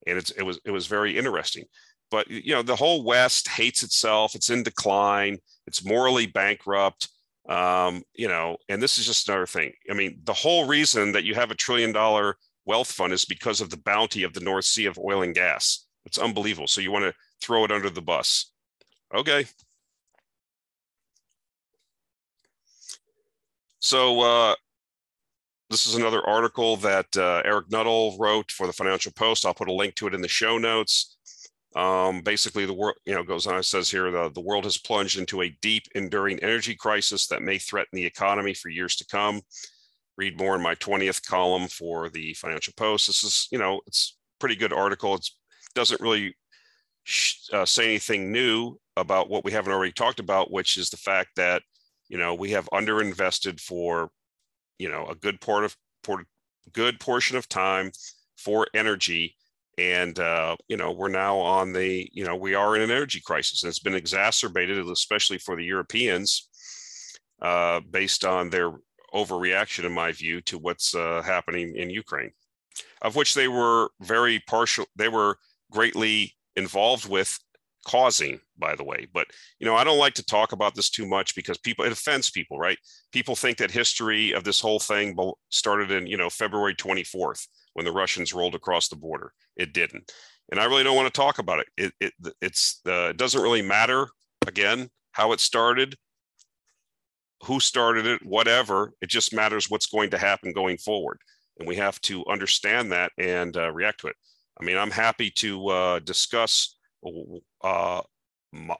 And 0.05 0.17
it's, 0.17 0.31
it 0.31 0.43
was 0.43 0.59
it 0.65 0.71
was 0.71 0.87
very 0.87 1.17
interesting. 1.17 1.65
But 2.11 2.29
you 2.29 2.53
know 2.53 2.61
the 2.61 2.75
whole 2.75 3.03
west 3.03 3.47
hates 3.47 3.83
itself. 3.83 4.35
It's 4.35 4.49
in 4.49 4.63
decline. 4.63 5.37
It's 5.65 5.85
morally 5.85 6.27
bankrupt. 6.27 7.09
Um, 7.49 8.03
you 8.13 8.27
know 8.27 8.57
and 8.67 8.81
this 8.81 8.97
is 8.97 9.05
just 9.05 9.27
another 9.27 9.45
thing. 9.45 9.71
I 9.89 9.93
mean 9.93 10.19
the 10.23 10.33
whole 10.33 10.67
reason 10.67 11.11
that 11.13 11.23
you 11.23 11.35
have 11.35 11.51
a 11.51 11.55
trillion 11.55 11.91
dollar 11.91 12.37
wealth 12.65 12.91
fund 12.91 13.13
is 13.13 13.25
because 13.25 13.61
of 13.61 13.69
the 13.69 13.77
bounty 13.77 14.23
of 14.23 14.33
the 14.33 14.41
north 14.41 14.65
sea 14.65 14.85
of 14.85 14.99
oil 14.99 15.23
and 15.23 15.33
gas. 15.33 15.85
It's 16.05 16.17
unbelievable. 16.17 16.67
So 16.67 16.81
you 16.81 16.91
want 16.91 17.05
to 17.05 17.13
throw 17.41 17.63
it 17.63 17.71
under 17.71 17.89
the 17.89 18.01
bus. 18.01 18.51
Okay. 19.13 19.45
So 23.79 24.19
uh, 24.21 24.55
this 25.69 25.85
is 25.85 25.95
another 25.95 26.25
article 26.25 26.77
that 26.77 27.15
uh, 27.17 27.41
Eric 27.43 27.69
Nuttall 27.69 28.17
wrote 28.17 28.51
for 28.51 28.67
the 28.67 28.73
Financial 28.73 29.11
Post. 29.11 29.45
I'll 29.45 29.53
put 29.53 29.67
a 29.67 29.73
link 29.73 29.95
to 29.95 30.07
it 30.07 30.13
in 30.13 30.21
the 30.21 30.27
show 30.27 30.57
notes. 30.57 31.17
Um, 31.75 32.21
basically, 32.21 32.65
the 32.65 32.73
world, 32.73 32.95
you 33.05 33.13
know, 33.13 33.23
goes 33.23 33.45
on. 33.45 33.59
It 33.59 33.63
says 33.63 33.91
here 33.91 34.09
the, 34.09 34.29
the 34.29 34.41
world 34.41 34.63
has 34.63 34.77
plunged 34.77 35.19
into 35.19 35.41
a 35.41 35.55
deep, 35.61 35.83
enduring 35.93 36.39
energy 36.39 36.73
crisis 36.73 37.27
that 37.27 37.41
may 37.41 37.57
threaten 37.57 37.95
the 37.95 38.05
economy 38.05 38.53
for 38.53 38.69
years 38.69 38.95
to 38.95 39.05
come. 39.05 39.41
Read 40.17 40.39
more 40.39 40.55
in 40.55 40.61
my 40.61 40.73
20th 40.75 41.25
column 41.27 41.67
for 41.67 42.09
the 42.09 42.33
Financial 42.33 42.73
Post. 42.75 43.07
This 43.07 43.23
is, 43.23 43.47
you 43.51 43.59
know, 43.59 43.81
it's 43.85 44.17
pretty 44.39 44.55
good 44.55 44.73
article. 44.73 45.15
It 45.15 45.29
doesn't 45.75 46.01
really 46.01 46.35
uh, 47.53 47.65
say 47.65 47.85
anything 47.85 48.31
new 48.31 48.79
about 48.95 49.29
what 49.29 49.45
we 49.45 49.51
haven't 49.51 49.73
already 49.73 49.91
talked 49.91 50.19
about, 50.19 50.51
which 50.51 50.77
is 50.77 50.89
the 50.89 50.97
fact 50.97 51.29
that, 51.35 51.61
you 52.09 52.17
know, 52.17 52.33
we 52.33 52.51
have 52.51 52.69
underinvested 52.73 53.59
for, 53.59 54.09
you 54.79 54.89
know, 54.89 55.07
a 55.07 55.15
good 55.15 55.41
part 55.41 55.63
of, 55.63 55.75
port, 56.03 56.25
good 56.73 56.99
portion 56.99 57.37
of 57.37 57.49
time 57.49 57.91
for 58.37 58.67
energy. 58.73 59.35
And 59.77 60.17
uh, 60.17 60.55
you 60.67 60.75
know 60.75 60.91
we're 60.91 61.07
now 61.07 61.37
on 61.37 61.71
the 61.71 62.09
you 62.11 62.25
know 62.25 62.35
we 62.35 62.55
are 62.55 62.75
in 62.75 62.81
an 62.81 62.89
energy 62.89 63.21
crisis. 63.21 63.61
And 63.61 63.69
it's 63.69 63.79
been 63.79 63.93
exacerbated 63.93 64.83
especially 64.89 65.37
for 65.37 65.55
the 65.55 65.63
europeans 65.63 66.49
uh, 67.41 67.81
based 67.91 68.25
on 68.25 68.49
their 68.49 68.71
overreaction 69.13 69.85
in 69.85 69.91
my 69.91 70.11
view 70.11 70.41
to 70.41 70.57
what's 70.57 70.95
uh, 70.95 71.21
happening 71.21 71.75
in 71.75 71.89
ukraine 71.89 72.31
of 73.01 73.15
which 73.15 73.33
they 73.33 73.47
were 73.47 73.89
very 74.01 74.39
partial 74.47 74.85
they 74.95 75.07
were 75.07 75.37
greatly 75.71 76.35
involved 76.55 77.07
with 77.07 77.39
causing 77.87 78.39
by 78.59 78.75
the 78.75 78.83
way. 78.83 79.07
But 79.13 79.27
you 79.59 79.65
know 79.65 79.75
i 79.75 79.83
don't 79.83 79.97
like 79.97 80.13
to 80.15 80.25
talk 80.25 80.51
about 80.51 80.75
this 80.75 80.89
too 80.89 81.07
much 81.07 81.33
because 81.35 81.57
people 81.57 81.85
it 81.85 81.91
offends 81.91 82.29
people 82.29 82.59
right? 82.59 82.77
People 83.11 83.35
think 83.35 83.57
that 83.57 83.71
history 83.71 84.33
of 84.33 84.43
this 84.43 84.59
whole 84.59 84.79
thing 84.79 85.17
started 85.49 85.89
in 85.91 86.05
you 86.05 86.17
know 86.17 86.29
february 86.29 86.75
24th 86.75 87.47
when 87.73 87.85
the 87.85 87.91
russians 87.91 88.33
rolled 88.33 88.55
across 88.55 88.89
the 88.89 88.95
border. 88.95 89.31
It 89.55 89.73
didn't. 89.73 90.11
And 90.51 90.59
i 90.59 90.65
really 90.65 90.83
don't 90.83 90.95
want 90.95 91.11
to 91.11 91.21
talk 91.21 91.39
about 91.39 91.59
it. 91.59 91.67
It, 91.77 91.93
it 91.99 92.13
it's 92.41 92.81
uh, 92.85 93.09
it 93.09 93.17
doesn't 93.17 93.41
really 93.41 93.61
matter 93.61 94.09
again 94.45 94.89
how 95.13 95.31
it 95.31 95.39
started 95.39 95.95
who 97.43 97.59
started 97.59 98.05
it 98.05 98.25
whatever. 98.25 98.93
It 99.01 99.09
just 99.09 99.33
matters 99.33 99.69
what's 99.69 99.85
going 99.85 100.09
to 100.09 100.17
happen 100.17 100.51
going 100.51 100.77
forward. 100.77 101.19
And 101.59 101.67
we 101.67 101.75
have 101.75 102.01
to 102.01 102.25
understand 102.25 102.91
that 102.91 103.11
and 103.17 103.55
uh, 103.55 103.71
react 103.71 104.01
to 104.01 104.07
it. 104.07 104.15
I 104.59 104.65
mean 104.65 104.77
i'm 104.77 104.91
happy 104.91 105.29
to 105.43 105.67
uh, 105.67 105.99
discuss 105.99 106.76
uh, 107.63 108.01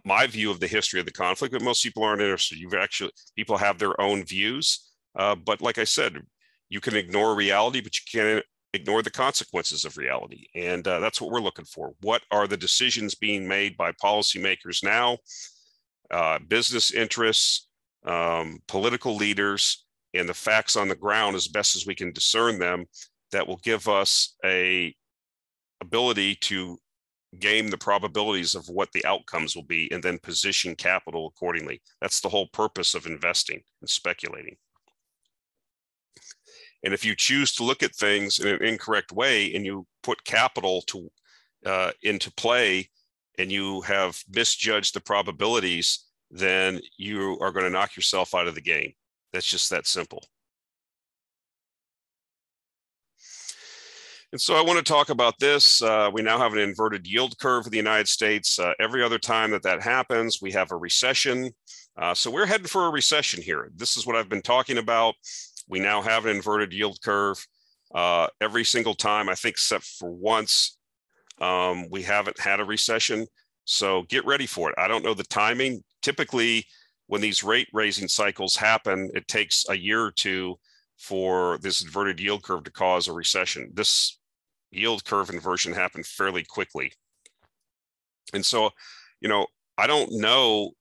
my 0.06 0.28
view 0.28 0.50
of 0.50 0.60
the 0.60 0.68
history 0.68 1.00
of 1.00 1.06
the 1.06 1.12
conflict, 1.12 1.52
but 1.52 1.62
most 1.62 1.84
people 1.84 2.04
aren't 2.04 2.22
interested. 2.22 2.58
You've 2.58 2.74
actually 2.74 3.12
people 3.36 3.58
have 3.58 3.78
their 3.78 4.00
own 4.00 4.24
views, 4.24 4.92
uh, 5.16 5.36
but 5.36 5.62
like 5.62 5.78
I 5.78 5.84
said, 5.84 6.18
you 6.70 6.80
can 6.80 6.96
ignore 6.96 7.36
reality, 7.36 7.82
but 7.82 7.94
you 7.98 8.20
can't 8.20 8.46
ignore 8.74 9.02
the 9.02 9.12
consequences 9.12 9.86
of 9.86 9.98
reality, 9.98 10.48
and 10.56 10.88
uh, 10.88 11.00
that's 11.00 11.22
what 11.22 11.32
we're 11.32 11.42
looking 11.42 11.66
for. 11.66 11.94
What 12.02 12.22
are 12.32 12.48
the 12.48 12.58
decisions 12.58 13.16
being 13.16 13.48
made 13.48 13.78
by 13.78 13.92
policymakers 13.94 14.84
now, 14.84 15.18
uh, 16.12 16.40
business 16.48 16.92
interests, 16.92 17.68
um, 18.06 18.60
political 18.68 19.16
leaders, 19.16 19.86
and 20.14 20.28
the 20.28 20.34
facts 20.34 20.76
on 20.76 20.88
the 20.88 20.96
ground 20.96 21.36
as 21.36 21.48
best 21.48 21.76
as 21.76 21.86
we 21.86 21.96
can 21.96 22.12
discern 22.12 22.60
them 22.60 22.86
that 23.32 23.48
will 23.48 23.58
give 23.58 23.88
us 23.88 24.36
a 24.46 24.96
ability 25.82 26.36
to 26.36 26.78
game 27.40 27.70
the 27.70 27.78
probabilities 27.78 28.56
of 28.56 28.70
what 28.70 28.92
the 28.94 29.06
outcomes 29.06 29.56
will 29.56 29.64
be 29.64 29.92
and 29.92 30.02
then 30.02 30.18
position 30.20 30.76
capital 30.76 31.28
accordingly. 31.28 31.82
That's 32.02 32.22
the 32.22 32.30
whole 32.30 32.48
purpose 32.48 32.94
of 32.94 33.06
investing 33.06 33.62
and 33.82 33.90
speculating. 33.90 34.58
And 36.84 36.94
if 36.94 37.04
you 37.04 37.16
choose 37.16 37.54
to 37.54 37.64
look 37.64 37.84
at 37.84 37.96
things 37.96 38.40
in 38.40 38.48
an 38.48 38.64
incorrect 38.64 39.12
way 39.12 39.54
and 39.54 39.66
you 39.66 39.86
put 40.04 40.24
capital 40.24 40.82
to 40.84 41.12
uh, 41.66 41.92
into 42.04 42.32
play 42.34 42.90
and 43.38 43.52
you 43.52 43.82
have 43.82 44.22
misjudged 44.30 44.94
the 44.94 45.02
probabilities, 45.02 46.06
then 46.32 46.80
you 46.98 47.38
are 47.42 47.52
going 47.52 47.66
to 47.66 47.72
knock 47.72 47.96
yourself 47.96 48.34
out 48.36 48.48
of 48.48 48.56
the 48.56 48.62
game. 48.62 48.94
That's 49.34 49.46
just 49.46 49.70
that 49.72 49.88
simple. 49.88 50.24
And 54.34 54.42
so 54.42 54.56
I 54.56 54.62
want 54.62 54.78
to 54.78 54.84
talk 54.84 55.10
about 55.10 55.40
this. 55.40 55.82
Uh, 55.82 56.10
we 56.12 56.22
now 56.22 56.38
have 56.38 56.52
an 56.52 56.60
inverted 56.60 57.08
yield 57.08 57.38
curve 57.40 57.66
in 57.66 57.72
the 57.72 57.78
United 57.78 58.10
States. 58.10 58.60
Uh, 58.60 58.74
every 58.80 59.02
other 59.02 59.18
time 59.18 59.52
that 59.52 59.64
that 59.64 59.82
happens, 59.82 60.42
we 60.42 60.52
have 60.52 60.72
a 60.72 60.76
recession. 60.76 61.52
Uh, 61.98 62.14
so 62.14 62.30
we're 62.30 62.46
heading 62.46 62.68
for 62.68 62.88
a 62.88 62.92
recession 62.92 63.42
here. 63.42 63.72
This 63.76 63.96
is 63.96 64.06
what 64.06 64.18
I've 64.18 64.28
been 64.28 64.42
talking 64.42 64.80
about. 64.80 65.16
We 65.70 65.80
now 65.80 66.02
have 66.02 66.26
an 66.26 66.36
inverted 66.36 66.74
yield 66.74 67.00
curve. 67.02 67.46
Uh, 67.96 68.28
every 68.42 68.66
single 68.66 68.94
time, 68.94 69.30
I 69.30 69.36
think, 69.36 69.54
except 69.54 69.86
for 69.86 70.12
once, 70.12 70.78
um, 71.40 71.90
we 71.90 72.02
haven't 72.04 72.40
had 72.40 72.60
a 72.60 72.66
recession. 72.66 73.28
So 73.64 74.04
get 74.04 74.26
ready 74.26 74.46
for 74.46 74.70
it. 74.70 74.76
I 74.78 74.90
don't 74.90 75.06
know 75.06 75.14
the 75.14 75.24
timing. 75.24 75.84
Typically, 76.02 76.66
when 77.08 77.22
these 77.22 77.46
rate 77.46 77.70
raising 77.72 78.10
cycles 78.10 78.58
happen, 78.58 79.10
it 79.14 79.28
takes 79.30 79.66
a 79.70 79.78
year 79.78 80.04
or 80.04 80.12
two 80.12 80.58
for 80.98 81.58
this 81.60 81.82
inverted 81.82 82.20
yield 82.20 82.44
curve 82.44 82.64
to 82.64 82.72
cause 82.72 83.08
a 83.08 83.14
recession. 83.14 83.72
This 83.74 84.20
yield 84.72 85.06
curve 85.06 85.30
inversion 85.30 85.74
happened 85.74 86.06
fairly 86.06 86.44
quickly. 86.44 86.92
And 88.34 88.46
so, 88.46 88.72
you 89.22 89.30
know, 89.30 89.48
I 89.78 89.88
don't 89.88 90.12
know 90.12 90.72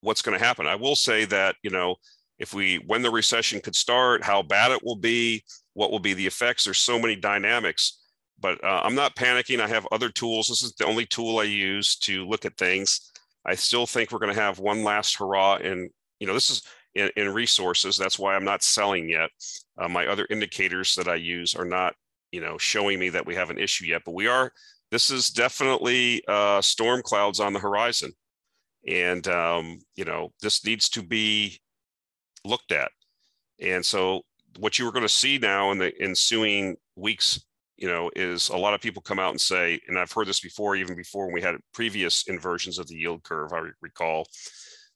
what's 0.00 0.22
going 0.22 0.38
to 0.38 0.44
happen. 0.44 0.66
I 0.66 0.76
will 0.76 0.96
say 0.96 1.24
that, 1.26 1.56
you 1.62 1.70
know, 1.70 1.96
if 2.38 2.54
we 2.54 2.76
when 2.86 3.02
the 3.02 3.10
recession 3.10 3.60
could 3.60 3.74
start, 3.74 4.22
how 4.22 4.42
bad 4.42 4.70
it 4.70 4.82
will 4.84 4.96
be, 4.96 5.42
what 5.74 5.90
will 5.90 5.98
be 5.98 6.14
the 6.14 6.26
effects. 6.26 6.64
There's 6.64 6.78
so 6.78 6.98
many 6.98 7.16
dynamics, 7.16 8.00
but 8.40 8.62
uh, 8.62 8.80
I'm 8.84 8.94
not 8.94 9.16
panicking. 9.16 9.60
I 9.60 9.66
have 9.66 9.88
other 9.90 10.08
tools. 10.08 10.46
This 10.46 10.62
is 10.62 10.72
the 10.74 10.86
only 10.86 11.04
tool 11.04 11.40
I 11.40 11.44
use 11.44 11.96
to 11.96 12.26
look 12.26 12.44
at 12.44 12.56
things. 12.56 13.10
I 13.44 13.56
still 13.56 13.86
think 13.86 14.12
we're 14.12 14.20
going 14.20 14.34
to 14.34 14.40
have 14.40 14.60
one 14.60 14.84
last 14.84 15.16
hurrah, 15.16 15.56
and 15.56 15.90
you 16.20 16.26
know, 16.26 16.34
this 16.34 16.50
is 16.50 16.62
in, 16.98 17.10
in 17.16 17.32
resources. 17.32 17.96
That's 17.96 18.18
why 18.18 18.34
I'm 18.34 18.44
not 18.44 18.62
selling 18.62 19.08
yet. 19.08 19.30
Uh, 19.78 19.88
my 19.88 20.06
other 20.06 20.26
indicators 20.30 20.94
that 20.96 21.08
I 21.08 21.14
use 21.14 21.54
are 21.54 21.64
not, 21.64 21.94
you 22.32 22.40
know, 22.40 22.58
showing 22.58 22.98
me 22.98 23.08
that 23.10 23.26
we 23.26 23.34
have 23.34 23.50
an 23.50 23.58
issue 23.58 23.86
yet, 23.86 24.02
but 24.04 24.14
we 24.14 24.26
are. 24.26 24.52
This 24.90 25.10
is 25.10 25.30
definitely 25.30 26.22
uh, 26.28 26.60
storm 26.60 27.02
clouds 27.02 27.40
on 27.40 27.52
the 27.52 27.60
horizon, 27.60 28.12
and 28.86 29.26
um, 29.28 29.78
you 29.96 30.04
know, 30.04 30.32
this 30.40 30.64
needs 30.64 30.88
to 30.90 31.02
be 31.02 31.60
looked 32.44 32.72
at. 32.72 32.90
And 33.60 33.84
so 33.84 34.22
what 34.58 34.78
you 34.78 34.88
are 34.88 34.92
going 34.92 35.06
to 35.06 35.08
see 35.08 35.38
now 35.38 35.70
in 35.72 35.78
the 35.78 35.92
ensuing 36.00 36.76
weeks, 36.96 37.44
you 37.76 37.88
know, 37.88 38.10
is 38.16 38.48
a 38.48 38.56
lot 38.56 38.74
of 38.74 38.80
people 38.80 39.02
come 39.02 39.18
out 39.18 39.30
and 39.30 39.40
say, 39.40 39.80
and 39.88 39.98
I've 39.98 40.12
heard 40.12 40.26
this 40.26 40.40
before, 40.40 40.74
even 40.74 40.96
before 40.96 41.26
when 41.26 41.34
we 41.34 41.42
had 41.42 41.56
previous 41.74 42.24
inversions 42.26 42.78
of 42.78 42.88
the 42.88 42.96
yield 42.96 43.22
curve, 43.22 43.52
I 43.52 43.60
recall, 43.80 44.26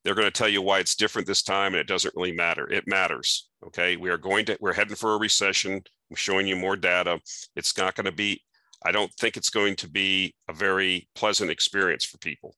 they're 0.05 0.15
going 0.15 0.27
to 0.27 0.31
tell 0.31 0.49
you 0.49 0.63
why 0.63 0.79
it's 0.79 0.97
different 0.97 1.29
this 1.29 1.43
time 1.43 1.75
and 1.75 1.81
it 1.81 1.87
doesn't 1.87 2.15
really 2.17 2.33
matter. 2.33 2.71
It 2.71 2.89
matters. 2.89 3.49
Okay. 3.67 3.97
We 3.97 4.11
are 4.11 4.19
going 4.19 4.45
to, 4.47 4.59
we're 4.61 4.73
heading 4.73 4.97
for 4.97 5.15
a 5.15 5.19
recession. 5.19 5.75
I'm 6.11 6.17
showing 6.17 6.47
you 6.47 6.57
more 6.57 6.77
data. 6.77 7.21
It's 7.55 7.77
not 7.79 7.95
going 7.95 8.07
to 8.07 8.13
be, 8.13 8.43
I 8.85 8.91
don't 8.91 9.13
think 9.13 9.37
it's 9.37 9.51
going 9.51 9.77
to 9.77 9.89
be 9.89 10.35
a 10.49 10.53
very 10.53 11.09
pleasant 11.15 11.51
experience 11.51 12.05
for 12.05 12.19
people. 12.19 12.57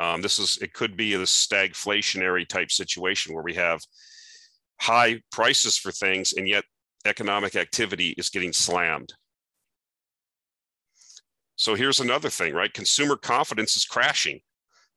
Um, 0.00 0.22
this 0.22 0.38
is, 0.38 0.58
it 0.62 0.72
could 0.72 0.96
be 0.96 1.14
a 1.14 1.18
stagflationary 1.18 2.48
type 2.48 2.70
situation 2.70 3.34
where 3.34 3.44
we 3.44 3.54
have 3.54 3.80
high 4.80 5.20
prices 5.32 5.76
for 5.76 5.90
things, 5.90 6.34
and 6.34 6.48
yet 6.48 6.64
economic 7.04 7.56
activity 7.56 8.14
is 8.16 8.30
getting 8.30 8.52
slammed. 8.52 9.12
So 11.56 11.74
here's 11.74 12.00
another 12.00 12.30
thing, 12.30 12.54
right? 12.54 12.72
Consumer 12.72 13.16
confidence 13.16 13.76
is 13.76 13.84
crashing. 13.84 14.40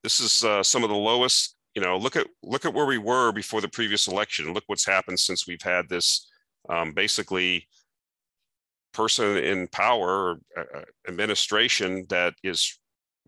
This 0.03 0.19
is 0.19 0.43
uh, 0.43 0.61
some 0.61 0.83
of 0.83 0.89
the 0.89 0.95
lowest. 0.95 1.55
You 1.75 1.81
know, 1.81 1.97
look 1.97 2.15
at 2.15 2.27
look 2.43 2.65
at 2.65 2.73
where 2.73 2.85
we 2.85 2.97
were 2.97 3.31
before 3.31 3.61
the 3.61 3.69
previous 3.69 4.07
election. 4.07 4.53
Look 4.53 4.65
what's 4.67 4.85
happened 4.85 5.19
since 5.19 5.47
we've 5.47 5.61
had 5.61 5.87
this 5.87 6.27
um, 6.69 6.93
basically 6.93 7.67
person 8.93 9.37
in 9.37 9.67
power 9.67 10.39
uh, 10.57 10.81
administration 11.07 12.05
that 12.09 12.33
is 12.43 12.77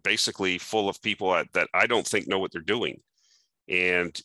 basically 0.03 0.57
full 0.57 0.89
of 0.89 1.01
people 1.01 1.31
that, 1.31 1.47
that 1.53 1.69
I 1.73 1.87
don't 1.87 2.05
think 2.05 2.27
know 2.27 2.39
what 2.39 2.51
they're 2.51 2.61
doing. 2.61 2.99
And 3.69 4.19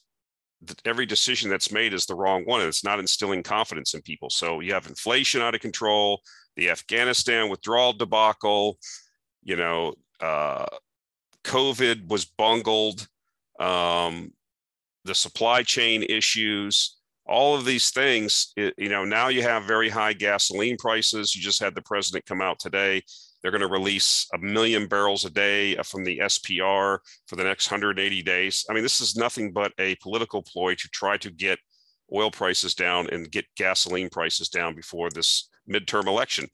every 0.84 1.06
decision 1.06 1.50
that's 1.50 1.70
made 1.70 1.94
is 1.94 2.06
the 2.06 2.14
wrong 2.14 2.44
one 2.44 2.60
and 2.60 2.68
it's 2.68 2.84
not 2.84 2.98
instilling 2.98 3.42
confidence 3.42 3.94
in 3.94 4.02
people 4.02 4.28
so 4.28 4.58
you 4.58 4.72
have 4.72 4.88
inflation 4.88 5.40
out 5.40 5.54
of 5.54 5.60
control 5.60 6.20
the 6.56 6.68
afghanistan 6.68 7.48
withdrawal 7.48 7.92
debacle 7.92 8.76
you 9.44 9.54
know 9.54 9.94
uh, 10.20 10.66
covid 11.44 12.08
was 12.08 12.24
bungled 12.24 13.06
um, 13.58 14.32
the 15.04 15.14
supply 15.14 15.62
chain 15.62 16.02
issues 16.02 16.96
all 17.26 17.54
of 17.54 17.64
these 17.64 17.90
things 17.90 18.52
it, 18.56 18.72
you 18.78 18.88
know 18.88 19.04
now 19.04 19.28
you 19.28 19.42
have 19.42 19.64
very 19.64 19.88
high 19.88 20.12
gasoline 20.12 20.76
prices 20.78 21.34
you 21.34 21.42
just 21.42 21.60
had 21.60 21.74
the 21.74 21.82
president 21.82 22.24
come 22.24 22.40
out 22.40 22.58
today 22.58 23.02
they're 23.42 23.50
going 23.50 23.60
to 23.60 23.68
release 23.68 24.26
a 24.34 24.38
million 24.38 24.86
barrels 24.86 25.24
a 25.24 25.30
day 25.30 25.76
from 25.84 26.04
the 26.04 26.18
SPR 26.18 26.98
for 27.26 27.36
the 27.36 27.44
next 27.44 27.70
180 27.70 28.22
days. 28.22 28.64
I 28.68 28.72
mean, 28.72 28.82
this 28.82 29.00
is 29.00 29.16
nothing 29.16 29.52
but 29.52 29.72
a 29.78 29.94
political 29.96 30.42
ploy 30.42 30.74
to 30.74 30.88
try 30.88 31.16
to 31.18 31.30
get 31.30 31.58
oil 32.12 32.30
prices 32.30 32.74
down 32.74 33.08
and 33.10 33.30
get 33.30 33.46
gasoline 33.56 34.08
prices 34.08 34.48
down 34.48 34.74
before 34.74 35.10
this 35.10 35.48
midterm 35.70 36.06
election. 36.06 36.48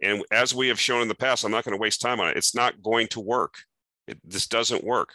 And 0.00 0.22
as 0.30 0.54
we 0.54 0.68
have 0.68 0.78
shown 0.78 1.02
in 1.02 1.08
the 1.08 1.14
past, 1.14 1.44
I'm 1.44 1.50
not 1.50 1.64
going 1.64 1.76
to 1.76 1.80
waste 1.80 2.00
time 2.00 2.20
on 2.20 2.28
it. 2.28 2.36
It's 2.36 2.54
not 2.54 2.82
going 2.82 3.08
to 3.08 3.20
work. 3.20 3.54
It, 4.06 4.18
this 4.24 4.46
doesn't 4.46 4.84
work. 4.84 5.14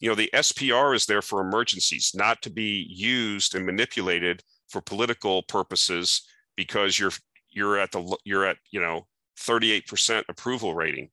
You 0.00 0.08
know, 0.08 0.14
the 0.14 0.30
SPR 0.34 0.94
is 0.94 1.06
there 1.06 1.22
for 1.22 1.40
emergencies, 1.40 2.12
not 2.14 2.42
to 2.42 2.50
be 2.50 2.86
used 2.90 3.54
and 3.54 3.64
manipulated 3.64 4.42
for 4.68 4.80
political 4.80 5.42
purposes 5.44 6.22
because 6.56 6.98
you're 6.98 7.12
you're 7.50 7.78
at 7.78 7.92
the 7.92 8.16
you're 8.24 8.44
at 8.44 8.58
you 8.70 8.80
know 8.80 9.06
38% 9.38 10.24
approval 10.28 10.74
rating. 10.74 11.10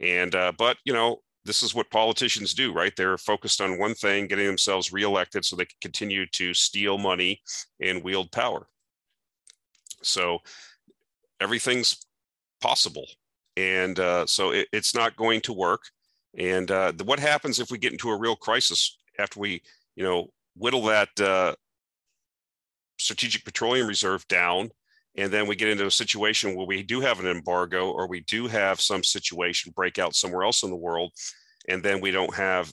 And, 0.00 0.34
uh, 0.34 0.52
but, 0.56 0.76
you 0.84 0.92
know, 0.92 1.18
this 1.44 1.62
is 1.62 1.74
what 1.74 1.90
politicians 1.90 2.54
do, 2.54 2.72
right? 2.72 2.92
They're 2.96 3.18
focused 3.18 3.60
on 3.60 3.78
one 3.78 3.94
thing, 3.94 4.26
getting 4.28 4.46
themselves 4.46 4.92
reelected 4.92 5.44
so 5.44 5.56
they 5.56 5.64
can 5.64 5.76
continue 5.80 6.26
to 6.26 6.54
steal 6.54 6.98
money 6.98 7.40
and 7.80 8.02
wield 8.02 8.30
power. 8.30 8.66
So 10.02 10.38
everything's 11.40 11.96
possible. 12.60 13.06
And 13.56 13.98
uh, 13.98 14.26
so 14.26 14.50
it, 14.50 14.68
it's 14.72 14.94
not 14.94 15.16
going 15.16 15.40
to 15.42 15.52
work. 15.52 15.82
And 16.38 16.70
uh, 16.70 16.92
the, 16.92 17.04
what 17.04 17.20
happens 17.20 17.60
if 17.60 17.70
we 17.70 17.78
get 17.78 17.92
into 17.92 18.10
a 18.10 18.18
real 18.18 18.36
crisis 18.36 18.98
after 19.18 19.38
we, 19.40 19.62
you 19.96 20.02
know, 20.02 20.28
whittle 20.56 20.82
that 20.82 21.08
uh, 21.20 21.54
strategic 22.98 23.44
petroleum 23.44 23.86
reserve 23.86 24.26
down 24.28 24.70
and 25.16 25.30
then 25.30 25.46
we 25.46 25.56
get 25.56 25.68
into 25.68 25.86
a 25.86 25.90
situation 25.90 26.54
where 26.54 26.66
we 26.66 26.82
do 26.82 27.00
have 27.00 27.20
an 27.20 27.26
embargo 27.26 27.90
or 27.90 28.06
we 28.06 28.20
do 28.20 28.46
have 28.46 28.80
some 28.80 29.04
situation 29.04 29.72
break 29.76 29.98
out 29.98 30.14
somewhere 30.14 30.42
else 30.44 30.62
in 30.62 30.70
the 30.70 30.76
world 30.76 31.12
and 31.68 31.82
then 31.82 32.00
we 32.00 32.10
don't 32.10 32.34
have 32.34 32.72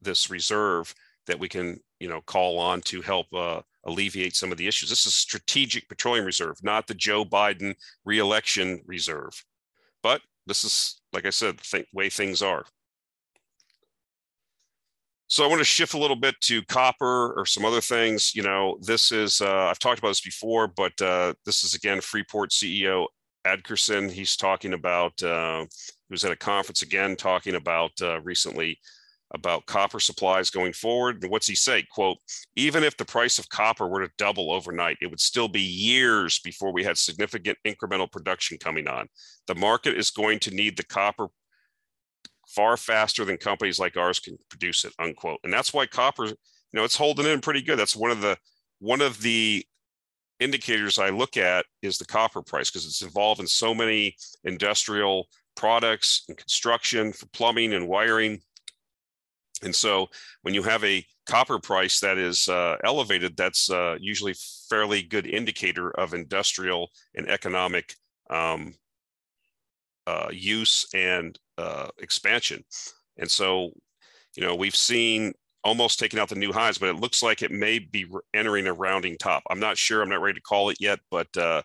this 0.00 0.30
reserve 0.30 0.94
that 1.26 1.38
we 1.38 1.48
can 1.48 1.78
you 1.98 2.08
know 2.08 2.20
call 2.22 2.58
on 2.58 2.80
to 2.82 3.00
help 3.02 3.26
uh, 3.34 3.60
alleviate 3.84 4.36
some 4.36 4.52
of 4.52 4.58
the 4.58 4.68
issues. 4.68 4.90
This 4.90 5.06
is 5.06 5.14
strategic 5.14 5.88
petroleum 5.88 6.24
reserve 6.24 6.56
not 6.62 6.86
the 6.86 6.94
joe 6.94 7.24
biden 7.24 7.74
reelection 8.04 8.80
reserve. 8.86 9.32
But 10.02 10.22
this 10.46 10.64
is 10.64 11.00
like 11.12 11.26
i 11.26 11.30
said 11.30 11.58
the 11.58 11.84
way 11.92 12.08
things 12.08 12.42
are 12.42 12.64
so 15.30 15.44
I 15.44 15.46
want 15.46 15.60
to 15.60 15.64
shift 15.64 15.94
a 15.94 15.98
little 15.98 16.16
bit 16.16 16.34
to 16.42 16.60
copper 16.64 17.32
or 17.36 17.46
some 17.46 17.64
other 17.64 17.80
things. 17.80 18.34
You 18.34 18.42
know, 18.42 18.78
this 18.82 19.12
is 19.12 19.40
uh, 19.40 19.68
I've 19.70 19.78
talked 19.78 20.00
about 20.00 20.08
this 20.08 20.20
before, 20.20 20.66
but 20.66 21.00
uh, 21.00 21.34
this 21.46 21.62
is 21.62 21.74
again 21.74 22.00
Freeport 22.00 22.50
CEO 22.50 23.06
Adkerson. 23.46 24.10
He's 24.10 24.36
talking 24.36 24.72
about 24.72 25.22
uh, 25.22 25.60
he 25.60 26.12
was 26.12 26.24
at 26.24 26.32
a 26.32 26.36
conference 26.36 26.82
again 26.82 27.14
talking 27.14 27.54
about 27.54 27.92
uh, 28.02 28.20
recently 28.22 28.76
about 29.32 29.66
copper 29.66 30.00
supplies 30.00 30.50
going 30.50 30.72
forward. 30.72 31.22
And 31.22 31.30
what's 31.30 31.46
he 31.46 31.54
say? 31.54 31.84
Quote, 31.92 32.18
even 32.56 32.82
if 32.82 32.96
the 32.96 33.04
price 33.04 33.38
of 33.38 33.48
copper 33.48 33.86
were 33.86 34.04
to 34.04 34.12
double 34.18 34.50
overnight, 34.50 34.96
it 35.00 35.06
would 35.06 35.20
still 35.20 35.46
be 35.46 35.60
years 35.60 36.40
before 36.40 36.72
we 36.72 36.82
had 36.82 36.98
significant 36.98 37.56
incremental 37.64 38.10
production 38.10 38.58
coming 38.58 38.88
on. 38.88 39.06
The 39.46 39.54
market 39.54 39.96
is 39.96 40.10
going 40.10 40.40
to 40.40 40.50
need 40.50 40.76
the 40.76 40.84
copper 40.84 41.28
far 42.54 42.76
faster 42.76 43.24
than 43.24 43.36
companies 43.36 43.78
like 43.78 43.96
ours 43.96 44.20
can 44.20 44.36
produce 44.48 44.84
it 44.84 44.92
unquote. 44.98 45.40
And 45.44 45.52
that's 45.52 45.72
why 45.72 45.86
copper 45.86 46.26
you 46.26 46.36
know 46.72 46.84
it's 46.84 46.96
holding 46.96 47.26
in 47.26 47.40
pretty 47.40 47.62
good. 47.62 47.78
That's 47.78 47.96
one 47.96 48.10
of 48.10 48.20
the 48.20 48.36
one 48.80 49.00
of 49.00 49.20
the 49.20 49.64
indicators 50.40 50.98
i 50.98 51.10
look 51.10 51.36
at 51.36 51.66
is 51.82 51.98
the 51.98 52.06
copper 52.06 52.42
price 52.42 52.70
because 52.70 52.86
it's 52.86 53.02
involved 53.02 53.40
in 53.40 53.46
so 53.46 53.74
many 53.74 54.16
industrial 54.44 55.28
products 55.54 56.24
and 56.28 56.36
construction 56.38 57.12
for 57.12 57.26
plumbing 57.26 57.74
and 57.74 57.86
wiring. 57.86 58.40
And 59.62 59.74
so 59.74 60.08
when 60.40 60.54
you 60.54 60.62
have 60.62 60.82
a 60.82 61.04
copper 61.26 61.58
price 61.58 62.00
that 62.00 62.16
is 62.16 62.48
uh, 62.48 62.76
elevated 62.82 63.36
that's 63.36 63.70
uh, 63.70 63.96
usually 64.00 64.34
fairly 64.70 65.02
good 65.02 65.26
indicator 65.26 65.90
of 65.90 66.14
industrial 66.14 66.90
and 67.14 67.28
economic 67.28 67.94
um, 68.30 68.74
uh, 70.06 70.28
use 70.32 70.86
and 70.94 71.38
uh, 71.58 71.88
expansion. 71.98 72.64
And 73.18 73.30
so, 73.30 73.70
you 74.36 74.42
know, 74.42 74.54
we've 74.54 74.76
seen 74.76 75.32
almost 75.62 75.98
taking 75.98 76.18
out 76.18 76.28
the 76.28 76.34
new 76.34 76.52
highs, 76.52 76.78
but 76.78 76.88
it 76.88 77.00
looks 77.00 77.22
like 77.22 77.42
it 77.42 77.50
may 77.50 77.78
be 77.78 78.06
entering 78.34 78.66
a 78.66 78.72
rounding 78.72 79.16
top. 79.18 79.42
I'm 79.50 79.60
not 79.60 79.76
sure. 79.76 80.02
I'm 80.02 80.08
not 80.08 80.22
ready 80.22 80.36
to 80.36 80.42
call 80.42 80.70
it 80.70 80.78
yet, 80.80 81.00
but 81.10 81.34
uh, 81.36 81.62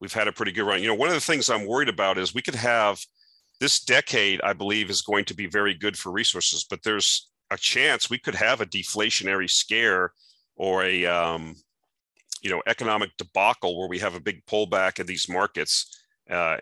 we've 0.00 0.12
had 0.12 0.28
a 0.28 0.32
pretty 0.32 0.52
good 0.52 0.64
run. 0.64 0.80
You 0.80 0.88
know, 0.88 0.94
one 0.94 1.08
of 1.08 1.14
the 1.14 1.20
things 1.20 1.50
I'm 1.50 1.66
worried 1.66 1.88
about 1.88 2.18
is 2.18 2.34
we 2.34 2.42
could 2.42 2.54
have 2.54 2.98
this 3.60 3.80
decade, 3.80 4.40
I 4.42 4.52
believe, 4.52 4.90
is 4.90 5.02
going 5.02 5.24
to 5.26 5.34
be 5.34 5.46
very 5.46 5.74
good 5.74 5.98
for 5.98 6.12
resources, 6.12 6.64
but 6.68 6.82
there's 6.82 7.30
a 7.50 7.56
chance 7.56 8.10
we 8.10 8.18
could 8.18 8.34
have 8.34 8.60
a 8.60 8.66
deflationary 8.66 9.48
scare 9.48 10.12
or 10.56 10.84
a 10.84 11.04
um, 11.06 11.54
you 12.42 12.50
know 12.50 12.62
economic 12.66 13.10
debacle 13.18 13.78
where 13.78 13.88
we 13.88 13.98
have 13.98 14.14
a 14.14 14.20
big 14.20 14.44
pullback 14.46 14.98
in 14.98 15.06
these 15.06 15.28
markets 15.28 16.04
uh, 16.30 16.56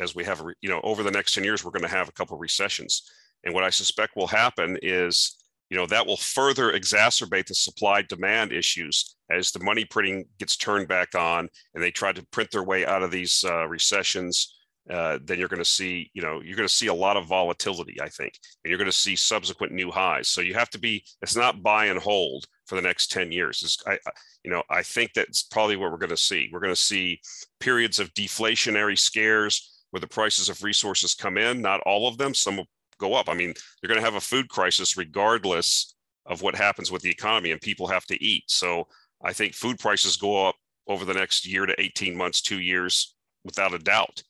as 0.00 0.14
we 0.14 0.24
have, 0.24 0.42
you 0.60 0.68
know, 0.68 0.80
over 0.82 1.02
the 1.02 1.10
next 1.10 1.34
10 1.34 1.44
years, 1.44 1.64
we're 1.64 1.70
going 1.70 1.82
to 1.82 1.88
have 1.88 2.08
a 2.08 2.12
couple 2.12 2.34
of 2.34 2.40
recessions. 2.40 3.02
And 3.44 3.54
what 3.54 3.64
I 3.64 3.70
suspect 3.70 4.16
will 4.16 4.26
happen 4.26 4.78
is, 4.82 5.36
you 5.70 5.76
know, 5.76 5.86
that 5.86 6.06
will 6.06 6.16
further 6.16 6.72
exacerbate 6.72 7.46
the 7.46 7.54
supply 7.54 8.02
demand 8.02 8.52
issues 8.52 9.16
as 9.30 9.52
the 9.52 9.62
money 9.64 9.84
printing 9.84 10.24
gets 10.38 10.56
turned 10.56 10.88
back 10.88 11.14
on 11.14 11.48
and 11.74 11.82
they 11.82 11.90
try 11.90 12.12
to 12.12 12.26
print 12.32 12.50
their 12.50 12.64
way 12.64 12.84
out 12.84 13.02
of 13.02 13.10
these 13.10 13.44
uh, 13.46 13.66
recessions 13.66 14.59
uh, 14.88 15.18
then 15.24 15.38
you're 15.38 15.48
going 15.48 15.58
to 15.58 15.64
see, 15.64 16.10
you 16.14 16.22
know, 16.22 16.40
you're 16.40 16.56
going 16.56 16.68
to 16.68 16.74
see 16.74 16.86
a 16.86 16.94
lot 16.94 17.16
of 17.16 17.26
volatility, 17.26 18.00
I 18.00 18.08
think, 18.08 18.38
and 18.64 18.70
you're 18.70 18.78
going 18.78 18.90
to 18.90 18.96
see 18.96 19.14
subsequent 19.14 19.72
new 19.72 19.90
highs. 19.90 20.28
So 20.28 20.40
you 20.40 20.54
have 20.54 20.70
to 20.70 20.78
be, 20.78 21.04
it's 21.22 21.36
not 21.36 21.62
buy 21.62 21.86
and 21.86 21.98
hold 21.98 22.46
for 22.66 22.76
the 22.76 22.82
next 22.82 23.10
10 23.12 23.30
years. 23.30 23.62
It's, 23.62 23.78
I, 23.86 23.98
you 24.42 24.50
know, 24.50 24.62
I 24.70 24.82
think 24.82 25.12
that's 25.12 25.42
probably 25.42 25.76
what 25.76 25.92
we're 25.92 25.98
going 25.98 26.10
to 26.10 26.16
see. 26.16 26.48
We're 26.52 26.60
going 26.60 26.72
to 26.72 26.80
see 26.80 27.20
periods 27.60 27.98
of 27.98 28.12
deflationary 28.14 28.98
scares 28.98 29.84
where 29.90 30.00
the 30.00 30.08
prices 30.08 30.48
of 30.48 30.62
resources 30.62 31.14
come 31.14 31.36
in, 31.36 31.60
not 31.60 31.80
all 31.80 32.08
of 32.08 32.16
them, 32.16 32.32
some 32.32 32.56
will 32.56 32.66
go 32.98 33.14
up. 33.14 33.28
I 33.28 33.34
mean, 33.34 33.52
you're 33.82 33.88
going 33.88 34.00
to 34.00 34.04
have 34.04 34.14
a 34.14 34.20
food 34.20 34.48
crisis 34.48 34.96
regardless 34.96 35.94
of 36.26 36.42
what 36.42 36.54
happens 36.54 36.90
with 36.90 37.02
the 37.02 37.10
economy 37.10 37.50
and 37.50 37.60
people 37.60 37.86
have 37.86 38.06
to 38.06 38.24
eat. 38.24 38.44
So 38.46 38.86
I 39.22 39.32
think 39.32 39.54
food 39.54 39.78
prices 39.78 40.16
go 40.16 40.46
up 40.46 40.54
over 40.86 41.04
the 41.04 41.14
next 41.14 41.46
year 41.46 41.66
to 41.66 41.80
18 41.80 42.16
months, 42.16 42.40
two 42.40 42.60
years, 42.60 43.14
without 43.44 43.74
a 43.74 43.78
doubt 43.78 44.22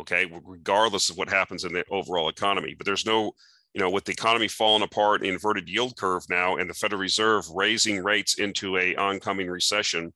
okay, 0.00 0.30
regardless 0.44 1.10
of 1.10 1.16
what 1.16 1.28
happens 1.28 1.64
in 1.64 1.72
the 1.72 1.84
overall 1.90 2.28
economy. 2.28 2.74
But 2.76 2.86
there's 2.86 3.06
no, 3.06 3.32
you 3.74 3.80
know, 3.80 3.90
with 3.90 4.04
the 4.04 4.12
economy 4.12 4.48
falling 4.48 4.82
apart, 4.82 5.24
inverted 5.24 5.68
yield 5.68 5.96
curve 5.96 6.24
now, 6.28 6.56
and 6.56 6.68
the 6.68 6.74
Federal 6.74 7.00
Reserve 7.00 7.44
raising 7.54 8.02
rates 8.02 8.38
into 8.38 8.76
a 8.76 8.94
oncoming 8.96 9.48
recession, 9.48 10.12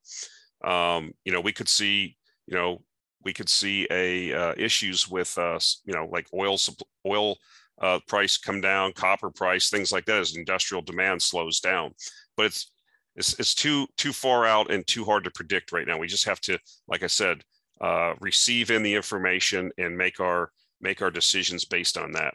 um, 0.64 1.12
you 1.24 1.32
know, 1.32 1.40
we 1.40 1.52
could 1.52 1.68
see, 1.68 2.16
you 2.46 2.54
know, 2.54 2.82
we 3.24 3.32
could 3.32 3.48
see 3.48 3.86
a 3.90 4.32
uh, 4.32 4.54
issues 4.56 5.08
with, 5.08 5.36
uh, 5.38 5.58
you 5.84 5.92
know, 5.94 6.08
like 6.10 6.26
oil 6.32 6.56
oil 7.06 7.36
uh, 7.80 7.98
price 8.06 8.36
come 8.36 8.60
down, 8.60 8.92
copper 8.92 9.30
price, 9.30 9.70
things 9.70 9.92
like 9.92 10.04
that 10.06 10.20
as 10.20 10.36
industrial 10.36 10.82
demand 10.82 11.20
slows 11.20 11.60
down. 11.60 11.92
But 12.36 12.46
it's 12.46 12.72
it's, 13.16 13.38
it's 13.38 13.54
too 13.54 13.86
too 13.96 14.12
far 14.12 14.46
out 14.46 14.70
and 14.70 14.86
too 14.86 15.04
hard 15.04 15.24
to 15.24 15.30
predict 15.30 15.72
right 15.72 15.86
now. 15.86 15.98
We 15.98 16.06
just 16.06 16.26
have 16.26 16.40
to, 16.42 16.58
like 16.88 17.02
I 17.02 17.08
said, 17.08 17.42
uh, 17.80 18.14
receive 18.20 18.70
in 18.70 18.82
the 18.82 18.94
information 18.94 19.70
and 19.78 19.96
make 19.96 20.20
our 20.20 20.50
make 20.80 21.02
our 21.02 21.10
decisions 21.10 21.64
based 21.64 21.98
on 21.98 22.12
that. 22.12 22.34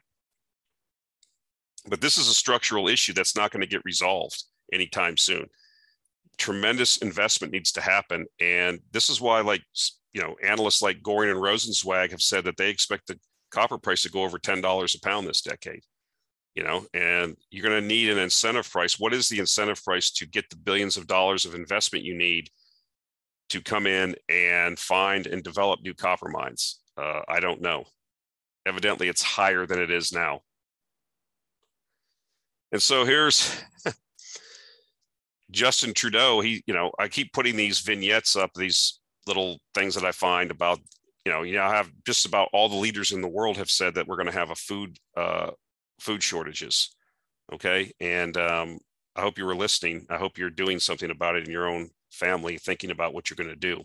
But 1.88 2.02
this 2.02 2.18
is 2.18 2.28
a 2.28 2.34
structural 2.34 2.88
issue 2.88 3.14
that's 3.14 3.36
not 3.36 3.52
going 3.52 3.62
to 3.62 3.68
get 3.68 3.86
resolved 3.86 4.43
anytime 4.74 5.18
soon. 5.18 5.48
Tremendous 6.38 6.98
investment 6.98 7.54
needs 7.54 7.72
to 7.74 7.82
happen, 7.82 8.26
and 8.39 8.80
this 8.91 9.10
is 9.10 9.22
why, 9.22 9.41
like 9.41 9.62
you 10.14 10.22
know, 10.22 10.36
analysts 10.43 10.82
like 10.82 11.02
Goehring 11.02 11.32
and 11.32 11.41
Rozencwajg 11.41 12.12
have 12.12 12.22
said 12.22 12.46
that 12.46 12.58
they 12.58 12.70
expect 12.70 13.08
the 13.08 13.20
copper 13.52 13.78
price 13.78 14.02
to 14.04 14.12
go 14.12 14.24
over 14.24 14.39
ten 14.39 14.62
dollars 14.62 14.96
a 14.96 15.00
pound 15.00 15.28
this 15.28 15.41
decade. 15.41 15.82
You 16.56 16.64
know, 16.64 16.86
and 16.93 17.36
you're 17.52 17.68
going 17.68 17.82
to 17.82 17.86
need 17.86 18.10
an 18.10 18.18
incentive 18.18 18.70
price. 18.72 18.98
What 18.98 19.14
is 19.14 19.28
the 19.28 19.39
incentive 19.39 19.84
price 19.84 20.10
to 20.12 20.26
get 20.26 20.50
the 20.50 20.56
billions 20.56 20.96
of 20.96 21.06
dollars 21.06 21.43
of 21.43 21.54
investment 21.54 22.06
you 22.06 22.18
need 22.18 22.50
to 23.50 23.62
come 23.62 23.88
in 23.88 24.16
and 24.30 24.78
find 24.80 25.28
and 25.28 25.43
develop 25.43 25.82
new 25.82 25.93
copper 25.93 26.30
mines? 26.30 26.80
Uh, 26.98 27.22
I 27.28 27.39
don't 27.39 27.62
know. 27.62 27.86
Evidently, 28.66 29.08
it's 29.08 29.22
higher 29.22 29.66
than 29.66 29.80
it 29.80 29.91
is 29.91 30.12
now. 30.12 30.41
And 32.72 32.82
so 32.82 33.06
here's 33.06 33.56
Justin 35.52 35.93
Trudeau. 35.93 36.41
He, 36.41 36.64
you 36.66 36.74
know, 36.74 36.91
I 37.00 37.08
keep 37.08 37.32
putting 37.32 37.56
these 37.56 37.80
vignettes 37.80 38.36
up, 38.36 38.52
these 38.56 39.00
little 39.28 39.60
things 39.74 39.96
that 39.96 40.06
I 40.06 40.12
find 40.12 40.52
about, 40.52 40.80
you 41.26 41.32
know, 41.32 41.43
you 41.43 41.56
know, 41.56 41.64
I 41.64 41.76
have 41.76 41.89
just 42.06 42.26
about 42.26 42.50
all 42.54 42.70
the 42.70 42.76
leaders 42.76 43.12
in 43.12 43.22
the 43.22 43.28
world 43.28 43.58
have 43.58 43.70
said 43.70 43.96
that 43.96 44.08
we're 44.08 44.18
going 44.18 44.32
to 44.32 44.38
have 44.38 44.52
a 44.52 44.56
food, 44.56 44.98
uh, 45.16 45.52
food 46.00 46.22
shortages. 46.22 46.96
Okay, 47.54 47.91
and 48.00 48.36
um, 48.38 48.80
I 49.16 49.22
hope 49.22 49.38
you 49.38 49.45
were 49.45 49.55
listening. 49.55 50.05
I 50.09 50.18
hope 50.18 50.38
you're 50.38 50.49
doing 50.49 50.80
something 50.80 51.09
about 51.09 51.36
it 51.36 51.45
in 51.45 51.51
your 51.51 51.68
own 51.68 51.89
family 52.11 52.57
thinking 52.57 52.91
about 52.91 53.13
what 53.13 53.30
you're 53.30 53.36
going 53.36 53.49
to 53.49 53.55
do. 53.55 53.84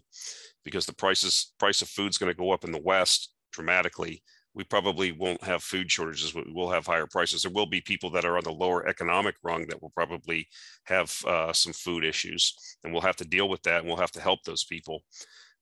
Because 0.65 0.87
the 0.87 0.95
prices 0.95 1.53
price 1.59 1.83
of 1.83 1.89
food 1.89 2.11
is 2.11 2.19
going 2.19 2.33
to 2.33 2.39
go 2.39 2.51
up 2.53 2.65
in 2.65 2.73
the 2.73 2.83
west 2.83 3.33
dramatically. 3.53 4.23
We 4.53 4.65
probably 4.65 5.13
won't 5.13 5.43
have 5.45 5.63
food 5.63 5.91
shortages 5.91 6.33
but 6.33 6.47
we 6.47 6.53
will 6.53 6.71
have 6.71 6.87
higher 6.87 7.07
prices. 7.07 7.43
There 7.43 7.53
will 7.53 7.67
be 7.67 7.81
people 7.81 8.11
that 8.11 8.25
are 8.25 8.37
on 8.37 8.45
the 8.45 8.53
lower 8.53 8.87
economic 8.89 9.37
rung 9.43 9.67
that 9.69 9.81
will 9.81 9.91
probably 9.91 10.49
have 10.85 11.17
uh, 11.25 11.53
some 11.53 11.73
food 11.73 12.05
issues 12.05 12.55
and 12.83 12.93
we'll 12.93 13.03
have 13.03 13.17
to 13.17 13.25
deal 13.25 13.49
with 13.49 13.63
that 13.63 13.81
and 13.81 13.87
we'll 13.87 13.97
have 13.97 14.13
to 14.13 14.21
help 14.21 14.43
those 14.43 14.65
people. 14.65 15.03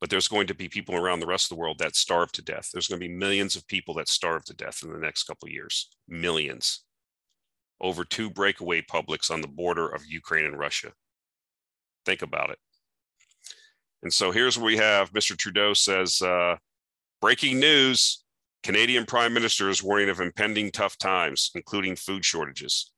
But 0.00 0.10
there's 0.10 0.28
going 0.28 0.46
to 0.46 0.54
be 0.54 0.68
people 0.68 0.94
around 0.94 1.20
the 1.20 1.26
rest 1.26 1.46
of 1.46 1.56
the 1.56 1.60
world 1.60 1.78
that 1.78 1.96
starve 1.96 2.32
to 2.32 2.42
death. 2.42 2.70
There's 2.72 2.86
going 2.86 3.00
to 3.00 3.06
be 3.06 3.14
millions 3.14 3.56
of 3.56 3.66
people 3.66 3.94
that 3.94 4.08
starve 4.08 4.44
to 4.46 4.54
death 4.54 4.82
in 4.82 4.92
the 4.92 4.98
next 4.98 5.24
couple 5.24 5.48
years. 5.48 5.90
Millions 6.08 6.84
over 7.80 8.04
two 8.04 8.30
breakaway 8.30 8.80
publics 8.82 9.30
on 9.30 9.40
the 9.40 9.48
border 9.48 9.88
of 9.88 10.06
ukraine 10.06 10.44
and 10.44 10.58
russia 10.58 10.92
Think 12.08 12.22
about 12.22 12.48
it. 12.48 12.58
And 14.02 14.10
so 14.10 14.30
here's 14.30 14.56
where 14.56 14.64
we 14.64 14.78
have 14.78 15.12
Mr. 15.12 15.36
Trudeau 15.36 15.74
says, 15.74 16.22
uh, 16.22 16.56
breaking 17.20 17.60
news 17.60 18.24
Canadian 18.62 19.04
Prime 19.04 19.34
Minister 19.34 19.68
is 19.68 19.82
warning 19.82 20.08
of 20.08 20.18
impending 20.18 20.70
tough 20.70 20.96
times, 20.96 21.50
including 21.54 21.96
food 21.96 22.24
shortages. 22.24 22.92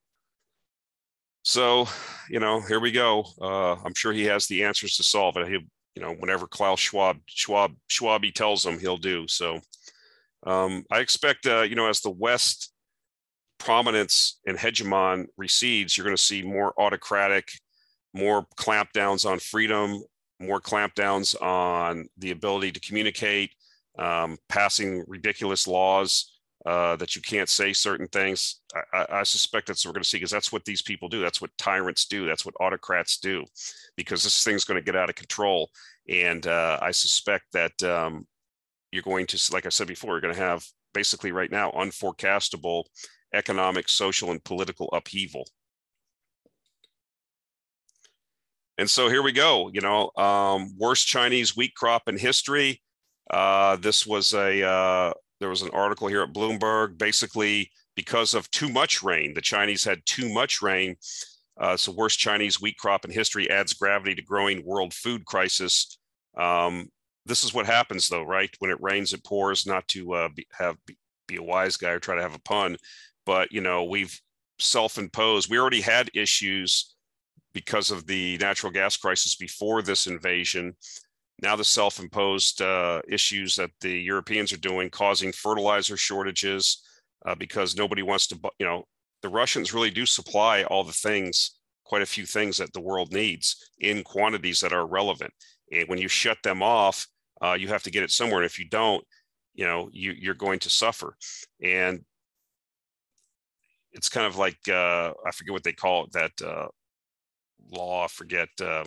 So, 1.43 1.89
you 2.29 2.39
know, 2.39 2.61
here 2.61 2.79
we 2.79 2.93
go. 2.93 3.25
Uh, 3.41 3.73
I'm 3.83 3.93
sure 3.95 4.13
he 4.13 4.23
has 4.25 4.47
the 4.47 4.63
answers 4.63 4.95
to 4.95 5.03
solve 5.03 5.35
it. 5.35 5.49
He, 5.49 5.55
you 5.95 6.01
know, 6.01 6.13
whenever 6.13 6.47
Klaus 6.47 6.79
Schwab, 6.79 7.17
Schwab, 7.25 7.73
Schwabi 7.89 8.33
tells 8.33 8.65
him, 8.65 8.79
he'll 8.79 8.95
do. 8.95 9.27
So, 9.27 9.59
um, 10.45 10.85
I 10.89 10.99
expect, 10.99 11.47
uh, 11.47 11.63
you 11.63 11.75
know, 11.75 11.89
as 11.89 11.99
the 11.99 12.11
West 12.11 12.71
prominence 13.63 14.39
and 14.47 14.57
hegemon 14.57 15.27
recedes, 15.37 15.95
you're 15.95 16.05
going 16.05 16.15
to 16.15 16.21
see 16.21 16.41
more 16.41 16.73
autocratic, 16.79 17.49
more 18.13 18.45
clampdowns 18.57 19.29
on 19.29 19.39
freedom, 19.39 20.01
more 20.39 20.59
clampdowns 20.59 21.39
on 21.41 22.07
the 22.17 22.31
ability 22.31 22.71
to 22.71 22.79
communicate, 22.79 23.51
um, 23.99 24.37
passing 24.49 25.03
ridiculous 25.07 25.67
laws 25.67 26.39
uh, 26.65 26.95
that 26.95 27.15
you 27.15 27.21
can't 27.21 27.49
say 27.49 27.73
certain 27.73 28.07
things. 28.07 28.61
I, 28.93 29.05
I, 29.09 29.23
suspect 29.23 29.67
that's 29.67 29.83
what 29.83 29.89
we're 29.89 29.95
going 29.95 30.03
to 30.03 30.09
see 30.09 30.17
because 30.17 30.31
that's 30.31 30.51
what 30.51 30.63
these 30.63 30.81
people 30.81 31.09
do. 31.09 31.19
That's 31.19 31.41
what 31.41 31.55
tyrants 31.57 32.05
do. 32.05 32.25
That's 32.27 32.45
what 32.45 32.55
autocrats 32.59 33.17
do, 33.17 33.45
because 33.97 34.23
this 34.23 34.43
thing's 34.43 34.63
going 34.63 34.79
to 34.79 34.85
get 34.85 34.95
out 34.95 35.09
of 35.09 35.15
control. 35.15 35.69
And 36.07 36.45
uh, 36.45 36.77
I 36.81 36.91
suspect 36.91 37.45
that 37.53 37.81
um, 37.83 38.27
you're 38.91 39.01
going 39.01 39.25
to, 39.27 39.53
like 39.53 39.65
I 39.65 39.69
said 39.69 39.87
before, 39.87 40.13
you're 40.13 40.21
going 40.21 40.35
to 40.35 40.39
have 40.39 40.63
basically 40.93 41.31
right 41.31 41.51
now 41.51 41.71
unforecastable 41.71 42.83
economic, 43.33 43.89
social, 43.89 44.31
and 44.31 44.43
political 44.43 44.89
upheaval. 44.93 45.47
And 48.77 48.89
so 48.89 49.09
here 49.09 49.21
we 49.21 49.31
go. 49.31 49.69
You 49.73 49.81
know, 49.81 50.11
um, 50.17 50.71
worst 50.77 51.07
Chinese 51.07 51.55
wheat 51.55 51.75
crop 51.75 52.07
in 52.07 52.17
history. 52.17 52.81
Uh, 53.29 53.75
this 53.75 54.07
was 54.07 54.33
a 54.33 54.63
uh, 54.63 55.13
there 55.39 55.49
was 55.49 55.61
an 55.61 55.69
article 55.71 56.07
here 56.07 56.23
at 56.23 56.33
Bloomberg. 56.33 56.97
Basically, 56.97 57.69
because 57.95 58.33
of 58.33 58.49
too 58.51 58.69
much 58.69 59.03
rain, 59.03 59.33
the 59.33 59.41
Chinese 59.41 59.83
had 59.83 60.01
too 60.05 60.33
much 60.33 60.61
rain. 60.61 60.95
Uh, 61.59 61.77
so 61.77 61.91
worst 61.91 62.17
Chinese 62.17 62.59
wheat 62.59 62.77
crop 62.77 63.05
in 63.05 63.11
history 63.11 63.49
adds 63.49 63.73
gravity 63.73 64.15
to 64.15 64.21
growing 64.23 64.65
world 64.65 64.93
food 64.93 65.25
crisis. 65.25 65.99
Um, 66.35 66.89
this 67.25 67.43
is 67.43 67.53
what 67.53 67.67
happens, 67.67 68.07
though, 68.07 68.23
right? 68.23 68.49
When 68.59 68.71
it 68.71 68.81
rains, 68.81 69.13
it 69.13 69.23
pours. 69.23 69.67
Not 69.67 69.87
to 69.89 70.13
uh, 70.13 70.29
be, 70.35 70.47
have 70.57 70.77
be, 70.87 70.97
be 71.27 71.35
a 71.35 71.43
wise 71.43 71.77
guy 71.77 71.89
or 71.89 71.99
try 71.99 72.15
to 72.15 72.21
have 72.21 72.35
a 72.35 72.39
pun, 72.39 72.77
but 73.25 73.51
you 73.51 73.61
know 73.61 73.83
we've 73.83 74.19
self-imposed. 74.59 75.49
We 75.49 75.59
already 75.59 75.81
had 75.81 76.09
issues 76.13 76.95
because 77.53 77.91
of 77.91 78.05
the 78.05 78.37
natural 78.37 78.71
gas 78.71 78.95
crisis 78.95 79.35
before 79.35 79.81
this 79.81 80.07
invasion. 80.07 80.75
Now 81.41 81.55
the 81.55 81.63
self-imposed 81.63 82.61
uh, 82.61 83.01
issues 83.09 83.55
that 83.55 83.71
the 83.81 83.91
Europeans 83.91 84.53
are 84.53 84.57
doing, 84.57 84.89
causing 84.89 85.31
fertilizer 85.31 85.97
shortages, 85.97 86.83
uh, 87.25 87.35
because 87.35 87.75
nobody 87.75 88.03
wants 88.03 88.27
to, 88.27 88.39
you 88.59 88.65
know, 88.65 88.83
the 89.21 89.29
Russians 89.29 89.73
really 89.73 89.91
do 89.91 90.05
supply 90.05 90.63
all 90.63 90.83
the 90.83 90.93
things, 90.93 91.59
quite 91.83 92.01
a 92.01 92.07
few 92.07 92.25
things 92.25 92.57
that 92.57 92.73
the 92.73 92.81
world 92.81 93.11
needs 93.11 93.71
in 93.79 94.03
quantities 94.03 94.59
that 94.61 94.73
are 94.73 94.85
relevant. 94.87 95.33
And 95.71 95.87
when 95.87 95.99
you 95.99 96.07
shut 96.07 96.37
them 96.43 96.61
off, 96.61 97.07
uh, 97.43 97.53
you 97.53 97.67
have 97.67 97.83
to 97.83 97.91
get 97.91 98.03
it 98.03 98.11
somewhere. 98.11 98.41
And 98.41 98.45
if 98.45 98.59
you 98.59 98.67
don't, 98.69 99.03
you 99.53 99.65
know, 99.65 99.89
you, 99.91 100.13
you're 100.17 100.33
going 100.33 100.59
to 100.59 100.69
suffer. 100.69 101.15
And 101.61 102.01
it's 103.93 104.09
kind 104.09 104.25
of 104.25 104.37
like 104.37 104.57
uh, 104.67 105.11
I 105.25 105.31
forget 105.31 105.53
what 105.53 105.63
they 105.63 105.73
call 105.73 106.05
it 106.05 106.11
that 106.13 106.31
uh, 106.45 106.67
law, 107.71 108.05
I 108.05 108.07
forget. 108.07 108.49
Uh, 108.61 108.85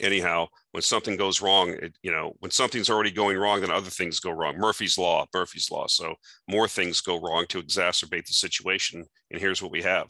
anyhow, 0.00 0.46
when 0.72 0.82
something 0.82 1.16
goes 1.16 1.40
wrong, 1.40 1.70
it, 1.70 1.96
you 2.02 2.10
know, 2.10 2.34
when 2.40 2.50
something's 2.50 2.90
already 2.90 3.10
going 3.10 3.36
wrong, 3.36 3.60
then 3.60 3.70
other 3.70 3.90
things 3.90 4.20
go 4.20 4.30
wrong. 4.30 4.58
Murphy's 4.58 4.98
law, 4.98 5.26
Murphy's 5.34 5.70
law. 5.70 5.86
So 5.86 6.14
more 6.48 6.68
things 6.68 7.00
go 7.00 7.20
wrong 7.20 7.46
to 7.48 7.62
exacerbate 7.62 8.26
the 8.26 8.34
situation. 8.34 9.04
And 9.30 9.40
here's 9.40 9.62
what 9.62 9.72
we 9.72 9.82
have. 9.82 10.08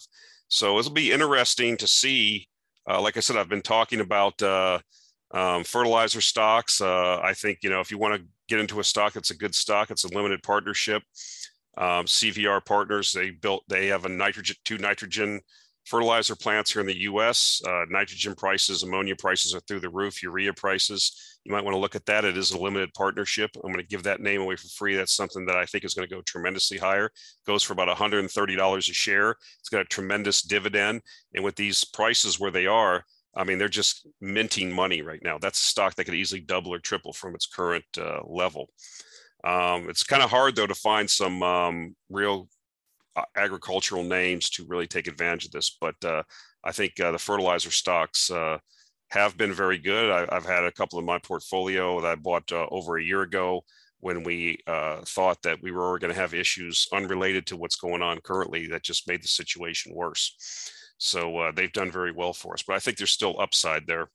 So 0.49 0.79
it'll 0.79 0.93
be 0.93 1.13
interesting 1.13 1.77
to 1.79 1.87
see. 1.87 2.49
Uh, 2.89 3.01
like 3.01 3.17
I 3.17 3.21
said, 3.21 3.37
I've 3.37 3.49
been 3.49 3.63
talking 3.63 4.01
about 4.01 4.41
uh, 4.43 4.79
um, 5.33 5.65
fertilizer 5.65 6.21
stocks. 6.21 6.81
Uh, 6.81 7.21
I 7.23 7.33
think 7.33 7.59
you 7.63 7.71
know 7.71 7.81
if 7.81 7.91
you 7.91 7.99
want 7.99 8.21
to 8.21 8.27
get 8.49 8.61
into 8.61 8.81
a 8.81 8.85
stock, 8.85 9.17
it's 9.17 9.31
a 9.31 9.37
good 9.37 9.55
stock. 9.55 9.91
It's 9.91 10.05
a 10.05 10.15
limited 10.15 10.43
partnership. 10.43 11.03
Um, 11.77 12.05
CVR 12.07 12.65
Partners 12.65 13.13
they 13.13 13.31
built. 13.31 13.65
They 13.69 13.87
have 13.89 14.05
a 14.05 14.09
nitrogen 14.09 14.57
two 14.65 14.79
nitrogen 14.79 15.41
fertilizer 15.87 16.37
plants 16.37 16.73
here 16.73 16.81
in 16.81 16.87
the 16.87 17.01
US. 17.01 17.61
Uh, 17.67 17.85
nitrogen 17.89 18.35
prices, 18.35 18.83
ammonia 18.83 19.17
prices 19.17 19.55
are 19.55 19.61
through 19.61 19.81
the 19.81 19.91
roof, 19.91 20.23
urea 20.23 20.53
prices. 20.53 21.39
You 21.45 21.53
might 21.53 21.65
want 21.65 21.75
to 21.75 21.81
look 21.81 21.97
at 21.97 22.07
that. 22.07 22.25
It 22.25 22.37
is 22.37 22.53
a 22.53 22.59
limited 22.59 22.95
partnership. 22.95 23.51
I'm 23.57 23.73
going 23.73 23.85
to 23.85 23.89
give 23.89 24.05
that 24.05 24.21
name 24.21 24.41
away 24.41 24.57
for 24.57 24.69
free. 24.69 24.95
That's 24.95 25.15
something 25.15 25.45
that 25.47 25.57
I 25.57 25.67
think 25.67 25.85
is 25.85 25.95
going 25.95 26.09
to 26.09 26.15
go 26.15 26.23
tremendously 26.23 26.79
higher. 26.79 27.11
Goes 27.47 27.63
for 27.63 27.73
about 27.73 27.95
$130 27.95 28.77
a 28.77 28.81
share. 28.81 29.31
It's 29.59 29.69
got 29.69 29.81
a 29.81 29.87
tremendous 29.87 30.43
dividend. 30.43 31.03
And 31.35 31.43
with 31.43 31.57
these 31.57 31.85
prices 31.85 32.39
where 32.39 32.53
they 32.53 32.67
are, 32.67 33.05
I 33.35 33.45
mean, 33.45 33.59
they're 33.59 33.69
just 33.69 34.07
minting 34.21 34.73
money 34.73 35.03
right 35.03 35.21
now. 35.23 35.39
That's 35.39 35.59
a 35.59 35.65
stock 35.65 35.95
that 35.95 36.05
could 36.05 36.15
easily 36.15 36.43
double 36.43 36.75
or 36.75 36.79
triple 36.79 37.13
from 37.13 37.35
its 37.35 37.47
current 37.47 37.85
uh, 37.99 38.21
level. 38.25 38.69
Um, 39.45 39.89
it's 39.91 40.05
kind 40.05 40.23
of 40.23 40.31
hard 40.31 40.57
though 40.57 40.67
to 40.67 40.75
find 40.75 41.11
some 41.11 41.43
um, 41.43 41.97
real 42.09 42.49
uh, 43.17 43.25
agricultural 43.37 44.05
names 44.05 44.49
to 44.51 44.65
really 44.67 44.87
take 44.87 45.07
advantage 45.07 45.47
of 45.47 45.51
this. 45.53 45.77
But 45.81 45.97
uh, 46.05 46.23
I 46.65 46.73
think 46.73 46.99
uh, 47.01 47.13
the 47.13 47.19
fertilizer 47.19 47.71
stocks 47.71 48.31
uh, 48.31 48.59
have 49.11 49.37
been 49.37 49.53
very 49.53 49.79
good. 49.79 50.11
I, 50.11 50.35
have 50.35 50.47
had 50.47 50.65
a 50.65 50.73
couple 50.73 50.99
in 50.99 51.05
my 51.05 51.19
portfolio 51.19 52.01
that 52.01 52.13
I 52.13 52.15
bought 52.15 52.51
uh, 52.53 52.67
over 52.71 52.97
a 52.97 53.05
year 53.05 53.23
ago 53.23 53.65
when 54.01 54.25
we 54.25 54.59
uh, 54.67 55.03
thought 55.05 55.43
that 55.43 55.63
we 55.63 55.71
were 55.71 55.99
going 55.99 56.13
to 56.13 56.19
have 56.19 56.35
issues 56.35 56.89
unrelated 56.93 57.47
to 57.47 57.57
what's 57.57 57.77
going 57.77 58.03
on 58.03 58.21
currently 58.21 58.67
that 58.69 58.83
just 58.83 59.07
made 59.07 59.23
the 59.23 59.29
situation 59.29 59.93
worse. 59.95 60.35
So 60.99 61.51
they've 61.55 61.73
done 61.73 61.91
very 61.91 62.13
well 62.13 62.33
for 62.33 62.55
us, 62.55 62.63
but 62.63 62.77
I 62.77 62.79
think 62.79 62.97
there's 62.97 63.11
still 63.11 63.39
upside 63.41 63.87
there. 63.87 64.09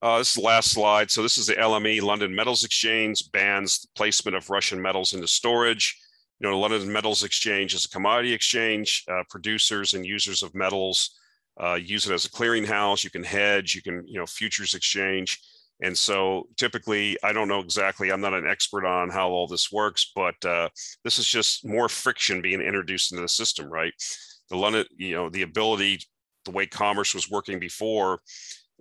Uh, 0.00 0.18
this 0.18 0.28
is 0.28 0.34
the 0.34 0.40
last 0.40 0.70
slide. 0.70 1.10
So 1.10 1.22
this 1.22 1.38
is 1.38 1.46
the 1.46 1.54
LME, 1.54 2.02
London 2.02 2.34
Metals 2.34 2.64
Exchange, 2.64 3.30
bans 3.32 3.80
the 3.80 3.88
placement 3.96 4.36
of 4.36 4.48
Russian 4.48 4.80
metals 4.80 5.12
into 5.12 5.26
storage. 5.26 5.98
You 6.38 6.46
know, 6.46 6.54
the 6.54 6.60
London 6.60 6.92
Metals 6.92 7.24
Exchange 7.24 7.74
is 7.74 7.84
a 7.84 7.88
commodity 7.88 8.32
exchange. 8.32 9.04
Uh, 9.10 9.24
producers 9.28 9.94
and 9.94 10.06
users 10.06 10.44
of 10.44 10.54
metals 10.54 11.18
uh, 11.60 11.74
use 11.74 12.06
it 12.06 12.14
as 12.14 12.24
a 12.24 12.30
clearinghouse. 12.30 13.02
You 13.02 13.10
can 13.10 13.24
hedge, 13.24 13.74
you 13.74 13.82
can, 13.82 14.04
you 14.06 14.20
know, 14.20 14.26
futures 14.26 14.74
exchange. 14.74 15.40
And 15.80 15.96
so 15.96 16.48
typically, 16.56 17.16
I 17.24 17.32
don't 17.32 17.48
know 17.48 17.60
exactly, 17.60 18.10
I'm 18.10 18.20
not 18.20 18.34
an 18.34 18.48
expert 18.48 18.84
on 18.84 19.10
how 19.10 19.30
all 19.30 19.46
this 19.46 19.70
works, 19.70 20.10
but 20.14 20.34
uh, 20.44 20.68
this 21.04 21.18
is 21.18 21.26
just 21.26 21.66
more 21.66 21.88
friction 21.88 22.42
being 22.42 22.60
introduced 22.60 23.12
into 23.12 23.22
the 23.22 23.28
system, 23.28 23.66
right? 23.66 23.92
The 24.50 24.56
London, 24.56 24.86
you 24.96 25.14
know, 25.14 25.28
the 25.28 25.42
ability, 25.42 26.00
the 26.44 26.50
way 26.50 26.66
commerce 26.66 27.14
was 27.14 27.30
working 27.30 27.60
before, 27.60 28.20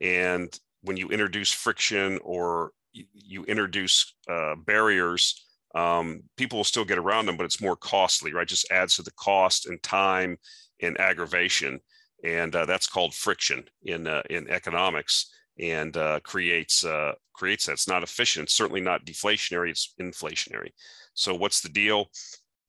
and 0.02 0.52
when 0.88 0.98
you 0.98 1.10
introduce 1.10 1.52
friction 1.52 2.20
or 2.24 2.72
you, 2.94 3.44
introduce 3.46 4.14
uh, 4.30 4.56
barriers, 4.56 5.46
um, 5.76 6.24
people 6.38 6.58
will 6.58 6.64
still 6.64 6.86
get 6.86 6.98
around 6.98 7.26
them, 7.26 7.38
but 7.38 7.46
it's 7.46 7.62
more 7.62 7.76
costly, 7.76 8.34
right? 8.34 8.48
Just 8.48 8.72
adds 8.72 8.96
to 8.96 9.04
the 9.04 9.12
cost 9.12 9.68
and 9.68 9.82
time 9.84 10.38
and 10.82 11.00
aggravation, 11.00 11.80
and 12.24 12.56
uh, 12.56 12.66
that's 12.66 12.88
called 12.88 13.14
friction 13.14 13.64
in 13.84 14.08
uh, 14.08 14.24
in 14.30 14.50
economics, 14.50 15.30
and 15.60 15.96
uh, 15.98 16.20
creates 16.22 16.84
uh, 16.84 17.14
creates 17.34 17.66
that. 17.66 17.74
It's 17.74 17.88
not 17.88 18.04
efficient. 18.04 18.46
It's 18.46 18.58
certainly 18.58 18.82
not 18.82 19.06
deflationary. 19.06 19.70
It's 19.70 19.94
inflationary. 20.02 20.70
So 21.14 21.36
what's 21.36 21.62
the 21.62 21.70
deal? 21.70 22.10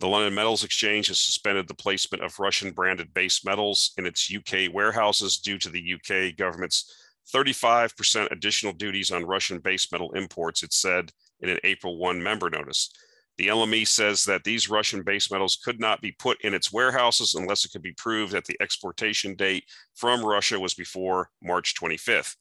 The 0.01 0.09
London 0.09 0.35
Metals 0.35 0.62
Exchange 0.62 1.09
has 1.09 1.19
suspended 1.19 1.66
the 1.66 1.75
placement 1.75 2.23
of 2.23 2.39
Russian 2.39 2.71
branded 2.71 3.12
base 3.14 3.45
metals 3.45 3.93
in 3.99 4.07
its 4.07 4.33
UK 4.33 4.73
warehouses 4.73 5.39
due 5.39 5.59
to 5.59 5.71
the 5.71 5.95
UK 5.95 6.37
government's 6.37 6.93
35% 7.35 8.31
additional 8.31 8.72
duties 8.72 9.11
on 9.11 9.24
Russian 9.24 9.59
base 9.59 9.91
metal 9.93 10.12
imports, 10.12 10.62
it 10.62 10.72
said 10.72 11.12
in 11.41 11.49
an 11.49 11.59
April 11.64 11.99
1 11.99 12.22
member 12.22 12.51
notice. 12.51 12.91
The 13.39 13.49
LME 13.49 13.87
says 13.87 14.24
that 14.24 14.43
these 14.43 14.68
Russian 14.68 15.03
base 15.03 15.31
metals 15.31 15.59
could 15.64 15.79
not 15.79 16.01
be 16.01 16.11
put 16.11 16.41
in 16.41 16.55
its 16.55 16.72
warehouses 16.72 17.35
unless 17.35 17.64
it 17.64 17.70
could 17.70 17.83
be 17.83 17.93
proved 17.93 18.33
that 18.33 18.45
the 18.45 18.57
exportation 18.61 19.37
date 19.37 19.64
from 19.95 20.24
Russia 20.24 20.59
was 20.59 20.74
before 20.74 21.31
March 21.41 21.74
25th. 21.81 22.35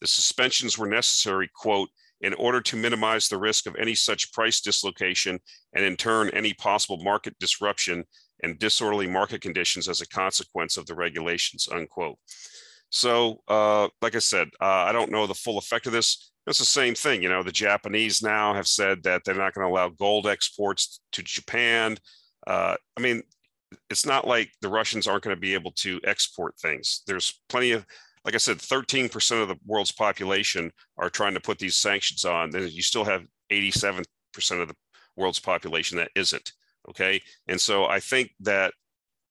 The 0.00 0.06
suspensions 0.06 0.78
were 0.78 0.86
necessary, 0.86 1.50
quote, 1.54 1.88
in 2.20 2.34
order 2.34 2.60
to 2.60 2.76
minimize 2.76 3.28
the 3.28 3.38
risk 3.38 3.66
of 3.66 3.74
any 3.76 3.96
such 3.96 4.32
price 4.32 4.60
dislocation 4.60 5.40
and 5.74 5.84
in 5.84 5.96
turn 5.96 6.30
any 6.30 6.54
possible 6.54 7.02
market 7.02 7.36
disruption 7.40 8.04
and 8.42 8.58
disorderly 8.58 9.08
market 9.08 9.40
conditions 9.40 9.88
as 9.88 10.00
a 10.00 10.08
consequence 10.08 10.76
of 10.76 10.86
the 10.86 10.94
regulations, 10.94 11.68
unquote. 11.72 12.16
So, 12.94 13.42
uh, 13.48 13.88
like 14.02 14.14
I 14.14 14.20
said, 14.20 14.50
uh, 14.60 14.86
I 14.86 14.92
don't 14.92 15.10
know 15.10 15.26
the 15.26 15.34
full 15.34 15.58
effect 15.58 15.88
of 15.88 15.92
this. 15.92 16.30
It's 16.46 16.60
the 16.60 16.64
same 16.64 16.94
thing. 16.94 17.22
You 17.22 17.28
know, 17.28 17.42
the 17.42 17.50
Japanese 17.50 18.22
now 18.22 18.54
have 18.54 18.68
said 18.68 19.02
that 19.02 19.22
they're 19.24 19.34
not 19.34 19.52
going 19.52 19.66
to 19.66 19.72
allow 19.72 19.88
gold 19.88 20.28
exports 20.28 21.00
to 21.10 21.24
Japan. 21.24 21.96
Uh, 22.46 22.76
I 22.96 23.00
mean, 23.00 23.24
it's 23.90 24.06
not 24.06 24.28
like 24.28 24.52
the 24.60 24.68
Russians 24.68 25.08
aren't 25.08 25.24
going 25.24 25.34
to 25.34 25.40
be 25.40 25.54
able 25.54 25.72
to 25.72 26.00
export 26.04 26.56
things. 26.60 27.02
There's 27.04 27.42
plenty 27.48 27.72
of, 27.72 27.84
like 28.24 28.36
I 28.36 28.38
said, 28.38 28.58
13% 28.58 29.42
of 29.42 29.48
the 29.48 29.58
world's 29.66 29.90
population 29.90 30.70
are 30.96 31.10
trying 31.10 31.34
to 31.34 31.40
put 31.40 31.58
these 31.58 31.74
sanctions 31.74 32.24
on. 32.24 32.50
Then 32.50 32.68
you 32.68 32.82
still 32.82 33.04
have 33.04 33.26
87% 33.50 34.04
of 34.52 34.68
the 34.68 34.76
world's 35.16 35.40
population 35.40 35.96
that 35.96 36.12
isn't. 36.14 36.52
Okay. 36.88 37.20
And 37.48 37.60
so 37.60 37.86
I 37.86 37.98
think 37.98 38.30
that 38.38 38.72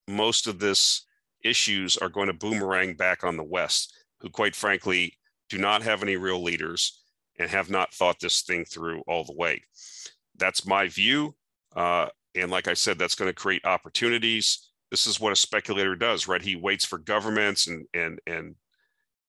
most 0.06 0.48
of 0.48 0.58
this 0.58 1.06
issues 1.44 1.96
are 1.96 2.08
going 2.08 2.26
to 2.26 2.32
boomerang 2.32 2.94
back 2.94 3.24
on 3.24 3.36
the 3.36 3.44
West, 3.44 3.94
who, 4.20 4.30
quite 4.30 4.56
frankly, 4.56 5.14
do 5.48 5.58
not 5.58 5.82
have 5.82 6.02
any 6.02 6.16
real 6.16 6.42
leaders 6.42 7.02
and 7.38 7.50
have 7.50 7.70
not 7.70 7.92
thought 7.92 8.18
this 8.20 8.42
thing 8.42 8.64
through 8.64 9.02
all 9.06 9.24
the 9.24 9.34
way. 9.34 9.62
That's 10.36 10.66
my 10.66 10.88
view. 10.88 11.34
Uh, 11.74 12.08
and 12.34 12.50
like 12.50 12.68
I 12.68 12.74
said, 12.74 12.98
that's 12.98 13.14
going 13.14 13.28
to 13.28 13.34
create 13.34 13.64
opportunities. 13.64 14.70
This 14.90 15.06
is 15.06 15.20
what 15.20 15.32
a 15.32 15.36
speculator 15.36 15.96
does, 15.96 16.26
right? 16.28 16.42
He 16.42 16.56
waits 16.56 16.84
for 16.84 16.98
governments 16.98 17.66
and 17.66 17.86
and 17.94 18.20
and 18.26 18.54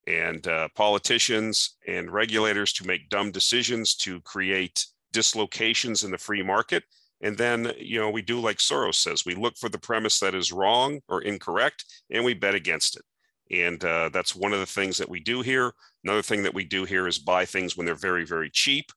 and 0.07 0.47
uh, 0.47 0.67
politicians 0.75 1.77
and 1.87 2.11
regulators 2.11 2.73
to 2.73 2.87
make 2.87 3.09
dumb 3.09 3.31
decisions 3.31 3.95
to 3.95 4.21
create 4.21 4.85
dislocations 5.11 6.03
in 6.03 6.11
the 6.11 6.17
free 6.17 6.43
market 6.43 6.83
and 7.25 7.35
then, 7.35 7.73
you 7.79 7.99
know, 7.99 8.11
we 8.11 8.21
do 8.21 8.39
like 8.39 8.57
Soros 8.57 8.95
says, 8.95 9.25
we 9.25 9.33
look 9.33 9.57
for 9.57 9.67
the 9.67 9.79
premise 9.79 10.19
that 10.19 10.35
is 10.35 10.51
wrong 10.51 10.99
or 11.09 11.23
incorrect, 11.23 11.83
and 12.11 12.23
we 12.23 12.35
bet 12.35 12.53
against 12.53 12.97
it. 12.97 13.01
And 13.49 13.83
uh, 13.83 14.09
that's 14.13 14.35
one 14.35 14.53
of 14.53 14.59
the 14.59 14.67
things 14.67 14.99
that 14.99 15.09
we 15.09 15.19
do 15.19 15.41
here. 15.41 15.73
Another 16.03 16.21
thing 16.21 16.43
that 16.43 16.53
we 16.53 16.63
do 16.63 16.85
here 16.85 17.07
is 17.07 17.17
buy 17.17 17.43
things 17.43 17.75
when 17.75 17.87
they're 17.87 17.95
very, 17.95 18.25
very 18.25 18.51
cheap 18.51 18.91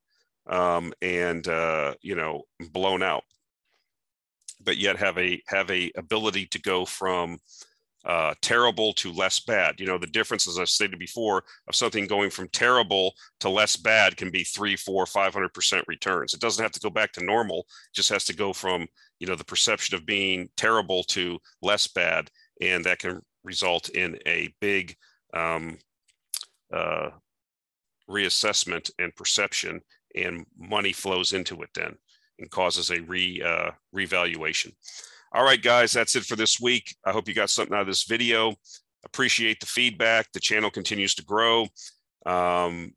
um, 0.47 0.93
and, 1.01 1.49
uh, 1.49 1.95
you 2.03 2.16
know, 2.16 2.43
blown 2.70 3.03
out, 3.03 3.24
but 4.61 4.76
yet 4.76 4.99
have 4.99 5.16
a 5.16 5.43
have 5.47 5.70
a 5.70 5.91
ability 5.97 6.45
to 6.49 6.61
go 6.61 6.85
from 6.85 7.39
uh, 8.09 8.32
terrible 8.40 8.94
to 8.94 9.12
less 9.12 9.38
bad. 9.38 9.78
You 9.78 9.86
know, 9.86 9.98
the 9.98 10.06
difference, 10.06 10.48
as 10.48 10.59
I've 10.59 10.70
stated 10.70 10.98
before, 10.98 11.44
of 11.68 11.74
something 11.74 12.06
going 12.06 12.30
from 12.30 12.48
terrible 12.48 13.12
to 13.40 13.50
less 13.50 13.76
bad 13.76 14.16
can 14.16 14.30
be 14.30 14.44
three, 14.44 14.76
four, 14.76 15.04
five 15.04 15.34
hundred 15.34 15.52
percent 15.52 15.84
returns. 15.86 16.32
It 16.32 16.40
doesn't 16.40 16.62
have 16.62 16.72
to 16.72 16.80
go 16.80 16.88
back 16.88 17.12
to 17.12 17.24
normal; 17.24 17.61
it 17.61 17.94
just 17.94 18.09
has 18.09 18.24
to 18.24 18.34
go 18.34 18.54
from 18.54 18.86
you 19.20 19.26
know 19.26 19.36
the 19.36 19.44
perception 19.44 19.94
of 19.94 20.06
being 20.06 20.48
terrible 20.56 21.04
to 21.04 21.38
less 21.61 21.86
bad, 21.86 22.30
and 22.62 22.82
that 22.84 22.98
can 22.98 23.20
result 23.44 23.90
in 23.90 24.18
a 24.26 24.48
big 24.61 24.96
um, 25.34 25.76
uh, 26.72 27.11
reassessment 28.11 28.90
and 28.98 29.14
perception, 29.16 29.82
and 30.14 30.46
money 30.59 30.94
flows 30.94 31.34
into 31.34 31.61
it 31.62 31.68
then 31.74 31.94
and 32.38 32.50
causes 32.50 32.90
a 32.90 33.00
re 33.02 33.42
uh, 33.42 33.70
revaluation. 33.92 34.72
All 35.33 35.45
right, 35.45 35.61
guys, 35.61 35.93
that's 35.93 36.16
it 36.16 36.24
for 36.24 36.37
this 36.37 36.59
week. 36.59 36.97
I 37.05 37.12
hope 37.12 37.29
you 37.29 37.35
got 37.35 37.51
something 37.51 37.74
out 37.74 37.83
of 37.83 37.87
this 37.87 38.05
video. 38.05 38.55
Appreciate 39.05 39.61
the 39.61 39.66
feedback. 39.66 40.33
The 40.33 40.41
channel 40.41 40.70
continues 40.70 41.14
to 41.16 41.24
grow. 41.24 41.66
Um, 42.24 42.95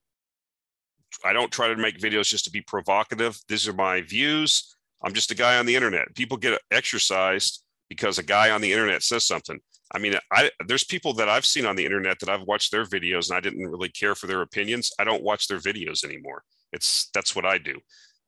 I 1.25 1.33
don't 1.33 1.51
try 1.51 1.67
to 1.67 1.75
make 1.75 1.99
videos 1.99 2.29
just 2.29 2.45
to 2.45 2.51
be 2.51 2.61
provocative. 2.61 3.37
These 3.49 3.67
are 3.67 3.73
my 3.73 4.01
views. 4.01 4.77
I'm 5.03 5.13
just 5.13 5.31
a 5.31 5.35
guy 5.35 5.57
on 5.57 5.65
the 5.65 5.75
internet. 5.75 6.15
People 6.15 6.37
get 6.37 6.61
exercised 6.71 7.63
because 7.89 8.17
a 8.17 8.23
guy 8.23 8.49
on 8.51 8.61
the 8.61 8.71
internet 8.71 9.03
says 9.03 9.25
something. 9.25 9.59
I 9.93 9.99
mean, 9.99 10.15
I, 10.31 10.49
there's 10.67 10.85
people 10.85 11.13
that 11.15 11.27
I've 11.27 11.45
seen 11.45 11.65
on 11.65 11.75
the 11.75 11.83
internet 11.83 12.19
that 12.19 12.29
I've 12.29 12.47
watched 12.47 12.71
their 12.71 12.85
videos 12.85 13.29
and 13.29 13.37
I 13.37 13.41
didn't 13.41 13.67
really 13.67 13.89
care 13.89 14.15
for 14.15 14.27
their 14.27 14.41
opinions. 14.41 14.91
I 14.97 15.03
don't 15.03 15.23
watch 15.23 15.49
their 15.49 15.59
videos 15.59 16.05
anymore. 16.05 16.43
It's 16.71 17.09
that's 17.13 17.35
what 17.35 17.45
I 17.45 17.57
do. 17.57 17.77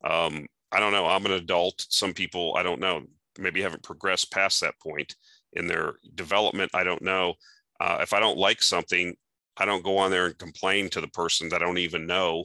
Um, 0.04 0.46
I 0.70 0.78
don't 0.78 0.92
know. 0.92 1.06
I'm 1.06 1.24
an 1.24 1.32
adult. 1.32 1.86
Some 1.88 2.12
people 2.12 2.54
I 2.58 2.62
don't 2.62 2.80
know 2.80 3.06
maybe 3.38 3.62
haven't 3.62 3.82
progressed 3.82 4.32
past 4.32 4.60
that 4.60 4.78
point 4.80 5.14
in 5.54 5.66
their 5.66 5.94
development. 6.14 6.70
I 6.74 6.84
don't 6.84 7.02
know. 7.02 7.34
Uh, 7.80 7.98
if 8.00 8.12
I 8.12 8.20
don't 8.20 8.38
like 8.38 8.62
something, 8.62 9.14
I 9.56 9.64
don't 9.64 9.84
go 9.84 9.98
on 9.98 10.10
there 10.10 10.26
and 10.26 10.38
complain 10.38 10.88
to 10.90 11.00
the 11.00 11.08
person 11.08 11.48
that 11.48 11.62
I 11.62 11.66
don't 11.66 11.78
even 11.78 12.06
know. 12.06 12.44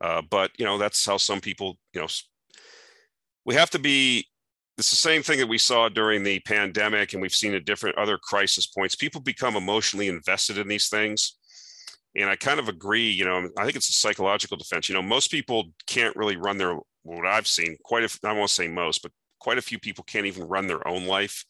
Uh, 0.00 0.22
but 0.30 0.50
you 0.58 0.64
know, 0.64 0.78
that's 0.78 1.04
how 1.04 1.16
some 1.16 1.40
people, 1.40 1.78
you 1.92 2.00
know, 2.00 2.08
we 3.44 3.54
have 3.54 3.70
to 3.70 3.78
be. 3.78 4.26
It's 4.78 4.90
the 4.90 4.96
same 4.96 5.22
thing 5.22 5.38
that 5.40 5.48
we 5.48 5.58
saw 5.58 5.90
during 5.90 6.22
the 6.22 6.40
pandemic, 6.40 7.12
and 7.12 7.20
we've 7.20 7.34
seen 7.34 7.54
at 7.54 7.66
different 7.66 7.98
other 7.98 8.16
crisis 8.16 8.66
points. 8.66 8.94
People 8.94 9.20
become 9.20 9.54
emotionally 9.54 10.08
invested 10.08 10.56
in 10.56 10.68
these 10.68 10.88
things, 10.88 11.36
and 12.16 12.30
I 12.30 12.36
kind 12.36 12.58
of 12.58 12.68
agree. 12.68 13.10
You 13.10 13.26
know, 13.26 13.48
I 13.58 13.64
think 13.64 13.76
it's 13.76 13.90
a 13.90 13.94
psychological 13.94 14.56
defense. 14.56 14.88
You 14.88 14.94
know, 14.94 15.02
most 15.02 15.30
people 15.30 15.64
can't 15.86 16.16
really 16.16 16.36
run 16.36 16.56
their 16.56 16.78
what 17.02 17.26
I've 17.26 17.46
seen. 17.46 17.76
Quite 17.84 18.10
I 18.24 18.32
won't 18.32 18.48
say 18.48 18.68
most, 18.68 19.02
but 19.02 19.12
quite 19.40 19.58
a 19.58 19.62
few 19.62 19.78
people 19.78 20.04
can't 20.04 20.26
even 20.26 20.44
run 20.44 20.66
their 20.66 20.86
own 20.86 21.06
life. 21.06 21.44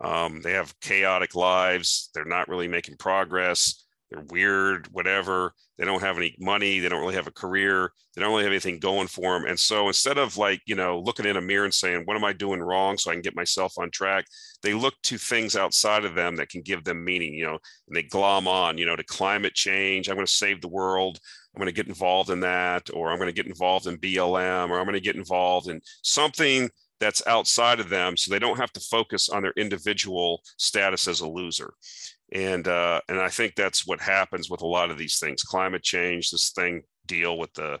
Um, 0.00 0.40
they 0.40 0.52
have 0.52 0.78
chaotic 0.80 1.34
lives. 1.34 2.10
They're 2.14 2.24
not 2.24 2.48
really 2.48 2.68
making 2.68 2.96
progress. 2.96 3.84
They're 4.10 4.24
weird, 4.30 4.88
whatever. 4.92 5.54
They 5.78 5.84
don't 5.84 6.02
have 6.02 6.16
any 6.16 6.34
money. 6.38 6.80
They 6.80 6.88
don't 6.88 7.00
really 7.00 7.14
have 7.14 7.28
a 7.28 7.32
career. 7.32 7.92
They 8.14 8.20
don't 8.20 8.32
really 8.32 8.42
have 8.42 8.52
anything 8.52 8.80
going 8.80 9.06
for 9.06 9.34
them. 9.34 9.48
And 9.48 9.58
so 9.58 9.86
instead 9.86 10.18
of 10.18 10.36
like, 10.36 10.60
you 10.66 10.74
know, 10.74 10.98
looking 10.98 11.26
in 11.26 11.36
a 11.36 11.40
mirror 11.40 11.64
and 11.64 11.72
saying, 11.72 12.02
what 12.04 12.16
am 12.16 12.24
I 12.24 12.32
doing 12.32 12.60
wrong 12.60 12.98
so 12.98 13.10
I 13.10 13.14
can 13.14 13.22
get 13.22 13.36
myself 13.36 13.74
on 13.78 13.90
track? 13.90 14.24
They 14.62 14.74
look 14.74 14.94
to 15.04 15.16
things 15.16 15.54
outside 15.54 16.04
of 16.04 16.16
them 16.16 16.36
that 16.36 16.48
can 16.48 16.62
give 16.62 16.82
them 16.82 17.04
meaning, 17.04 17.34
you 17.34 17.46
know, 17.46 17.58
and 17.86 17.96
they 17.96 18.02
glom 18.02 18.48
on, 18.48 18.78
you 18.78 18.86
know, 18.86 18.96
to 18.96 19.04
climate 19.04 19.54
change. 19.54 20.08
I'm 20.08 20.16
going 20.16 20.26
to 20.26 20.32
save 20.32 20.60
the 20.60 20.68
world. 20.68 21.18
I'm 21.54 21.60
going 21.60 21.72
to 21.72 21.72
get 21.72 21.88
involved 21.88 22.30
in 22.30 22.40
that, 22.40 22.90
or 22.92 23.10
I'm 23.10 23.18
going 23.18 23.28
to 23.28 23.32
get 23.32 23.46
involved 23.46 23.86
in 23.86 23.98
BLM, 23.98 24.70
or 24.70 24.78
I'm 24.78 24.86
going 24.86 24.94
to 24.94 25.00
get 25.00 25.16
involved 25.16 25.68
in 25.68 25.80
something 26.02 26.68
that's 27.00 27.26
outside 27.26 27.80
of 27.80 27.88
them 27.88 28.16
so 28.16 28.30
they 28.30 28.38
don't 28.38 28.58
have 28.58 28.72
to 28.72 28.80
focus 28.80 29.28
on 29.28 29.42
their 29.42 29.54
individual 29.56 30.42
status 30.58 31.08
as 31.08 31.20
a 31.20 31.28
loser. 31.28 31.72
And 32.32 32.68
uh, 32.68 33.00
and 33.08 33.20
i 33.20 33.28
think 33.28 33.54
that's 33.54 33.86
what 33.86 34.00
happens 34.00 34.48
with 34.48 34.62
a 34.62 34.66
lot 34.66 34.90
of 34.90 34.98
these 34.98 35.18
things. 35.18 35.42
Climate 35.42 35.82
change 35.82 36.30
this 36.30 36.50
thing 36.50 36.82
deal 37.06 37.38
with 37.38 37.52
the 37.54 37.80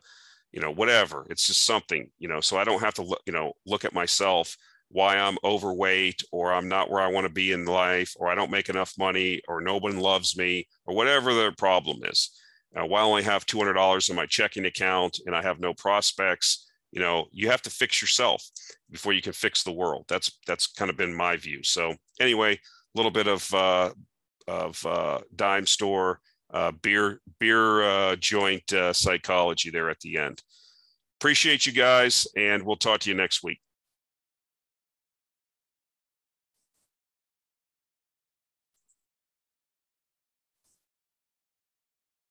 you 0.52 0.60
know 0.60 0.72
whatever. 0.72 1.26
It's 1.30 1.46
just 1.46 1.64
something 1.64 2.10
you 2.18 2.28
know 2.28 2.40
so 2.40 2.56
i 2.56 2.64
don't 2.64 2.80
have 2.80 2.94
to 2.94 3.02
look 3.02 3.20
you 3.26 3.32
know 3.32 3.52
look 3.66 3.84
at 3.84 3.94
myself 3.94 4.56
why 4.88 5.16
i'm 5.16 5.38
overweight 5.44 6.20
or 6.32 6.52
i'm 6.52 6.68
not 6.68 6.90
where 6.90 7.00
i 7.00 7.06
want 7.06 7.24
to 7.24 7.32
be 7.32 7.52
in 7.52 7.64
life 7.64 8.12
or 8.16 8.28
i 8.28 8.34
don't 8.34 8.50
make 8.50 8.68
enough 8.68 8.92
money 8.98 9.40
or 9.46 9.60
no 9.60 9.76
one 9.76 9.98
loves 9.98 10.36
me 10.36 10.66
or 10.86 10.94
whatever 10.94 11.32
the 11.32 11.52
problem 11.56 11.98
is. 12.04 12.30
Uh, 12.76 12.86
why 12.86 13.00
only 13.00 13.22
have 13.22 13.46
$200 13.46 14.10
in 14.10 14.16
my 14.16 14.26
checking 14.26 14.66
account 14.66 15.18
and 15.26 15.34
i 15.34 15.42
have 15.42 15.60
no 15.60 15.72
prospects 15.74 16.69
you 16.92 17.00
know 17.00 17.26
you 17.32 17.48
have 17.50 17.62
to 17.62 17.70
fix 17.70 18.00
yourself 18.00 18.42
before 18.90 19.12
you 19.12 19.22
can 19.22 19.32
fix 19.32 19.62
the 19.62 19.72
world. 19.72 20.04
That's 20.08 20.38
that's 20.46 20.66
kind 20.66 20.90
of 20.90 20.96
been 20.96 21.14
my 21.14 21.36
view. 21.36 21.62
So 21.62 21.94
anyway 22.20 22.54
a 22.54 22.58
little 22.98 23.10
bit 23.10 23.28
of 23.28 23.54
uh, 23.54 23.90
of 24.48 24.84
uh, 24.86 25.20
dime 25.36 25.66
store 25.66 26.20
uh, 26.52 26.72
beer 26.82 27.20
beer 27.38 27.82
uh, 27.82 28.16
joint 28.16 28.72
uh, 28.72 28.92
psychology 28.92 29.70
there 29.70 29.90
at 29.90 30.00
the 30.00 30.16
end. 30.16 30.42
Appreciate 31.20 31.66
you 31.66 31.72
guys 31.72 32.26
and 32.36 32.62
we'll 32.62 32.76
talk 32.76 33.00
to 33.00 33.10
you 33.10 33.16
next 33.16 33.42
week 33.42 33.60